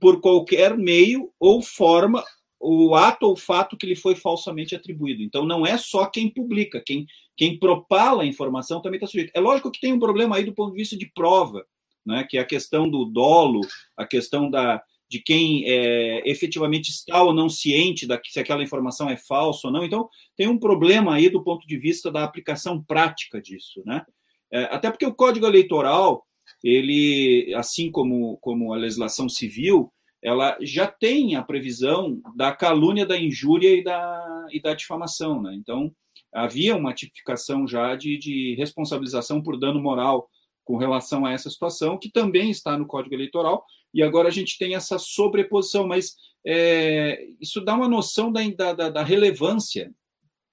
[0.00, 2.24] por qualquer meio ou forma
[2.58, 5.22] o ato ou fato que lhe foi falsamente atribuído.
[5.22, 7.06] Então, não é só quem publica, quem,
[7.36, 9.32] quem propala a informação também está sujeito.
[9.34, 11.66] É lógico que tem um problema aí do ponto de vista de prova,
[12.04, 13.60] né, que é a questão do dolo,
[13.96, 19.08] a questão da, de quem é, efetivamente está ou não ciente da, se aquela informação
[19.08, 19.84] é falsa ou não.
[19.84, 23.82] Então, tem um problema aí do ponto de vista da aplicação prática disso.
[23.84, 24.04] Né?
[24.52, 26.24] É, até porque o Código Eleitoral,
[26.62, 33.18] ele, assim como, como a legislação civil, ela já tem a previsão da calúnia, da
[33.18, 35.42] injúria e da, e da difamação.
[35.42, 35.54] Né?
[35.54, 35.92] Então,
[36.32, 40.28] havia uma tipificação já de, de responsabilização por dano moral
[40.64, 44.58] com relação a essa situação, que também está no Código Eleitoral, e agora a gente
[44.58, 48.42] tem essa sobreposição, mas é, isso dá uma noção da,
[48.72, 49.92] da, da, relevância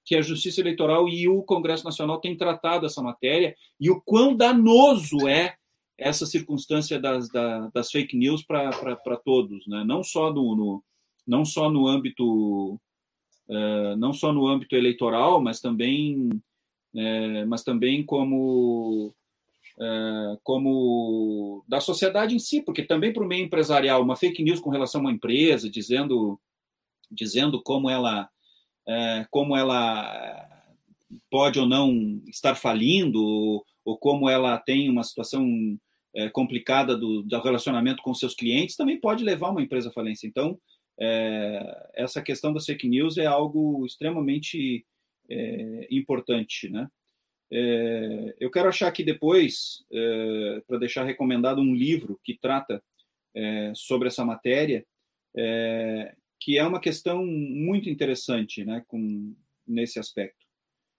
[0.06, 4.36] que a Justiça Eleitoral e o Congresso Nacional têm tratado essa matéria e o quão
[4.36, 5.56] danoso é
[5.98, 7.30] essa circunstância das,
[7.74, 9.84] das fake news para todos, né?
[9.86, 10.84] não só no, no,
[11.28, 12.80] não só no âmbito
[13.48, 16.30] uh, não só no âmbito eleitoral, mas também
[16.96, 19.14] uh, mas também como
[20.44, 24.70] como da sociedade em si, porque também para o meio empresarial uma fake news com
[24.70, 26.40] relação a uma empresa dizendo
[27.10, 28.30] dizendo como ela
[29.30, 30.48] como ela
[31.30, 35.46] pode ou não estar falindo ou, como ela tem uma situação
[36.16, 40.28] é, complicada do, do, relacionamento com seus clientes também pode levar uma empresa à falência.
[40.28, 40.60] Então,
[41.96, 44.86] essa questão das fake news é algo extremamente
[45.90, 46.88] importante, né?
[47.52, 52.82] É, eu quero achar aqui depois, é, para deixar recomendado, um livro que trata
[53.36, 54.86] é, sobre essa matéria,
[56.40, 59.34] que é uma questão muito interessante, né, com,
[59.66, 60.46] nesse aspecto.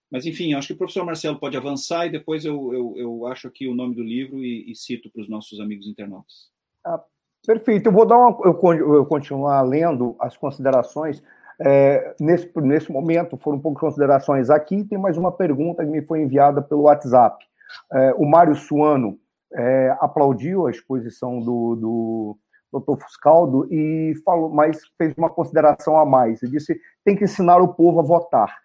[0.09, 3.47] Mas, enfim, acho que o professor Marcelo pode avançar e depois eu, eu, eu acho
[3.47, 6.51] aqui o nome do livro e, e cito para os nossos amigos internautas.
[6.85, 7.03] Ah,
[7.45, 7.87] perfeito.
[7.87, 11.23] Eu vou dar uma, eu, eu continuar lendo as considerações.
[11.61, 14.83] É, nesse, nesse momento, foram de considerações aqui.
[14.83, 17.43] Tem mais uma pergunta que me foi enviada pelo WhatsApp.
[17.91, 19.17] É, o Mário Suano
[19.53, 22.37] é, aplaudiu a exposição do, do
[22.79, 23.01] Dr.
[23.01, 26.41] Fuscaldo e falou, mas fez uma consideração a mais.
[26.41, 28.57] Ele disse: tem que ensinar o povo a votar.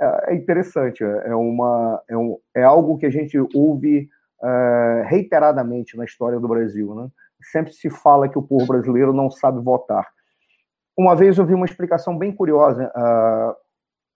[0.00, 4.08] É, é interessante, é, é, uma, é, um, é algo que a gente ouve
[4.42, 6.94] é, reiteradamente na história do Brasil.
[6.94, 7.08] Né?
[7.50, 10.06] Sempre se fala que o povo brasileiro não sabe votar.
[10.96, 12.90] Uma vez eu vi uma explicação bem curiosa.
[12.96, 13.54] Uh,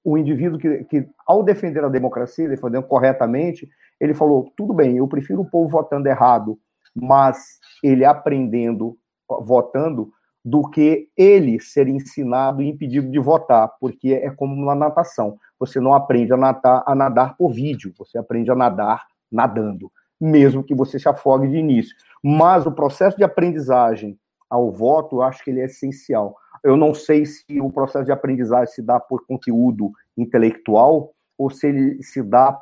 [0.02, 3.68] o indivíduo que, que, ao defender a democracia, defendendo corretamente,
[4.00, 6.58] ele falou: tudo bem, eu prefiro o povo votando errado,
[6.94, 8.96] mas ele aprendendo,
[9.28, 10.10] votando,
[10.44, 15.36] do que ele ser ensinado e impedido de votar, porque é como na natação.
[15.58, 20.64] Você não aprende a nadar, a nadar por vídeo, você aprende a nadar nadando, mesmo
[20.64, 21.94] que você se afogue de início.
[22.24, 26.34] Mas o processo de aprendizagem ao voto, eu acho que ele é essencial.
[26.62, 31.68] Eu não sei se o processo de aprendizagem se dá por conteúdo intelectual ou se
[31.68, 32.58] ele se dá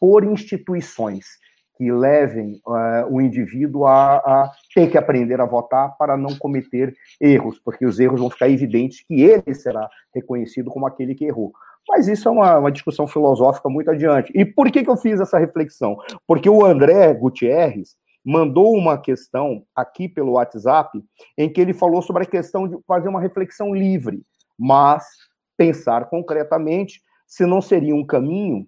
[0.00, 1.26] por instituições
[1.76, 6.94] que levem uh, o indivíduo a, a, ter que aprender a votar para não cometer
[7.20, 11.52] erros, porque os erros vão ficar evidentes que ele será reconhecido como aquele que errou.
[11.88, 14.32] Mas isso é uma, uma discussão filosófica muito adiante.
[14.34, 15.96] E por que, que eu fiz essa reflexão?
[16.26, 21.02] Porque o André Gutierrez mandou uma questão aqui pelo WhatsApp
[21.36, 24.22] em que ele falou sobre a questão de fazer uma reflexão livre,
[24.58, 25.04] mas
[25.56, 28.66] pensar concretamente se não seria um caminho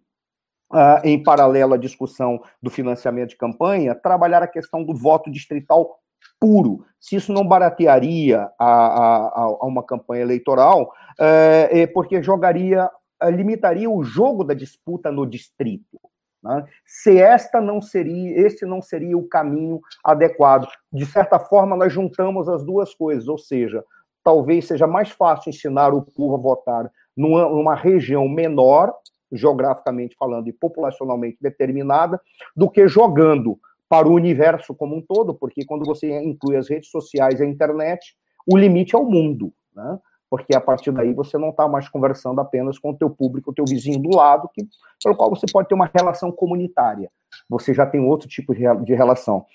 [0.73, 6.01] Uh, em paralelo à discussão do financiamento de campanha, trabalhar a questão do voto distrital
[6.41, 6.85] puro.
[6.99, 9.29] Se isso não baratearia a, a,
[9.61, 12.91] a uma campanha eleitoral, é, é porque jogaria
[13.31, 16.01] limitaria o jogo da disputa no distrito.
[16.45, 16.65] Né?
[16.85, 20.69] Se esta não seria, este não seria o caminho adequado.
[20.93, 23.83] De certa forma, nós juntamos as duas coisas, ou seja,
[24.23, 28.93] talvez seja mais fácil ensinar o povo a votar numa, numa região menor,
[29.33, 32.21] geograficamente falando e populacionalmente determinada,
[32.55, 33.59] do que jogando
[33.89, 37.47] para o universo como um todo, porque quando você inclui as redes sociais e a
[37.47, 38.15] internet,
[38.47, 39.53] o limite é o mundo.
[39.75, 39.99] Né?
[40.35, 43.55] Porque a partir daí você não está mais conversando apenas com o teu público, o
[43.55, 44.67] teu vizinho do lado, que,
[45.01, 47.09] pelo qual você pode ter uma relação comunitária.
[47.49, 49.47] Você já tem outro tipo de relação.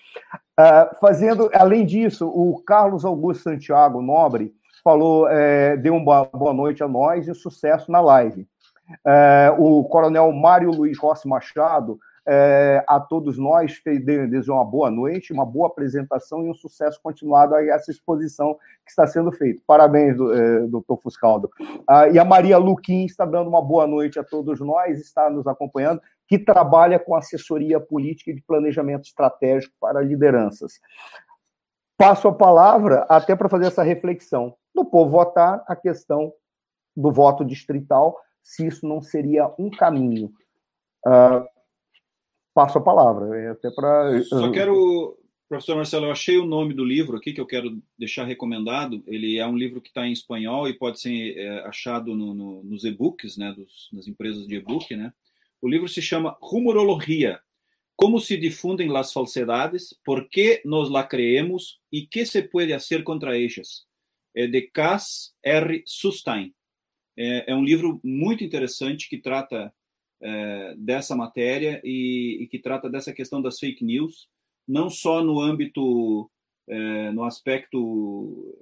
[0.57, 6.81] Uh, fazendo, além disso, o Carlos Augusto Santiago Nobre falou, é, deu uma boa noite
[6.81, 8.47] a nós e sucesso na live.
[9.05, 11.99] É, o coronel Mário Luiz Rossi Machado
[12.31, 17.55] é, a todos nós, desejo uma boa noite, uma boa apresentação e um sucesso continuado
[17.55, 18.53] a essa exposição
[18.85, 19.63] que está sendo feita.
[19.65, 21.49] Parabéns, é, doutor Fuscaldo.
[21.87, 25.47] Ah, e a Maria Luquim está dando uma boa noite a todos nós, está nos
[25.47, 30.73] acompanhando, que trabalha com assessoria política e de planejamento estratégico para lideranças.
[31.97, 34.53] Passo a palavra até para fazer essa reflexão.
[34.75, 36.31] Do povo votar, a questão
[36.95, 40.31] do voto distrital, se isso não seria um caminho.
[41.07, 41.58] Uh,
[42.59, 44.21] passo a palavra, até para.
[44.23, 45.17] Só quero,
[45.47, 49.01] professor Marcelo, eu achei o nome do livro aqui que eu quero deixar recomendado.
[49.07, 52.63] Ele é um livro que está em espanhol e pode ser é, achado no, no,
[52.63, 55.13] nos e-books, né, dos, nas empresas de e-book, né.
[55.61, 57.39] O livro se chama Rumorologia.
[57.95, 63.03] Como se difundem as falsidades, por que nos la creemos e que se pode fazer
[63.03, 63.85] contra elas.
[64.35, 65.83] É de Cass R.
[65.85, 66.53] Sustain.
[67.17, 69.73] É, é um livro muito interessante que trata
[70.21, 74.27] é, dessa matéria e, e, que trata dessa questão das fake news,
[74.67, 76.29] não só no âmbito,
[76.67, 78.55] é, no aspecto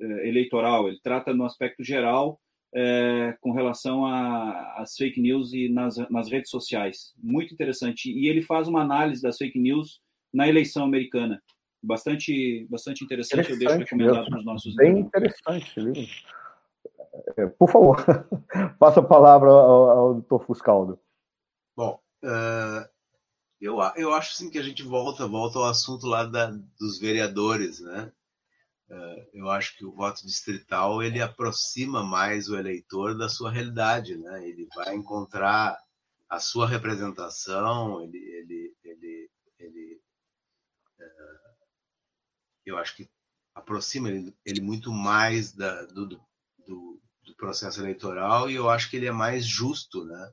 [0.00, 2.40] é, eleitoral, ele trata no aspecto geral
[2.74, 7.12] é, com relação às fake news e nas, nas redes sociais.
[7.20, 8.10] Muito interessante.
[8.10, 10.00] E ele faz uma análise das fake news
[10.32, 11.42] na eleição americana.
[11.82, 15.92] Bastante, bastante interessante, interessante eu deixo recomendado para os nossos Bem interessante, viu?
[17.36, 17.96] É, por favor,
[18.78, 20.98] passa a palavra ao, ao doutor Fuscaldo.
[21.76, 22.88] Bom, uh,
[23.60, 26.46] eu, eu acho assim que a gente volta, volta ao assunto lá da,
[26.78, 28.12] dos vereadores, né?
[28.88, 34.16] Uh, eu acho que o voto distrital ele aproxima mais o eleitor da sua realidade,
[34.16, 34.48] né?
[34.48, 35.78] Ele vai encontrar
[36.28, 40.00] a sua representação, ele, ele, ele, ele
[40.98, 41.54] uh,
[42.66, 43.10] eu acho que
[43.54, 46.29] aproxima ele, ele muito mais da, do, do,
[46.76, 50.32] do processo eleitoral e eu acho que ele é mais justo, né?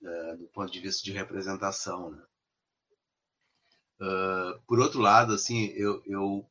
[0.00, 2.24] Uh, do ponto de vista de representação, né?
[4.00, 6.48] Uh, por outro lado, assim, eu, eu,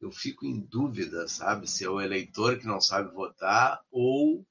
[0.00, 4.46] eu fico em dúvida, sabe, se é o eleitor que não sabe votar ou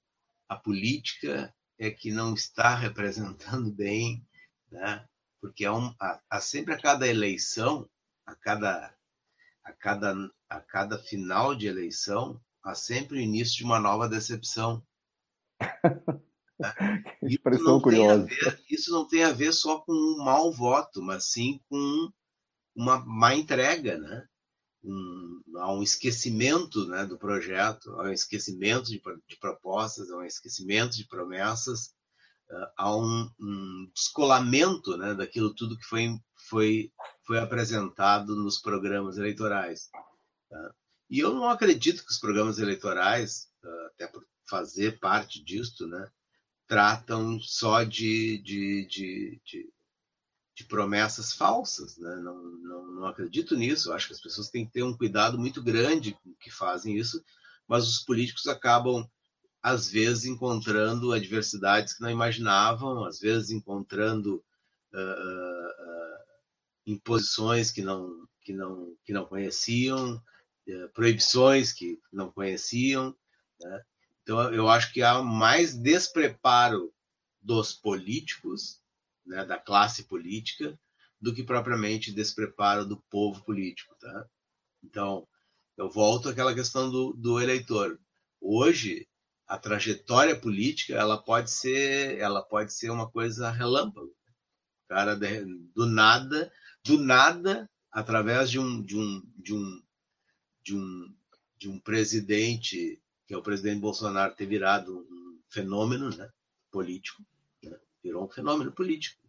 [0.49, 4.25] a política é que não está representando bem,
[4.71, 5.07] né?
[5.39, 7.87] Porque há, um, há sempre a cada eleição,
[8.25, 8.95] a cada,
[9.63, 14.81] a cada, a cada final de eleição, há sempre o início de uma nova decepção.
[17.23, 18.25] Expressão curiosa.
[18.25, 22.11] Ver, isso não tem a ver só com um mau voto, mas sim com
[22.75, 24.27] uma má entrega, né?
[24.83, 30.25] Um, há um esquecimento né, do projeto, há um esquecimento de, de propostas, há um
[30.25, 31.93] esquecimento de promessas,
[32.49, 36.19] uh, há um, um, descolamento né, daquilo tudo que foi,
[36.49, 36.91] foi,
[37.25, 39.89] foi apresentado nos programas eleitorais.
[40.49, 40.75] Tá?
[41.13, 46.09] E eu não acredito que os programas eleitorais, ah, até por fazer parte disto, né,
[46.65, 49.73] tratam só de, de, de, de,
[50.55, 51.99] de promessas falsas.
[51.99, 52.15] Né?
[52.15, 53.89] Não, não, não acredito nisso.
[53.89, 57.23] Eu acho que as pessoas têm que ter um cuidado muito grande que fazem isso,
[57.67, 59.07] mas os políticos acabam,
[59.61, 64.43] às vezes, encontrando adversidades que não imaginavam, às vezes encontrando
[64.91, 66.17] uh, uh,
[66.87, 70.19] imposições que não, que, não, que não conheciam,
[70.93, 73.15] proibições que não conheciam.
[73.59, 73.83] Né?
[74.21, 76.93] Então, eu acho que há mais despreparo
[77.41, 78.81] dos políticos,
[79.25, 80.79] né, da classe política,
[81.19, 83.95] do que propriamente despreparo do povo político.
[83.99, 84.25] Tá?
[84.83, 85.27] Então,
[85.77, 87.99] eu volto àquela questão do, do eleitor.
[88.39, 89.07] Hoje,
[89.47, 94.15] a trajetória política ela pode ser ela pode ser uma coisa relâmpago
[94.87, 95.15] cara
[95.75, 96.51] do nada
[96.83, 99.81] do nada através de um de um de um
[100.63, 101.13] de um,
[101.57, 106.29] de um presidente, que é o presidente Bolsonaro, ter virado um fenômeno né,
[106.71, 107.23] político,
[107.61, 107.77] né?
[108.03, 109.21] virou um fenômeno político.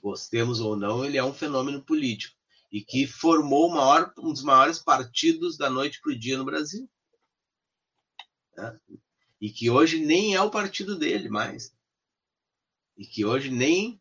[0.00, 2.36] Gostemos ou não, ele é um fenômeno político
[2.70, 6.88] e que formou maior, um dos maiores partidos da noite para o dia no Brasil.
[8.56, 8.80] Né?
[9.40, 11.74] E que hoje nem é o partido dele mais.
[12.96, 14.00] E que hoje nem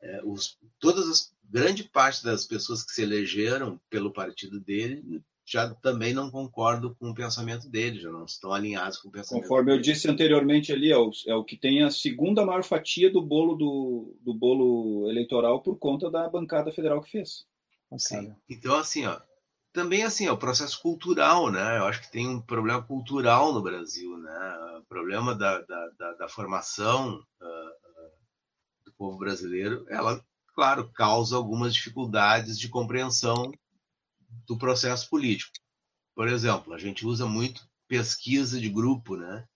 [0.00, 5.72] é, os, todas as grande parte das pessoas que se elegeram pelo partido dele já
[5.76, 9.66] também não concordo com o pensamento dele, já não estão alinhados com o pensamento Conforme
[9.66, 9.78] dele.
[9.78, 13.22] eu disse anteriormente ali, é o, é o que tem a segunda maior fatia do
[13.22, 17.46] bolo do, do bolo eleitoral por conta da bancada federal que fez.
[17.96, 18.34] Sim.
[18.50, 19.20] Então, assim, ó,
[19.72, 21.78] também assim, ó, o processo cultural, né?
[21.78, 24.78] Eu acho que tem um problema cultural no Brasil, né?
[24.80, 28.10] O problema da, da, da, da formação uh, uh,
[28.84, 30.20] do povo brasileiro, ela,
[30.56, 33.52] claro, causa algumas dificuldades de compreensão
[34.46, 35.52] do processo político.
[36.14, 39.46] Por exemplo, a gente usa muito pesquisa de grupo, né?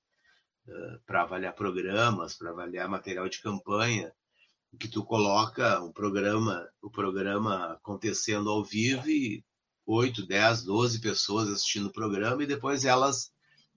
[0.69, 4.13] Eh, para avaliar programas, para avaliar material de campanha.
[4.79, 9.45] que tu coloca o programa, o programa acontecendo ao vivo e
[9.85, 13.33] 8, 10, 12 pessoas assistindo o programa e depois elas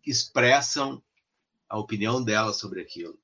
[0.05, 1.03] expressam
[1.67, 3.19] a opinião delas sobre aquilo.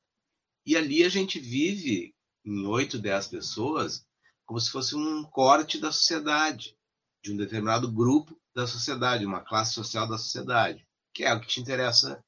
[0.65, 4.03] E ali a gente vive em 8, 10 pessoas
[4.47, 6.75] como se fosse um corte da sociedade,
[7.21, 11.47] de um determinado grupo da sociedade, uma classe social da sociedade, que é o que
[11.47, 12.23] te interessa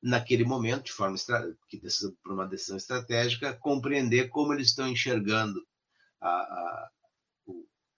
[0.00, 1.16] naquele momento, de forma
[1.68, 1.80] que
[2.22, 5.66] por uma decisão estratégica, compreender como eles estão enxergando
[6.20, 6.90] a, a,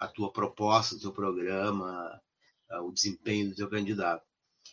[0.01, 2.21] a tua proposta, o teu programa,
[2.83, 4.25] o desempenho do teu candidato.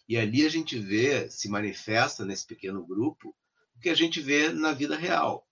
[0.07, 3.35] E ali a gente vê, se manifesta nesse pequeno grupo,
[3.75, 5.45] o que a gente vê na vida real.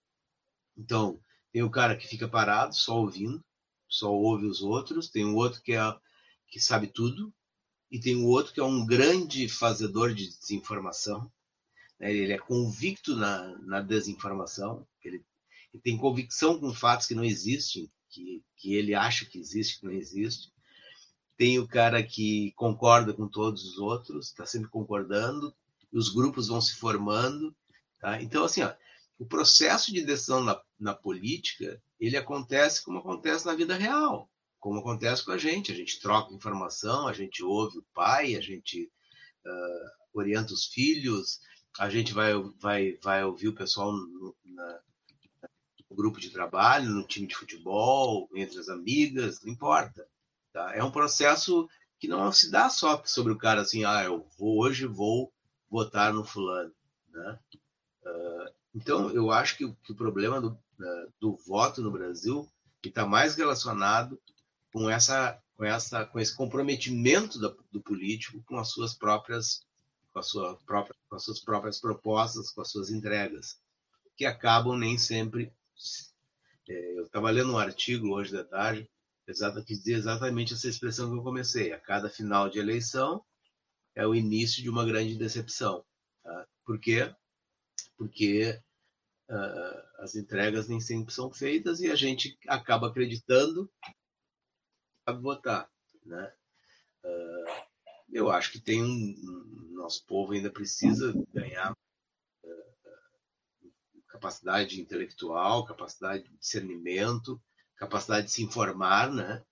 [0.77, 1.19] Então,
[1.51, 3.43] tem o cara que fica parado, só ouvindo,
[3.87, 5.79] só ouve os outros, tem o outro que, é,
[6.55, 7.33] que sabe tudo,
[7.91, 11.29] e tem o outro que é um grande fazedor de desinformação,
[11.99, 12.15] né?
[12.15, 15.21] ele é convicto na, na desinformação, ele,
[15.73, 19.85] ele, tem convicção com fatos que não existem, que, que ele acha que existe, que
[19.85, 20.49] não existe.
[21.35, 25.53] Tem o cara que concorda com todos os outros, está sempre concordando,
[25.91, 27.53] os grupos vão se formando.
[27.99, 28.21] Tá?
[28.21, 28.73] Então, assim, ó,
[29.19, 34.31] o processo de decisão na, na política, ele acontece como acontece na vida real,
[34.65, 35.71] como acontece com a gente.
[35.71, 38.91] A gente troca informação, a gente ouve o pai, a gente
[39.45, 41.39] uh, orienta os filhos,
[41.77, 44.79] a gente vai, vai, vai ouvir o pessoal no, na,
[45.87, 50.07] no grupo de trabalho, no time de futebol, entre as amigas, não importa.
[50.51, 50.73] Tá?
[50.73, 51.69] É um processo
[51.99, 55.31] que não se dá só sobre o cara assim, ah, eu vou, hoje vou
[55.69, 56.73] votar no fulano.
[57.11, 57.39] Né?
[58.03, 62.49] Uh, então, eu acho que, que o problema do, uh, do voto no Brasil
[62.83, 64.19] está mais relacionado
[64.75, 69.65] com essa com essa com esse comprometimento da, do político com as suas próprias
[70.11, 73.57] com, a sua própria, com as suas próprias propostas, com as suas entregas,
[74.17, 75.53] que acabam nem sempre.
[76.67, 78.89] É, eu estava lendo um artigo hoje da tarde,
[79.27, 81.71] exata, que dizia exatamente essa expressão que eu comecei.
[81.71, 83.23] A cada final de eleição
[83.93, 85.85] é o início de uma grande decepção.
[86.23, 86.47] Tá?
[86.65, 87.13] Por quê?
[87.97, 88.59] Porque
[89.29, 93.69] uh, as entregas nem sempre são feitas e a gente acaba acreditando
[95.05, 95.69] a votar.
[96.05, 96.33] Né?
[97.03, 97.65] Uh,
[98.11, 101.73] eu acho que tem um, nosso povo ainda precisa ganhar
[102.43, 103.71] uh,
[104.07, 107.41] capacidade intelectual, capacidade de discernimento,
[107.77, 109.43] capacidade de se informar, né?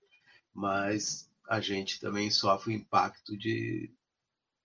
[0.53, 3.93] Mas a gente também sofre o impacto de,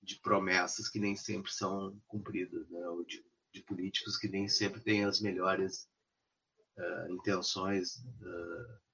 [0.02, 2.88] de promessas que nem sempre são cumpridas, né?
[2.88, 5.88] Ou de, de políticos que nem sempre têm as melhores
[6.76, 8.87] uh, intenções uh,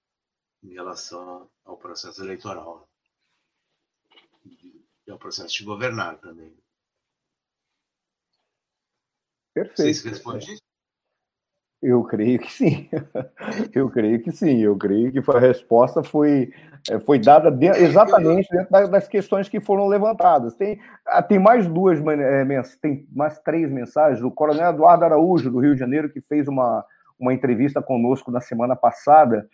[0.64, 2.88] em relação ao processo eleitoral
[5.06, 6.56] é o processo de governar também.
[9.54, 9.76] Perfeito.
[9.76, 10.56] Vocês respondem?
[11.82, 12.88] Eu creio que sim.
[13.74, 14.62] Eu creio que sim.
[14.62, 16.50] Eu creio que a resposta foi,
[16.90, 20.54] é, foi dada de, exatamente dentro das questões que foram levantadas.
[20.54, 25.58] Tem, ah, tem mais duas, é, tem mais três mensagens do Coronel Eduardo Araújo, do
[25.58, 26.82] Rio de Janeiro, que fez uma,
[27.18, 29.46] uma entrevista conosco na semana passada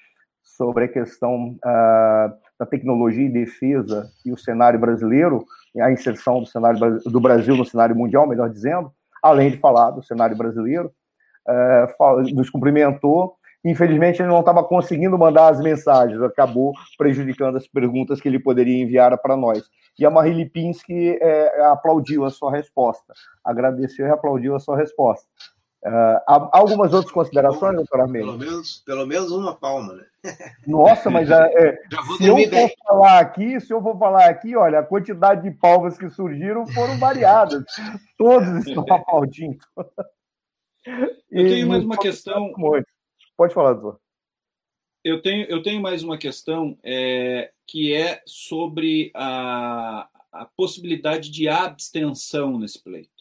[0.43, 5.45] sobre a questão uh, da tecnologia e defesa e o cenário brasileiro,
[5.81, 8.93] a inserção do cenário do Brasil no cenário mundial, melhor dizendo,
[9.23, 10.93] além de falar do cenário brasileiro,
[11.49, 13.37] uh, nos cumprimentou.
[13.65, 18.83] Infelizmente, ele não estava conseguindo mandar as mensagens, acabou prejudicando as perguntas que ele poderia
[18.83, 19.63] enviar para nós.
[19.99, 23.13] E a Marie Lipinski é, aplaudiu a sua resposta,
[23.45, 25.27] agradeceu e aplaudiu a sua resposta.
[25.83, 26.21] Uh,
[26.53, 28.27] algumas outras considerações, doutor Armênio?
[28.27, 30.05] Pelo menos, pelo menos uma palma, né?
[30.67, 31.81] Nossa, mas é, é
[32.19, 35.97] se eu for falar aqui, se eu for falar aqui, olha, a quantidade de palmas
[35.97, 37.65] que surgiram foram variadas.
[38.19, 39.59] Todos estão aplaudindo.
[41.31, 42.53] Eu tenho mais uma questão.
[43.37, 44.01] Pode falar, doutor.
[45.05, 51.49] Eu tenho, eu tenho mais uma questão é, que é sobre a, a possibilidade de
[51.49, 53.20] abstenção nesse pleito.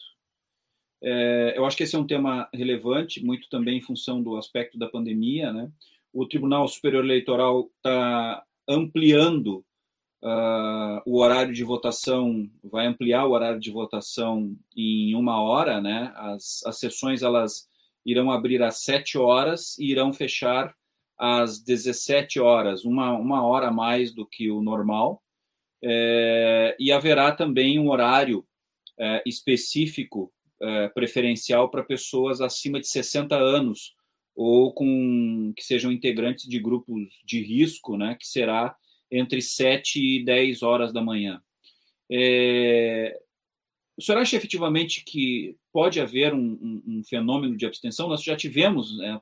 [1.02, 4.78] É, eu acho que esse é um tema relevante, muito também em função do aspecto
[4.78, 5.52] da pandemia.
[5.52, 5.70] Né?
[6.12, 9.64] O Tribunal Superior Eleitoral está ampliando
[10.22, 15.80] uh, o horário de votação, vai ampliar o horário de votação em uma hora.
[15.80, 16.12] Né?
[16.14, 17.68] As, as sessões elas
[18.04, 20.74] irão abrir às 7 horas e irão fechar
[21.18, 25.22] às 17 horas, uma, uma hora a mais do que o normal.
[25.82, 28.44] É, e haverá também um horário
[28.98, 33.94] é, específico é, preferencial para pessoas acima de 60 anos
[34.34, 38.74] ou com que sejam integrantes de grupos de risco, né, que será
[39.10, 41.42] entre 7 e 10 horas da manhã.
[42.10, 43.18] É,
[43.96, 48.08] o senhor acha efetivamente que pode haver um, um, um, fenômeno de abstenção?
[48.08, 49.20] Nós já tivemos, né,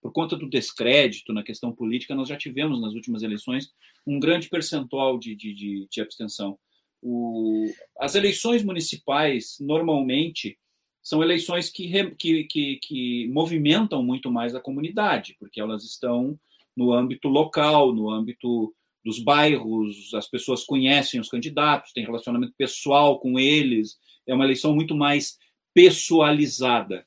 [0.00, 3.70] por conta do descrédito na questão política, nós já tivemos nas últimas eleições
[4.06, 6.58] um grande percentual de, de, de, de abstenção.
[7.02, 7.66] O,
[7.98, 10.58] as eleições municipais, normalmente,
[11.04, 11.86] são eleições que,
[12.16, 16.38] que, que, que, movimentam muito mais a comunidade, porque elas estão
[16.74, 18.74] no âmbito local, no âmbito
[19.04, 24.74] dos bairros, as pessoas conhecem os candidatos, têm relacionamento pessoal com eles, é uma eleição
[24.74, 25.38] muito mais
[25.74, 27.06] pessoalizada.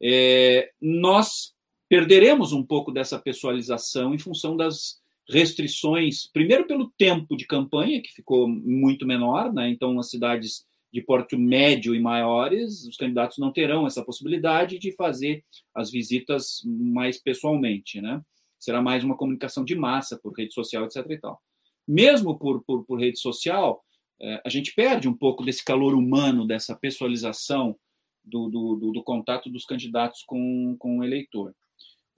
[0.00, 1.54] É, nós
[1.88, 8.12] perderemos um pouco dessa pessoalização em função das restrições, primeiro pelo tempo de campanha, que
[8.12, 9.70] ficou muito menor, né?
[9.70, 14.92] então as cidades de porte médio e maiores, os candidatos não terão essa possibilidade de
[14.92, 15.44] fazer
[15.74, 18.22] as visitas mais pessoalmente, né?
[18.58, 21.04] Será mais uma comunicação de massa por rede social, etc.
[21.10, 21.40] E tal.
[21.86, 23.82] Mesmo por, por, por rede social,
[24.20, 27.76] é, a gente perde um pouco desse calor humano, dessa pessoalização
[28.24, 31.54] do, do, do, do contato dos candidatos com, com o eleitor.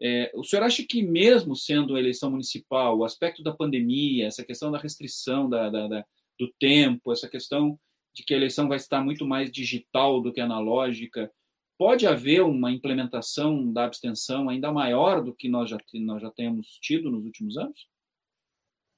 [0.01, 4.71] É, o senhor acha que, mesmo sendo eleição municipal, o aspecto da pandemia, essa questão
[4.71, 6.07] da restrição da, da, da,
[6.39, 7.79] do tempo, essa questão
[8.15, 11.32] de que a eleição vai estar muito mais digital do que analógica,
[11.78, 16.78] pode haver uma implementação da abstenção ainda maior do que nós já, nós já temos
[16.81, 17.89] tido nos últimos anos?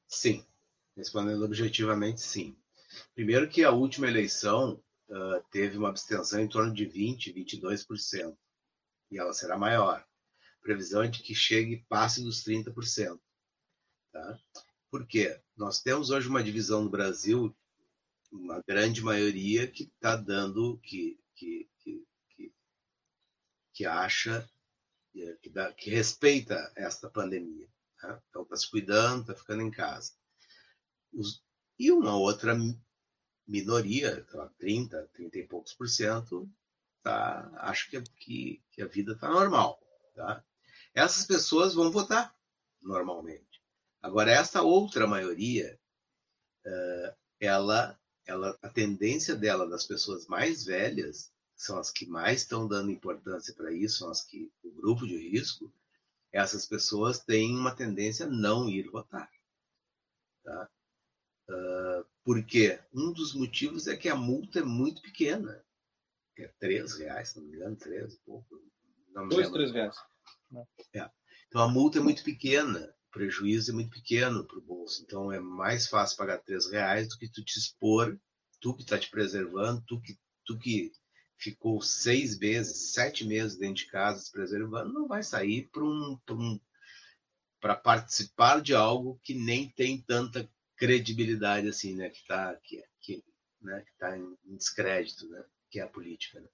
[0.08, 0.44] Sim.
[0.96, 2.56] Respondendo objetivamente, sim.
[3.14, 8.36] Primeiro que a última eleição uh, teve uma abstenção em torno de 20%, 22%.
[9.10, 10.04] E ela será maior.
[10.60, 13.18] Previsão é de que chegue e passe dos 30%.
[14.12, 14.38] Tá?
[14.90, 15.40] Por quê?
[15.56, 17.54] Nós temos hoje uma divisão no Brasil
[18.32, 22.54] uma grande maioria que está dando, que, que, que, que,
[23.74, 24.48] que acha,
[25.42, 27.68] que, dá, que respeita esta pandemia.
[28.02, 28.22] Né?
[28.28, 30.12] Então, está se cuidando, está ficando em casa.
[31.12, 31.44] Os,
[31.78, 32.56] e uma outra
[33.46, 34.26] minoria,
[34.58, 36.50] 30, 30 e poucos por cento,
[37.02, 39.78] tá, acho que, que, que a vida está normal.
[40.14, 40.42] Tá?
[40.94, 42.34] Essas pessoas vão votar
[42.80, 43.62] normalmente.
[44.00, 45.78] Agora, essa outra maioria,
[46.66, 47.98] uh, ela
[48.32, 53.54] ela, a tendência dela das pessoas mais velhas, são as que mais estão dando importância
[53.54, 55.72] para isso, são as que o grupo de risco,
[56.32, 59.30] essas pessoas têm uma tendência a não ir votar.
[60.42, 60.70] Tá?
[61.48, 65.64] Uh, porque um dos motivos é que a multa é muito pequena.
[66.38, 68.60] É três reais, se não me engano, três, pouco.
[69.10, 69.96] Não Dois, três reais.
[70.94, 71.10] É.
[71.48, 75.02] Então a multa é muito pequena prejuízo é muito pequeno para o bolso.
[75.02, 78.18] Então é mais fácil pagar três reais do que tu te expor,
[78.60, 80.90] tu que está te preservando, tu que, tu que
[81.36, 86.18] ficou seis meses, sete meses dentro de casa se preservando, não vai sair para um,
[86.30, 86.60] um,
[87.82, 92.08] participar de algo que nem tem tanta credibilidade assim, né?
[92.08, 93.24] Que está que, que,
[93.60, 93.82] né?
[93.82, 95.44] que tá em descrédito, né?
[95.70, 96.40] Que é a política.
[96.40, 96.48] Né?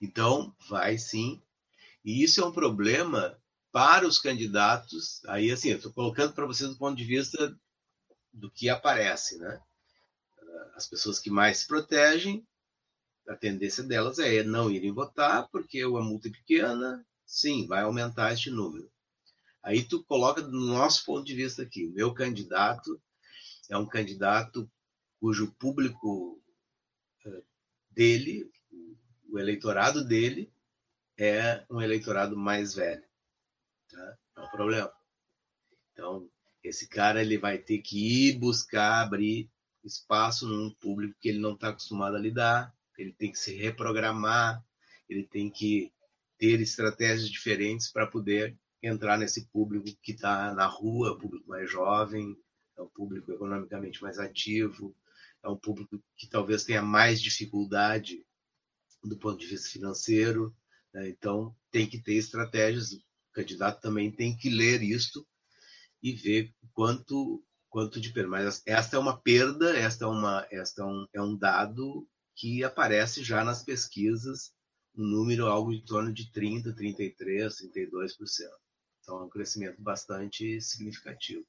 [0.00, 1.42] Então vai sim.
[2.04, 3.38] E isso é um problema
[3.78, 7.56] para os candidatos, aí assim, eu estou colocando para vocês do ponto de vista
[8.32, 9.62] do que aparece, né?
[10.74, 12.44] As pessoas que mais se protegem,
[13.28, 18.32] a tendência delas é não irem votar, porque a multa é pequena, sim, vai aumentar
[18.32, 18.90] este número.
[19.62, 23.00] Aí tu coloca do nosso ponto de vista aqui, o meu candidato
[23.70, 24.68] é um candidato
[25.20, 26.42] cujo público
[27.24, 27.42] eh,
[27.92, 28.50] dele,
[29.30, 30.52] o eleitorado dele,
[31.16, 33.07] é um eleitorado mais velho.
[33.98, 34.16] Tá?
[34.36, 34.92] É um problema.
[35.92, 36.30] Então,
[36.62, 39.50] esse cara ele vai ter que ir buscar abrir
[39.84, 44.62] espaço num público que ele não está acostumado a lidar, ele tem que se reprogramar,
[45.08, 45.92] ele tem que
[46.36, 51.70] ter estratégias diferentes para poder entrar nesse público que está na rua, o público mais
[51.70, 52.36] jovem,
[52.76, 54.94] é um público economicamente mais ativo,
[55.42, 58.24] é um público que talvez tenha mais dificuldade
[59.02, 60.54] do ponto de vista financeiro.
[60.92, 61.08] Né?
[61.08, 62.92] Então, tem que ter estratégias
[63.38, 65.26] candidato também tem que ler isto
[66.02, 68.30] e ver quanto quanto de perda.
[68.30, 72.64] Mas esta é uma perda, esta é, uma, esta é, um, é um dado que
[72.64, 74.52] aparece já nas pesquisas,
[74.96, 78.10] um número algo em torno de 30, 33, 32%.
[79.00, 81.46] Então é um crescimento bastante significativo.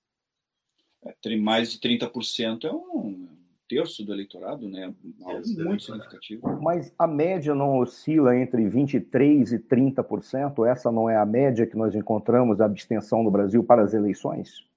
[1.04, 3.29] É, mais de 30% é um,
[3.70, 4.94] terço do eleitorado, né?
[5.22, 6.60] Algo muito significativo.
[6.60, 10.68] Mas a média não oscila entre 23% e 30%?
[10.68, 14.68] Essa não é a média que nós encontramos da abstenção no Brasil para as eleições?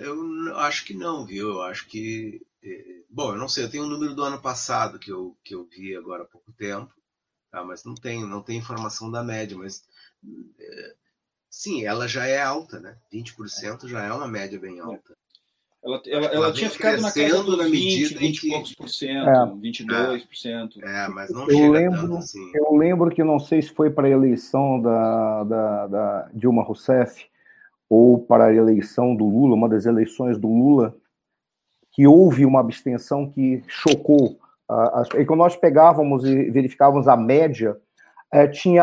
[0.00, 1.50] Eu acho que não, viu?
[1.50, 2.40] Eu acho que.
[2.62, 5.36] É, bom, eu não sei, eu tenho o um número do ano passado que eu,
[5.44, 6.92] que eu vi agora há pouco tempo,
[7.50, 7.62] tá?
[7.62, 9.84] mas não tem, não tem informação da média, mas.
[10.58, 10.94] É,
[11.50, 12.98] sim, ela já é alta, né?
[13.12, 15.16] 20% já é uma média bem alta.
[15.86, 19.52] Ela, ela, ela tinha ficado na casa dos 20, 20 e poucos por cento, é.
[19.60, 20.84] 22 por cento.
[20.84, 22.50] É, mas não eu chega lembro, tanto assim.
[22.52, 27.24] Eu lembro que não sei se foi para a eleição da, da, da Dilma Rousseff
[27.88, 30.92] ou para a eleição do Lula, uma das eleições do Lula,
[31.92, 34.40] que houve uma abstenção que chocou.
[34.68, 37.76] Uh, e quando nós pegávamos e verificávamos a média,
[38.34, 38.82] uh, tinha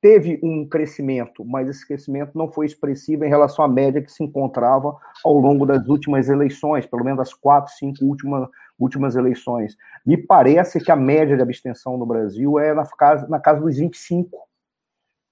[0.00, 4.22] teve um crescimento, mas esse crescimento não foi expressivo em relação à média que se
[4.22, 8.48] encontrava ao longo das últimas eleições, pelo menos as quatro, cinco últimas,
[8.78, 9.76] últimas eleições.
[10.04, 13.76] Me parece que a média de abstenção no Brasil é na casa, na casa dos
[13.76, 14.36] 25.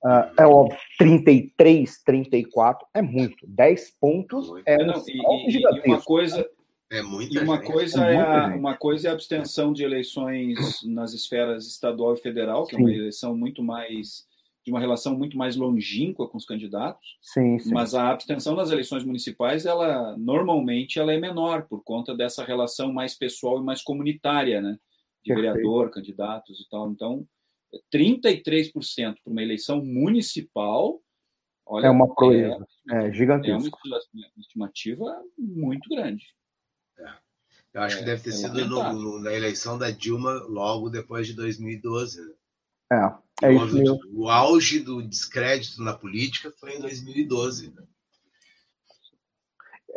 [0.02, 3.46] Uh, é óbvio, 33, 34 é muito.
[3.46, 6.46] 10 pontos é um não, e, e, uma coisa
[6.90, 7.34] é muito.
[7.34, 11.66] E uma coisa é, é a, uma coisa é a abstenção de eleições nas esferas
[11.66, 12.82] estadual e federal, que Sim.
[12.82, 14.26] é uma eleição muito mais
[14.64, 17.18] de uma relação muito mais longínqua com os candidatos.
[17.20, 17.72] Sim, sim.
[17.72, 22.92] Mas a abstenção nas eleições municipais, ela normalmente ela é menor por conta dessa relação
[22.92, 24.78] mais pessoal e mais comunitária, né?
[25.22, 25.54] De Perfeito.
[25.54, 26.90] vereador, candidatos e tal.
[26.90, 27.26] Então,
[27.92, 31.00] 33% para uma eleição municipal,
[31.66, 33.52] olha, é uma coisa é, é gigantesca.
[33.52, 36.24] É uma estimativa muito grande.
[36.98, 37.12] É.
[37.74, 40.88] Eu acho é, que deve ter é sido no, no, na eleição da Dilma logo
[40.88, 42.20] depois de 2012.
[42.20, 42.34] Né?
[42.93, 43.24] É.
[43.43, 44.01] É o, isso mesmo.
[44.15, 47.73] o auge do descrédito na política foi em 2012.
[47.74, 47.82] Né?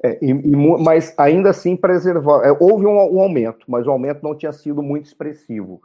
[0.04, 2.44] É, e, e, mas ainda assim preservar.
[2.46, 5.82] É, houve um, um, aumento, mas o aumento não tinha sido muito expressivo.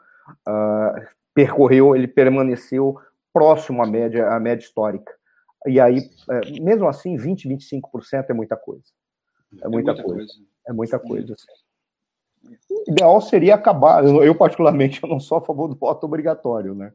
[0.48, 2.98] Uh, percorreu, ele permaneceu
[3.32, 5.12] próximo à média, à média histórica.
[5.66, 8.84] E aí, é, mesmo assim, 20, 25% é muita coisa.
[9.62, 10.16] É muita, é muita coisa.
[10.16, 10.32] coisa.
[10.66, 11.34] É muita coisa.
[11.34, 11.46] Assim.
[12.70, 14.04] O ideal seria acabar.
[14.04, 16.92] Eu, particularmente, eu não sou a favor do voto obrigatório, né?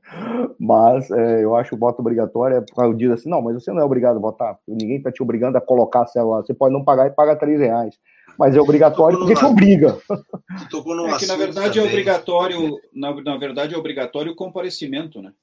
[0.59, 3.81] Mas é, eu acho o voto obrigatório é para diz assim, não, mas você não
[3.81, 4.57] é obrigado a votar.
[4.67, 6.43] Ninguém está te obrigando a colocar a célula.
[6.43, 7.95] Você pode não pagar e pagar três reais.
[8.37, 9.97] Mas é obrigatório porque te obriga.
[10.09, 15.33] É que, na verdade, é obrigatório, na, na verdade, é obrigatório o comparecimento, né?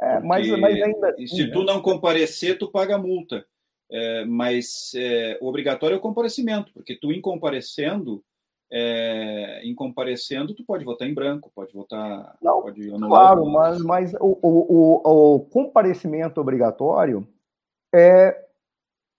[0.00, 1.14] É, mas, mas ainda.
[1.18, 3.44] E se tu não comparecer, tu paga multa.
[3.92, 8.22] É, mas é, o obrigatório é o comparecimento, porque tu, em comparecendo,
[8.72, 12.36] é, em comparecendo, tu pode votar em branco, pode votar.
[12.40, 17.26] Não, pode claro, mas, mas o, o, o, comparecimento obrigatório
[17.92, 18.44] é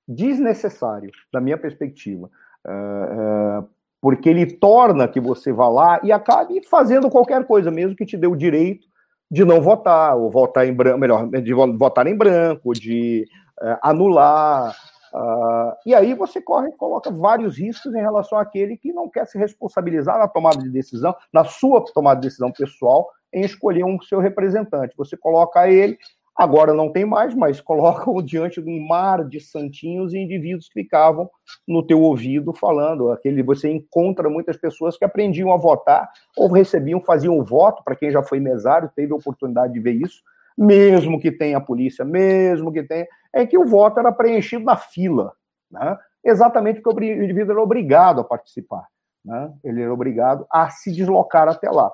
[0.07, 2.29] desnecessário, da minha perspectiva.
[2.65, 3.63] É, é,
[4.01, 8.17] porque ele torna que você vá lá e acabe fazendo qualquer coisa, mesmo que te
[8.17, 8.87] dê o direito
[9.29, 13.27] de não votar, ou votar em branco, melhor, de votar em branco, de
[13.61, 14.75] é, anular
[15.13, 19.37] Uh, e aí você corre coloca vários riscos em relação àquele que não quer se
[19.37, 24.19] responsabilizar na tomada de decisão, na sua tomada de decisão pessoal, em escolher um seu
[24.19, 24.95] representante.
[24.95, 25.97] Você coloca ele,
[26.33, 30.81] agora não tem mais, mas coloca-o diante de um mar de santinhos e indivíduos que
[30.81, 31.29] ficavam
[31.67, 33.11] no teu ouvido falando.
[33.11, 37.97] Aquele você encontra muitas pessoas que aprendiam a votar ou recebiam, faziam o voto, para
[37.97, 40.21] quem já foi mesário, teve a oportunidade de ver isso,
[40.57, 44.75] mesmo que tenha a polícia, mesmo que tenha, é que o voto era preenchido na
[44.75, 45.33] fila,
[45.69, 45.97] né?
[46.23, 48.87] exatamente porque o indivíduo era obrigado a participar.
[49.23, 49.53] Né?
[49.63, 51.91] Ele era obrigado a se deslocar até lá,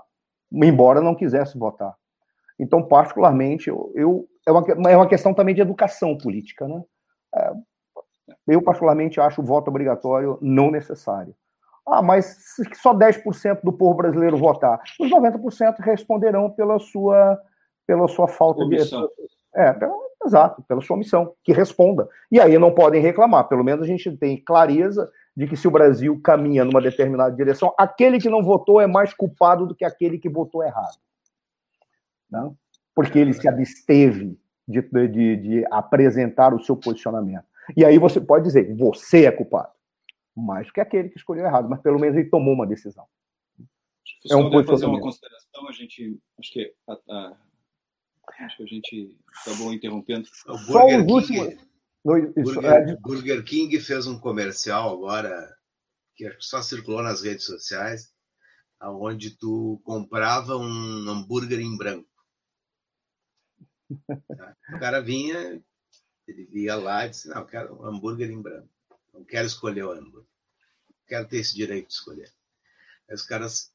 [0.52, 1.94] embora não quisesse votar.
[2.60, 6.68] Então, particularmente, eu, eu é, uma, é uma questão também de educação política.
[6.68, 6.82] Né?
[7.36, 7.52] É,
[8.48, 11.36] eu, particularmente, acho o voto obrigatório não necessário.
[11.86, 12.38] Ah, mas
[12.82, 14.82] só 10% do povo brasileiro votar.
[15.00, 17.40] Os 90% responderão pela sua
[17.88, 19.04] pela sua falta omissão.
[19.04, 19.30] de.
[19.56, 19.96] É, pela,
[20.26, 22.08] exato, pela sua omissão, que responda.
[22.30, 25.72] E aí não podem reclamar, pelo menos a gente tem clareza de que se o
[25.72, 30.20] Brasil caminha numa determinada direção, aquele que não votou é mais culpado do que aquele
[30.20, 30.98] que votou errado.
[32.30, 32.56] Não?
[32.94, 34.38] Porque ele se absteve
[34.68, 37.46] de, de, de apresentar o seu posicionamento.
[37.76, 39.72] E aí você pode dizer, você é culpado.
[40.36, 43.06] Mais do que aquele que escolheu errado, mas pelo menos ele tomou uma decisão.
[44.30, 47.36] É um fazer uma consideração, a gente acho que a, a
[48.40, 50.28] Acho que a gente acabou interrompendo.
[50.48, 51.60] O Burger, King,
[52.04, 55.58] Burger, é Burger King fez um comercial agora
[56.16, 58.14] que só circulou nas redes sociais,
[58.80, 62.10] aonde tu comprava um hambúrguer em branco.
[63.90, 65.62] O cara vinha,
[66.28, 68.70] ele via lá e disse, não, eu quero um hambúrguer em branco.
[69.14, 70.28] Não quero escolher o hambúrguer.
[71.08, 72.32] Quero ter esse direito de escolher.
[73.10, 73.74] Aí os caras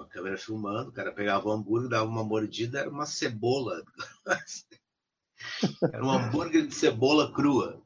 [0.00, 3.82] a câmera filmando, o cara pegava o hambúrguer, dava uma mordida, era uma cebola.
[5.92, 7.82] era um hambúrguer de cebola crua.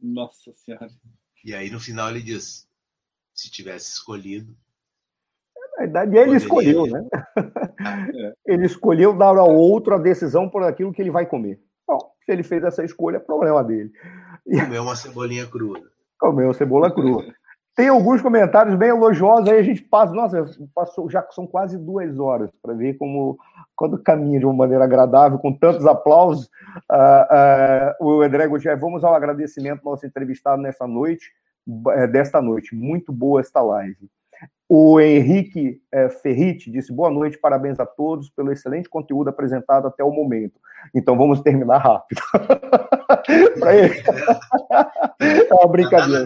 [0.00, 0.90] Nossa Senhora.
[1.44, 2.68] E aí no final ele diz:
[3.34, 4.56] se tivesse escolhido.
[5.56, 6.36] Na verdade, ele poderia...
[6.36, 7.08] escolheu, né?
[7.78, 8.34] É.
[8.46, 11.62] Ele escolheu dar ao outro a decisão por aquilo que ele vai comer.
[11.86, 13.92] Bom, se ele fez essa escolha, é problema dele.
[14.44, 15.80] Comer uma cebolinha crua.
[16.18, 17.22] Comeu cebola crua.
[17.76, 22.18] Tem alguns comentários bem elogiosos, aí a gente passa, nossa, passou, já são quase duas
[22.18, 23.38] horas para ver como
[23.76, 26.46] quando caminha de uma maneira agradável, com tantos aplausos.
[26.90, 31.30] Uh, uh, o André Gutierrez, vamos ao agradecimento ao nosso entrevistado nessa noite,
[31.90, 32.74] eh, desta noite.
[32.74, 34.08] Muito boa esta live.
[34.66, 40.02] O Henrique é, Ferriti disse: boa noite, parabéns a todos pelo excelente conteúdo apresentado até
[40.02, 40.58] o momento.
[40.94, 42.22] Então vamos terminar rápido.
[45.18, 46.24] É uma brincadeira.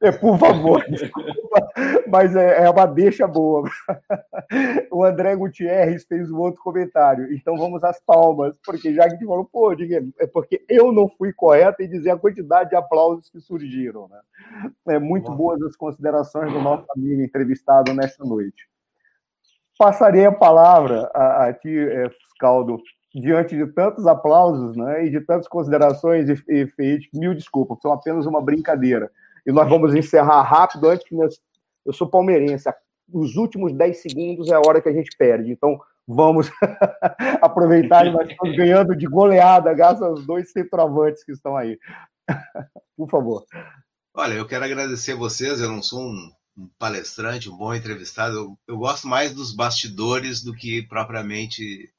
[0.00, 0.84] É, por favor,
[2.08, 3.68] mas é, é, uma deixa boa.
[4.90, 7.32] O André Gutierrez fez um outro comentário.
[7.32, 11.82] Então vamos às palmas, porque já que falou, pô, é porque eu não fui correto
[11.82, 14.08] em dizer a quantidade de aplausos que surgiram.
[14.08, 14.20] Né?
[14.88, 18.68] É muito boas as considerações do nosso amigo entrevistado nesta noite.
[19.78, 22.78] Passarei a palavra a, a ti, é, Fiscaldo,
[23.14, 28.26] diante de tantos aplausos né, e de tantas considerações e, e, mil desculpas, são apenas
[28.26, 29.10] uma brincadeira
[29.46, 31.38] e nós vamos encerrar rápido antes que nós...
[31.84, 32.68] eu sou palmeirense.
[33.12, 35.50] Os últimos 10 segundos é a hora que a gente perde.
[35.50, 36.50] Então, vamos
[37.40, 41.78] aproveitar e nós estamos ganhando de goleada, graças aos dois centroavantes que estão aí.
[42.96, 43.44] Por favor.
[44.14, 45.60] Olha, eu quero agradecer a vocês.
[45.60, 48.36] Eu não sou um, um palestrante, um bom entrevistado.
[48.36, 51.92] Eu, eu, gosto mais dos bastidores do que propriamente estar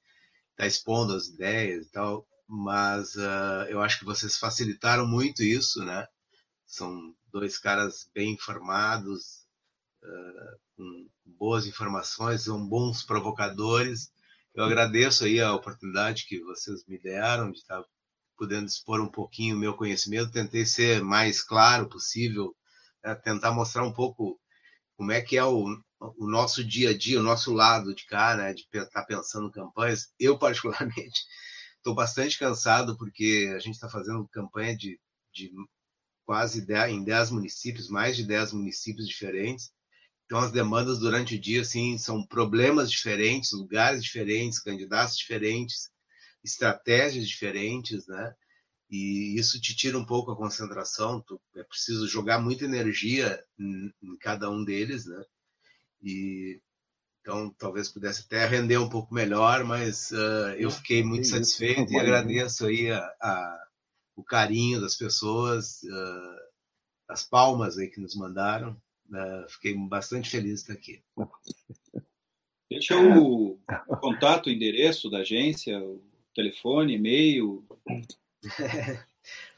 [0.57, 2.25] tá expondo as ideias e tal.
[2.47, 6.05] Mas uh, eu acho que vocês facilitaram muito isso, né?
[6.65, 9.47] São dois caras bem informados,
[10.03, 14.11] uh, com boas informações, são bons provocadores.
[14.53, 17.83] Eu agradeço aí a oportunidade que vocês me deram de estar
[18.37, 20.31] podendo expor um pouquinho o meu conhecimento.
[20.31, 22.55] Tentei ser mais claro possível,
[23.03, 23.15] né?
[23.15, 24.39] tentar mostrar um pouco
[24.95, 25.65] como é que é o,
[25.99, 28.53] o nosso dia a dia, o nosso lado de cá, né?
[28.53, 30.13] de estar tá pensando campanhas.
[30.19, 31.21] Eu, particularmente,
[31.77, 34.99] estou bastante cansado porque a gente está fazendo campanha de,
[35.33, 35.51] de
[36.25, 39.71] quase 10, em 10 municípios, mais de 10 municípios diferentes.
[40.25, 45.91] Então, as demandas durante o dia, assim, são problemas diferentes, lugares diferentes, candidatos diferentes,
[46.43, 48.33] estratégias diferentes, né?
[48.89, 53.91] E isso te tira um pouco a concentração, tu, é preciso jogar muita energia em,
[54.01, 55.23] em cada um deles, né?
[56.01, 56.61] E
[57.21, 61.97] então talvez pudesse até render um pouco melhor, mas uh, eu fiquei muito satisfeito e
[61.97, 63.62] agradeço aí a, a
[64.15, 66.53] o carinho das pessoas, uh,
[67.07, 68.77] as palmas aí que nos mandaram.
[69.09, 71.03] Uh, fiquei bastante feliz de estar aqui.
[72.69, 73.59] Deixa o
[74.01, 76.01] contato, o endereço da agência, o
[76.33, 77.65] telefone, e-mail.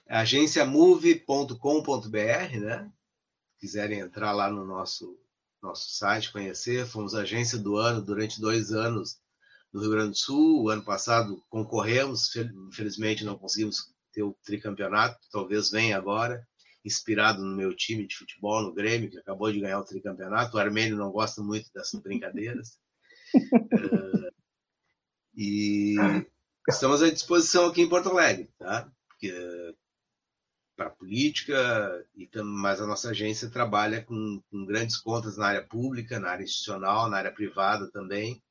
[0.08, 2.92] agenciamove.com.br, né?
[3.60, 5.20] Quiserem entrar lá no nosso
[5.62, 9.20] nosso site, conhecer, fomos agência do ano durante dois anos
[9.74, 10.64] no Rio Grande do Sul.
[10.64, 16.42] O ano passado concorremos, infelizmente não conseguimos ter o tricampeonato, talvez venha agora,
[16.86, 20.56] inspirado no meu time de futebol, no Grêmio, que acabou de ganhar o tricampeonato.
[20.56, 22.80] O Armênio não gosta muito dessas brincadeiras.
[23.36, 24.32] uh,
[25.36, 25.96] e
[26.70, 28.90] estamos à disposição aqui em Porto Alegre, tá?
[30.76, 36.20] para política, e mas a nossa agência trabalha com, com, grandes contas na área pública,
[36.20, 38.44] na área institucional, na área privada também.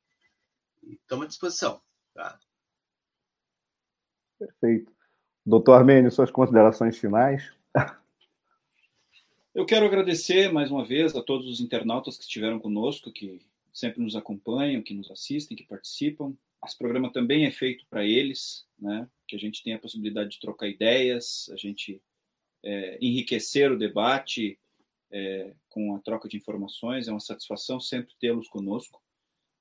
[0.82, 1.82] Estamos à disposição.
[2.14, 2.38] Tá?
[4.38, 4.93] Perfeito.
[5.46, 7.52] Doutor Armênio, suas considerações finais.
[9.54, 14.02] Eu quero agradecer mais uma vez a todos os internautas que estiveram conosco, que sempre
[14.02, 16.34] nos acompanham, que nos assistem, que participam.
[16.64, 19.06] Esse programa também é feito para eles, né?
[19.28, 22.00] que a gente tenha a possibilidade de trocar ideias, a gente
[22.62, 24.58] é, enriquecer o debate
[25.10, 27.06] é, com a troca de informações.
[27.06, 29.02] É uma satisfação sempre tê-los conosco.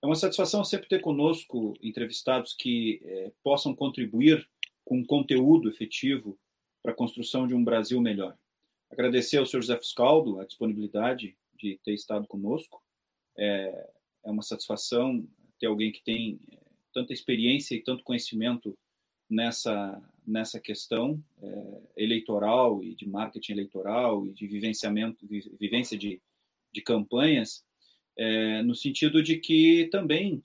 [0.02, 4.48] É uma satisfação sempre ter conosco entrevistados que é, possam contribuir
[4.84, 6.38] com conteúdo efetivo
[6.82, 8.38] para a construção de um Brasil melhor.
[8.90, 12.84] Agradecer ao senhor José Fiscaldo a disponibilidade de ter estado conosco.
[13.38, 13.90] É,
[14.26, 15.28] é uma satisfação
[15.60, 16.58] ter alguém que tem é,
[16.94, 18.78] tanta experiência e tanto conhecimento
[19.30, 26.22] nessa, nessa questão é, eleitoral e de marketing eleitoral e de vivenciamento, vivência de,
[26.72, 27.64] de campanhas,
[28.18, 30.44] é, no sentido de que também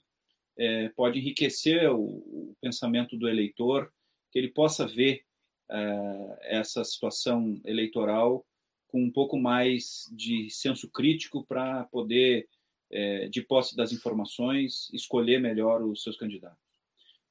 [0.57, 3.91] é, pode enriquecer o, o pensamento do eleitor
[4.31, 5.23] que ele possa ver
[5.69, 8.45] uh, essa situação eleitoral
[8.87, 12.47] com um pouco mais de senso crítico para poder,
[12.91, 16.57] uh, de posse das informações, escolher melhor os seus candidatos.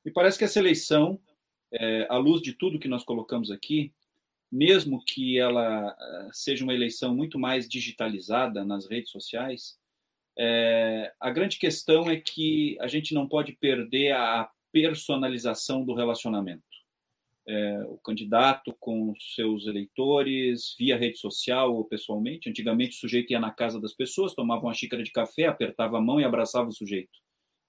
[0.05, 1.21] Me parece que essa eleição,
[1.73, 3.93] uh, à luz de tudo que nós colocamos aqui,
[4.51, 5.95] mesmo que ela
[6.33, 9.79] seja uma eleição muito mais digitalizada nas redes sociais,
[11.21, 16.68] a grande questão é que a gente não pode perder a personalização do relacionamento
[17.49, 22.51] é, o candidato com seus eleitores via rede social ou pessoalmente.
[22.51, 26.01] Antigamente, o sujeito ia na casa das pessoas, tomava uma xícara de café, apertava a
[26.01, 27.19] mão e abraçava o sujeito.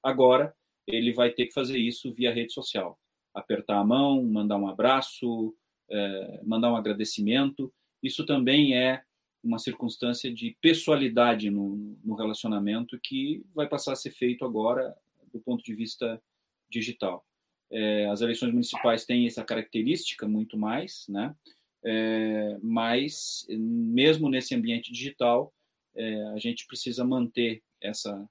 [0.03, 0.53] Agora,
[0.85, 2.99] ele vai ter que fazer isso via rede social.
[3.33, 5.55] Apertar a mão, mandar um abraço,
[5.89, 7.73] é, mandar um agradecimento.
[8.03, 9.01] Isso também é
[9.41, 14.93] uma circunstância de pessoalidade no, no relacionamento que vai passar a ser feito agora
[15.31, 16.21] do ponto de vista
[16.69, 17.25] digital.
[17.71, 21.35] É, as eleições municipais têm essa característica muito mais, né?
[21.83, 25.53] É, mas mesmo nesse ambiente digital,
[25.95, 28.27] é, a gente precisa manter essa,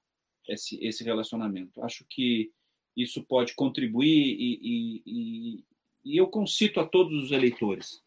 [0.47, 1.81] esse, esse relacionamento.
[1.83, 2.51] Acho que
[2.95, 5.65] isso pode contribuir e, e, e,
[6.03, 8.03] e eu concito a todos os eleitores,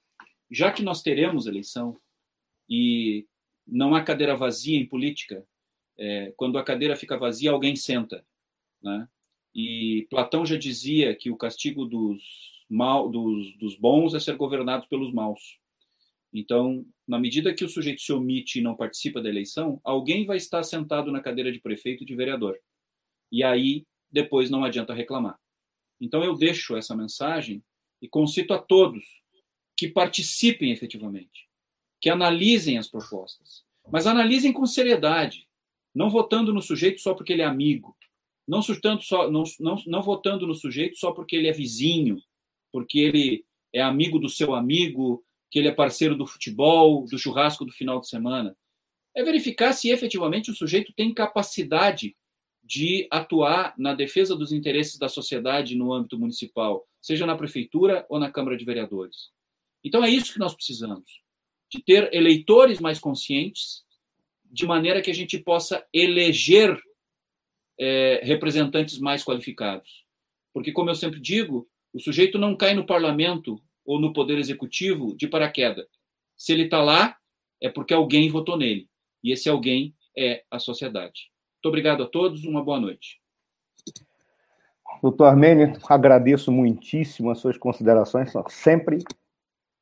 [0.51, 1.99] já que nós teremos eleição
[2.69, 3.27] e
[3.67, 5.47] não há cadeira vazia em política,
[5.99, 8.25] é, quando a cadeira fica vazia, alguém senta,
[8.83, 9.09] né?
[9.55, 12.23] E Platão já dizia que o castigo dos,
[12.69, 15.59] mal, dos, dos bons é ser governado pelos maus.
[16.33, 20.39] Então, na medida que o sujeito se omite e não participa da eleição, alguém vai
[20.39, 22.59] estar sentado na cadeira de prefeito e de vereador.
[23.31, 25.39] E aí, depois não adianta reclamar.
[26.01, 27.63] Então, eu deixo essa mensagem
[28.01, 29.05] e concito a todos
[29.77, 31.49] que participem efetivamente,
[32.01, 35.49] que analisem as propostas, mas analisem com seriedade,
[35.95, 37.97] não votando no sujeito só porque ele é amigo,
[38.47, 42.21] não, só, não, não, não votando no sujeito só porque ele é vizinho,
[42.73, 47.65] porque ele é amigo do seu amigo, que ele é parceiro do futebol, do churrasco
[47.65, 48.57] do final de semana.
[49.15, 52.17] É verificar se efetivamente o sujeito tem capacidade
[52.63, 58.19] de atuar na defesa dos interesses da sociedade no âmbito municipal, seja na prefeitura ou
[58.19, 59.31] na Câmara de Vereadores.
[59.85, 61.21] Então é isso que nós precisamos,
[61.71, 63.85] de ter eleitores mais conscientes,
[64.45, 66.81] de maneira que a gente possa eleger
[67.83, 70.05] é, representantes mais qualificados.
[70.55, 75.17] Porque, como eu sempre digo, o sujeito não cai no parlamento ou no poder executivo
[75.17, 75.87] de paraquedas.
[76.37, 77.17] Se ele está lá,
[77.61, 78.89] é porque alguém votou nele.
[79.23, 81.31] E esse alguém é a sociedade.
[81.57, 83.21] Muito obrigado a todos, uma boa noite.
[85.03, 88.99] Doutor Armênio, agradeço muitíssimo as suas considerações, sempre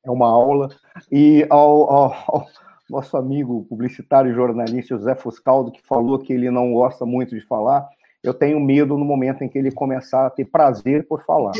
[0.02, 0.70] é uma aula.
[1.12, 2.50] E ao, ao, ao
[2.90, 7.40] nosso amigo publicitário e jornalista José Fuscaldo, que falou que ele não gosta muito de
[7.46, 7.88] falar,
[8.22, 11.52] eu tenho medo no momento em que ele começar a ter prazer por falar.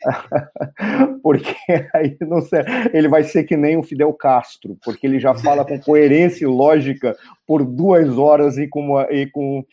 [1.22, 1.54] porque
[1.92, 2.60] aí não sei,
[2.92, 6.48] ele vai ser que nem o Fidel Castro, porque ele já fala com coerência e
[6.48, 7.14] lógica
[7.46, 9.64] por duas horas e com uma, e com,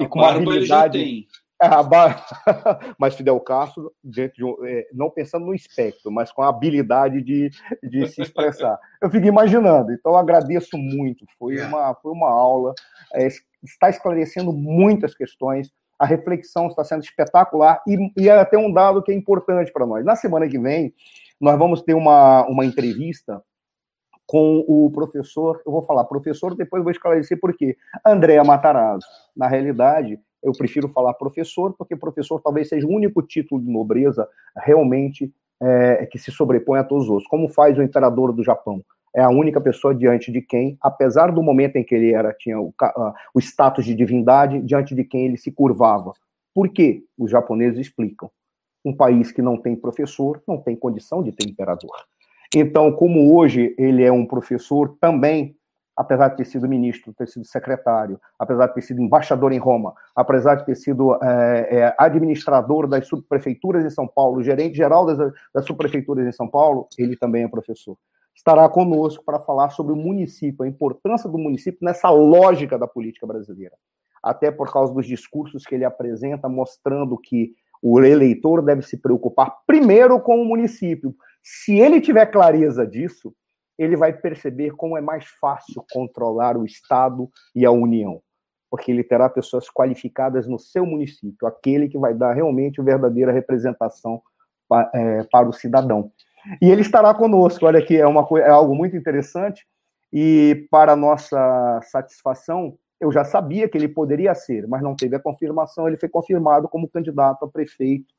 [0.00, 0.98] e com uma habilidade.
[0.98, 1.39] É,
[2.98, 7.50] mas Fidel Castro, de um, é, não pensando no espectro, mas com a habilidade de,
[7.82, 8.78] de se expressar.
[9.00, 11.66] Eu fico imaginando, então agradeço muito, foi, é.
[11.66, 12.74] uma, foi uma aula,
[13.14, 13.28] é,
[13.62, 19.02] está esclarecendo muitas questões, a reflexão está sendo espetacular e, e é até um dado
[19.02, 20.02] que é importante para nós.
[20.04, 20.94] Na semana que vem,
[21.38, 23.42] nós vamos ter uma, uma entrevista
[24.26, 27.76] com o professor, eu vou falar professor, depois vou esclarecer por quê.
[28.06, 29.04] Andréa Matarazzo.
[29.36, 34.28] Na realidade, eu prefiro falar professor, porque professor talvez seja o único título de nobreza
[34.56, 38.82] realmente é, que se sobrepõe a todos os outros, como faz o imperador do Japão.
[39.14, 42.60] É a única pessoa diante de quem, apesar do momento em que ele era tinha
[42.60, 42.72] o,
[43.34, 46.12] o status de divindade, diante de quem ele se curvava.
[46.54, 47.02] Por quê?
[47.18, 48.30] Os japoneses explicam.
[48.84, 51.90] Um país que não tem professor não tem condição de ter imperador.
[52.54, 55.56] Então, como hoje ele é um professor também
[55.96, 59.94] apesar de ter sido ministro, ter sido secretário, apesar de ter sido embaixador em Roma,
[60.14, 65.32] apesar de ter sido é, é, administrador das subprefeituras em São Paulo, gerente geral das,
[65.54, 67.96] das subprefeituras em São Paulo, ele também é professor.
[68.34, 73.26] Estará conosco para falar sobre o município, a importância do município nessa lógica da política
[73.26, 73.74] brasileira.
[74.22, 79.58] Até por causa dos discursos que ele apresenta, mostrando que o eleitor deve se preocupar
[79.66, 81.14] primeiro com o município.
[81.42, 83.34] Se ele tiver clareza disso,
[83.80, 88.20] ele vai perceber como é mais fácil controlar o Estado e a União,
[88.70, 93.32] porque ele terá pessoas qualificadas no seu município, aquele que vai dar realmente a verdadeira
[93.32, 94.20] representação
[94.68, 96.12] para, é, para o cidadão.
[96.60, 99.66] E ele estará conosco, olha aqui, é, uma, é algo muito interessante,
[100.12, 105.20] e para nossa satisfação, eu já sabia que ele poderia ser, mas não teve a
[105.20, 108.12] confirmação, ele foi confirmado como candidato a prefeito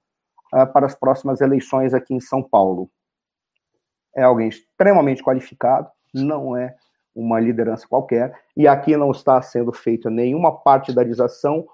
[0.55, 2.89] uh, para as próximas eleições aqui em São Paulo
[4.15, 6.75] é alguém extremamente qualificado, não é
[7.13, 11.67] uma liderança qualquer, e aqui não está sendo feita nenhuma partidarização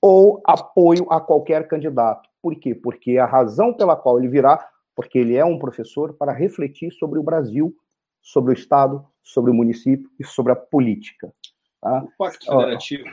[0.00, 2.28] ou apoio a qualquer candidato.
[2.42, 2.74] Por quê?
[2.74, 7.18] Porque a razão pela qual ele virá, porque ele é um professor para refletir sobre
[7.18, 7.74] o Brasil,
[8.20, 11.32] sobre o Estado, sobre o município e sobre a política.
[11.80, 12.04] Tá?
[12.04, 13.04] O Pacto Federativo.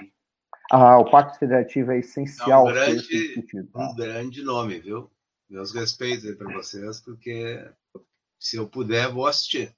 [0.70, 2.68] Ah, o Pacto Federativo é essencial.
[2.68, 3.46] É um grande,
[3.76, 5.10] um grande nome, viu?
[5.50, 7.62] Meus respeitos aí para vocês, porque
[8.42, 9.72] se eu puder, vou assistir.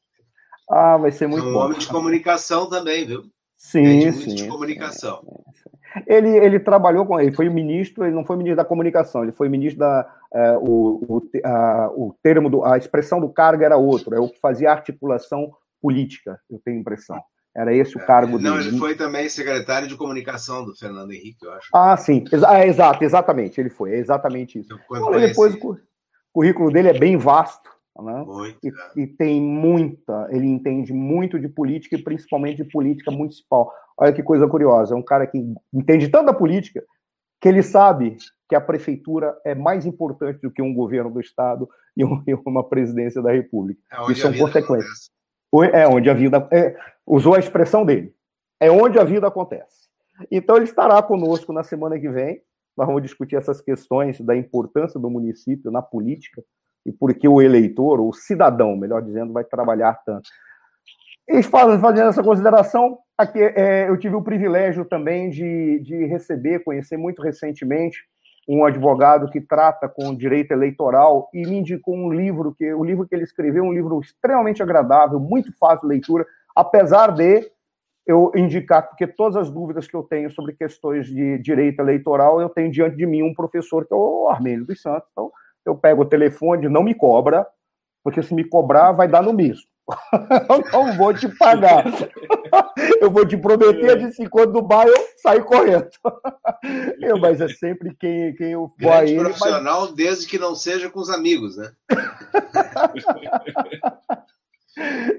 [0.69, 1.60] Ah, vai ser muito é um bom.
[1.60, 3.26] homem de comunicação também, viu?
[3.57, 4.35] Sim, muito sim.
[4.35, 5.22] de comunicação.
[5.22, 6.03] Sim, sim.
[6.07, 7.19] Ele, ele trabalhou com.
[7.19, 10.11] Ele foi ministro, ele não foi ministro da comunicação, ele foi ministro da.
[10.34, 14.30] É, o, o, a, o termo, do, a expressão do cargo era outro, é o
[14.30, 17.22] que fazia articulação política, eu tenho a impressão.
[17.56, 18.69] Era esse o É, cargo Não, dele.
[18.69, 21.69] ele foi também secretário de comunicação do Fernando Henrique, eu acho.
[21.72, 22.23] Ah, sim.
[22.52, 23.61] É, exato, exatamente.
[23.61, 23.94] Ele foi.
[23.94, 24.73] É exatamente isso.
[24.73, 25.77] Eu, quando Olha, depois o
[26.31, 27.69] currículo dele é bem vasto.
[27.99, 28.26] Né?
[28.64, 33.72] E, e tem muita, ele entende muito de política e principalmente de política municipal.
[33.98, 35.38] Olha que coisa curiosa, é um cara que
[35.74, 36.84] entende tanto da política
[37.40, 38.18] que ele sabe
[38.49, 42.34] que a prefeitura é mais importante do que um governo do estado e um- e
[42.45, 43.80] uma presidência da república.
[43.91, 45.11] É e são vida consequências.
[45.52, 45.78] acontece.
[45.78, 46.48] É onde a vida.
[46.52, 46.76] é,
[47.06, 48.15] usou a expressão dele.
[48.60, 49.84] É onde a vida acontece.
[50.32, 52.41] Então, ele estará conosco na semana que vem.
[52.76, 56.44] Nós vamos discutir essas questões da importância do município na política
[56.85, 60.30] e por que o eleitor, ou o cidadão, melhor dizendo, vai trabalhar tanto.
[61.27, 66.60] E faz- fazendo essa consideração, aqui, é, eu tive o privilégio também de, de receber,
[66.60, 67.97] conhecer muito recentemente,
[68.47, 73.07] um advogado que trata com direito eleitoral e me indicou um livro que o livro
[73.07, 77.49] que ele escreveu um livro extremamente agradável, muito fácil de leitura, apesar de
[78.05, 82.49] eu indicar porque todas as dúvidas que eu tenho sobre questões de direito eleitoral eu
[82.49, 85.31] tenho diante de mim um professor que é o Armênio dos Santos, então
[85.65, 87.48] eu pego o telefone, não me cobra,
[88.03, 89.64] porque se me cobrar vai dar no mesmo.
[90.49, 91.85] eu não vou te pagar.
[93.02, 95.90] Eu vou te prometer de se quando do bar eu saio correndo.
[97.02, 99.18] Eu, mas é sempre quem, quem eu vou a ele.
[99.18, 99.38] Mas...
[99.38, 101.73] profissional, desde que não seja com os amigos, né?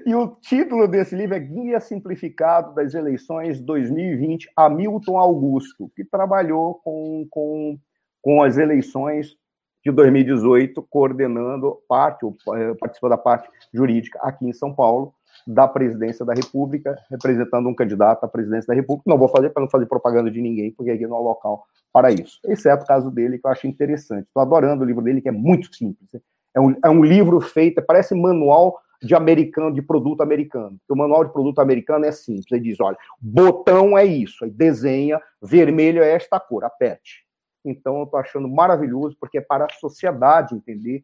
[0.05, 6.75] E o título desse livro é Guia Simplificado das Eleições 2020, Hamilton Augusto, que trabalhou
[6.83, 7.79] com, com,
[8.21, 9.37] com as eleições
[9.85, 15.13] de 2018, coordenando parte, ou, eh, participou da parte jurídica aqui em São Paulo,
[15.45, 19.07] da presidência da República, representando um candidato à presidência da República.
[19.07, 21.65] Não vou fazer para não fazer propaganda de ninguém, porque aqui não é o local
[21.93, 22.39] para isso.
[22.47, 24.25] Exceto o caso dele, que eu acho interessante.
[24.27, 26.09] Estou adorando o livro dele, que é muito simples.
[26.55, 30.77] É um, é um livro feito, parece manual de americano, de produto americano.
[30.89, 32.51] O manual de produto americano é simples.
[32.51, 37.24] Ele diz: olha, botão é isso, aí desenha, vermelho é esta cor, aperte.
[37.65, 41.03] Então, eu estou achando maravilhoso, porque é para a sociedade entender,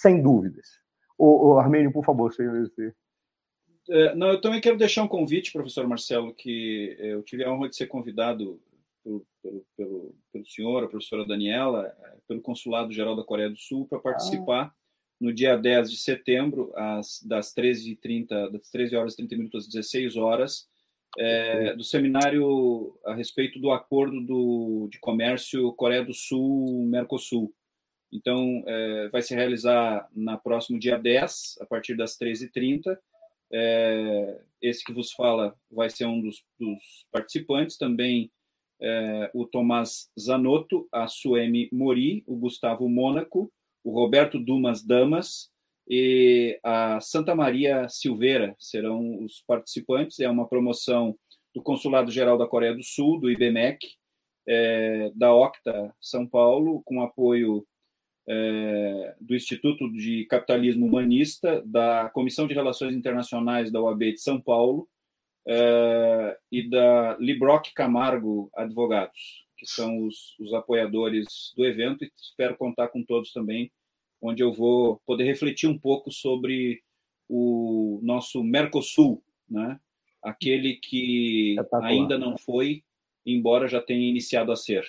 [0.00, 0.80] sem dúvidas.
[1.18, 2.48] O, o Armênio, por favor, você.
[2.48, 2.94] você...
[3.90, 7.68] É, não, eu também quero deixar um convite, professor Marcelo, que eu tive a honra
[7.68, 8.60] de ser convidado
[9.02, 11.92] pelo, pelo, pelo, pelo senhor, a professora Daniela,
[12.28, 14.74] pelo Consulado Geral da Coreia do Sul, para participar ah.
[15.20, 19.72] no dia 10 de setembro, às, das 13h30, das 13 horas e 30 minutos às
[19.72, 20.68] 16 horas,
[21.18, 27.52] é, do seminário a respeito do acordo do, de comércio Coreia do Sul-Mercosul.
[28.12, 32.98] Então, é, vai se realizar na próximo dia 10, a partir das 13h30.
[33.50, 38.30] É, esse que vos fala vai ser um dos, dos participantes, também
[38.80, 43.52] é, o Tomás Zanotto, a Suemi Mori, o Gustavo Mônaco,
[43.84, 45.51] o Roberto Dumas Damas
[45.88, 50.20] e a Santa Maria Silveira serão os participantes.
[50.20, 51.16] É uma promoção
[51.54, 53.78] do Consulado Geral da Coreia do Sul, do IBMEC,
[54.46, 57.66] é, da Octa São Paulo, com apoio
[58.28, 64.40] é, do Instituto de Capitalismo Humanista, da Comissão de Relações Internacionais da OAB de São
[64.40, 64.88] Paulo
[65.46, 72.56] é, e da Libroc Camargo Advogados, que são os, os apoiadores do evento, e espero
[72.56, 73.70] contar com todos também,
[74.22, 76.80] onde eu vou poder refletir um pouco sobre
[77.28, 79.80] o nosso Mercosul, né?
[80.22, 82.84] aquele que ainda não foi,
[83.26, 84.84] embora já tenha iniciado a ser.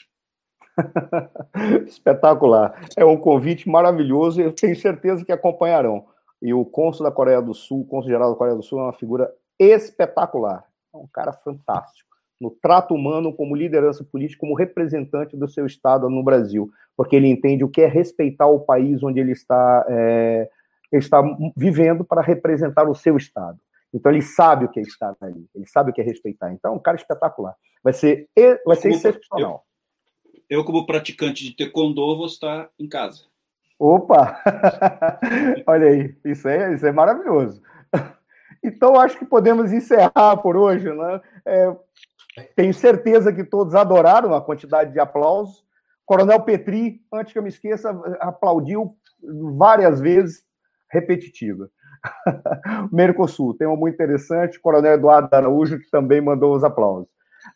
[1.87, 2.87] Espetacular.
[2.95, 6.05] É um convite maravilhoso e eu tenho certeza que acompanharão.
[6.41, 8.83] E o cônsul da Coreia do Sul, o cônsul geral da Coreia do Sul, é
[8.83, 10.65] uma figura espetacular.
[10.93, 12.12] É um cara fantástico.
[12.43, 16.69] No trato humano, como liderança política, como representante do seu Estado no Brasil.
[16.97, 20.49] Porque ele entende o que é respeitar o país onde ele está, é,
[20.91, 21.23] ele está
[21.55, 23.57] vivendo para representar o seu Estado.
[23.93, 26.51] Então ele sabe o que é estar ali, ele sabe o que é respeitar.
[26.51, 27.55] Então, é um cara espetacular.
[27.81, 28.27] Vai ser,
[28.65, 29.63] vai ser excepcional.
[30.49, 33.21] Eu, eu, como praticante de taekwondo, vou estar em casa.
[33.79, 34.41] Opa!
[35.67, 37.61] Olha aí, isso é, isso é maravilhoso.
[38.63, 40.89] Então, acho que podemos encerrar por hoje.
[40.89, 41.21] Né?
[41.45, 41.75] É,
[42.55, 45.63] tenho certeza que todos adoraram a quantidade de aplausos.
[46.05, 47.89] Coronel Petri, antes que eu me esqueça,
[48.19, 48.95] aplaudiu
[49.57, 50.43] várias vezes,
[50.91, 51.69] repetitiva.
[52.91, 54.59] Mercosul, tema muito interessante.
[54.59, 57.07] Coronel Eduardo Araújo, que também mandou os aplausos.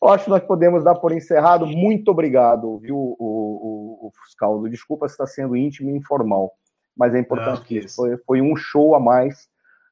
[0.02, 1.66] Eu acho que nós podemos dar por encerrado.
[1.66, 4.70] Muito obrigado, viu, o, o o, Fuscaldo.
[4.70, 6.52] Desculpa se está sendo íntimo e informal,
[6.96, 7.96] mas é importante não, que isso.
[7.96, 9.50] Foi, foi um show a mais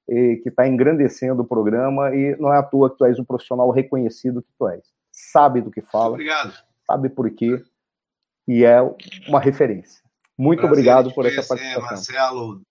[0.08, 3.70] que está engrandecendo o programa e não é à toa que tu és um profissional
[3.72, 4.84] reconhecido que tu és.
[5.12, 6.14] Sabe do que fala.
[6.14, 6.54] Obrigado.
[6.86, 7.64] Sabe por quê
[8.48, 8.80] e é
[9.28, 10.04] uma referência.
[10.38, 11.82] Muito Prazer obrigado por essa participação.
[11.82, 12.62] Marcelo.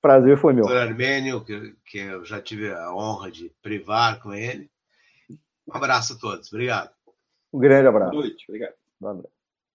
[0.00, 0.66] Prazer foi meu.
[0.68, 4.70] Armênio, que, que eu já tive a honra de privar com ele.
[5.68, 6.52] Um abraço a todos.
[6.52, 6.90] Obrigado.
[7.52, 8.10] Um grande abraço.
[8.10, 8.44] Boa noite.
[8.48, 8.74] Obrigado.
[9.00, 9.41] Boa noite.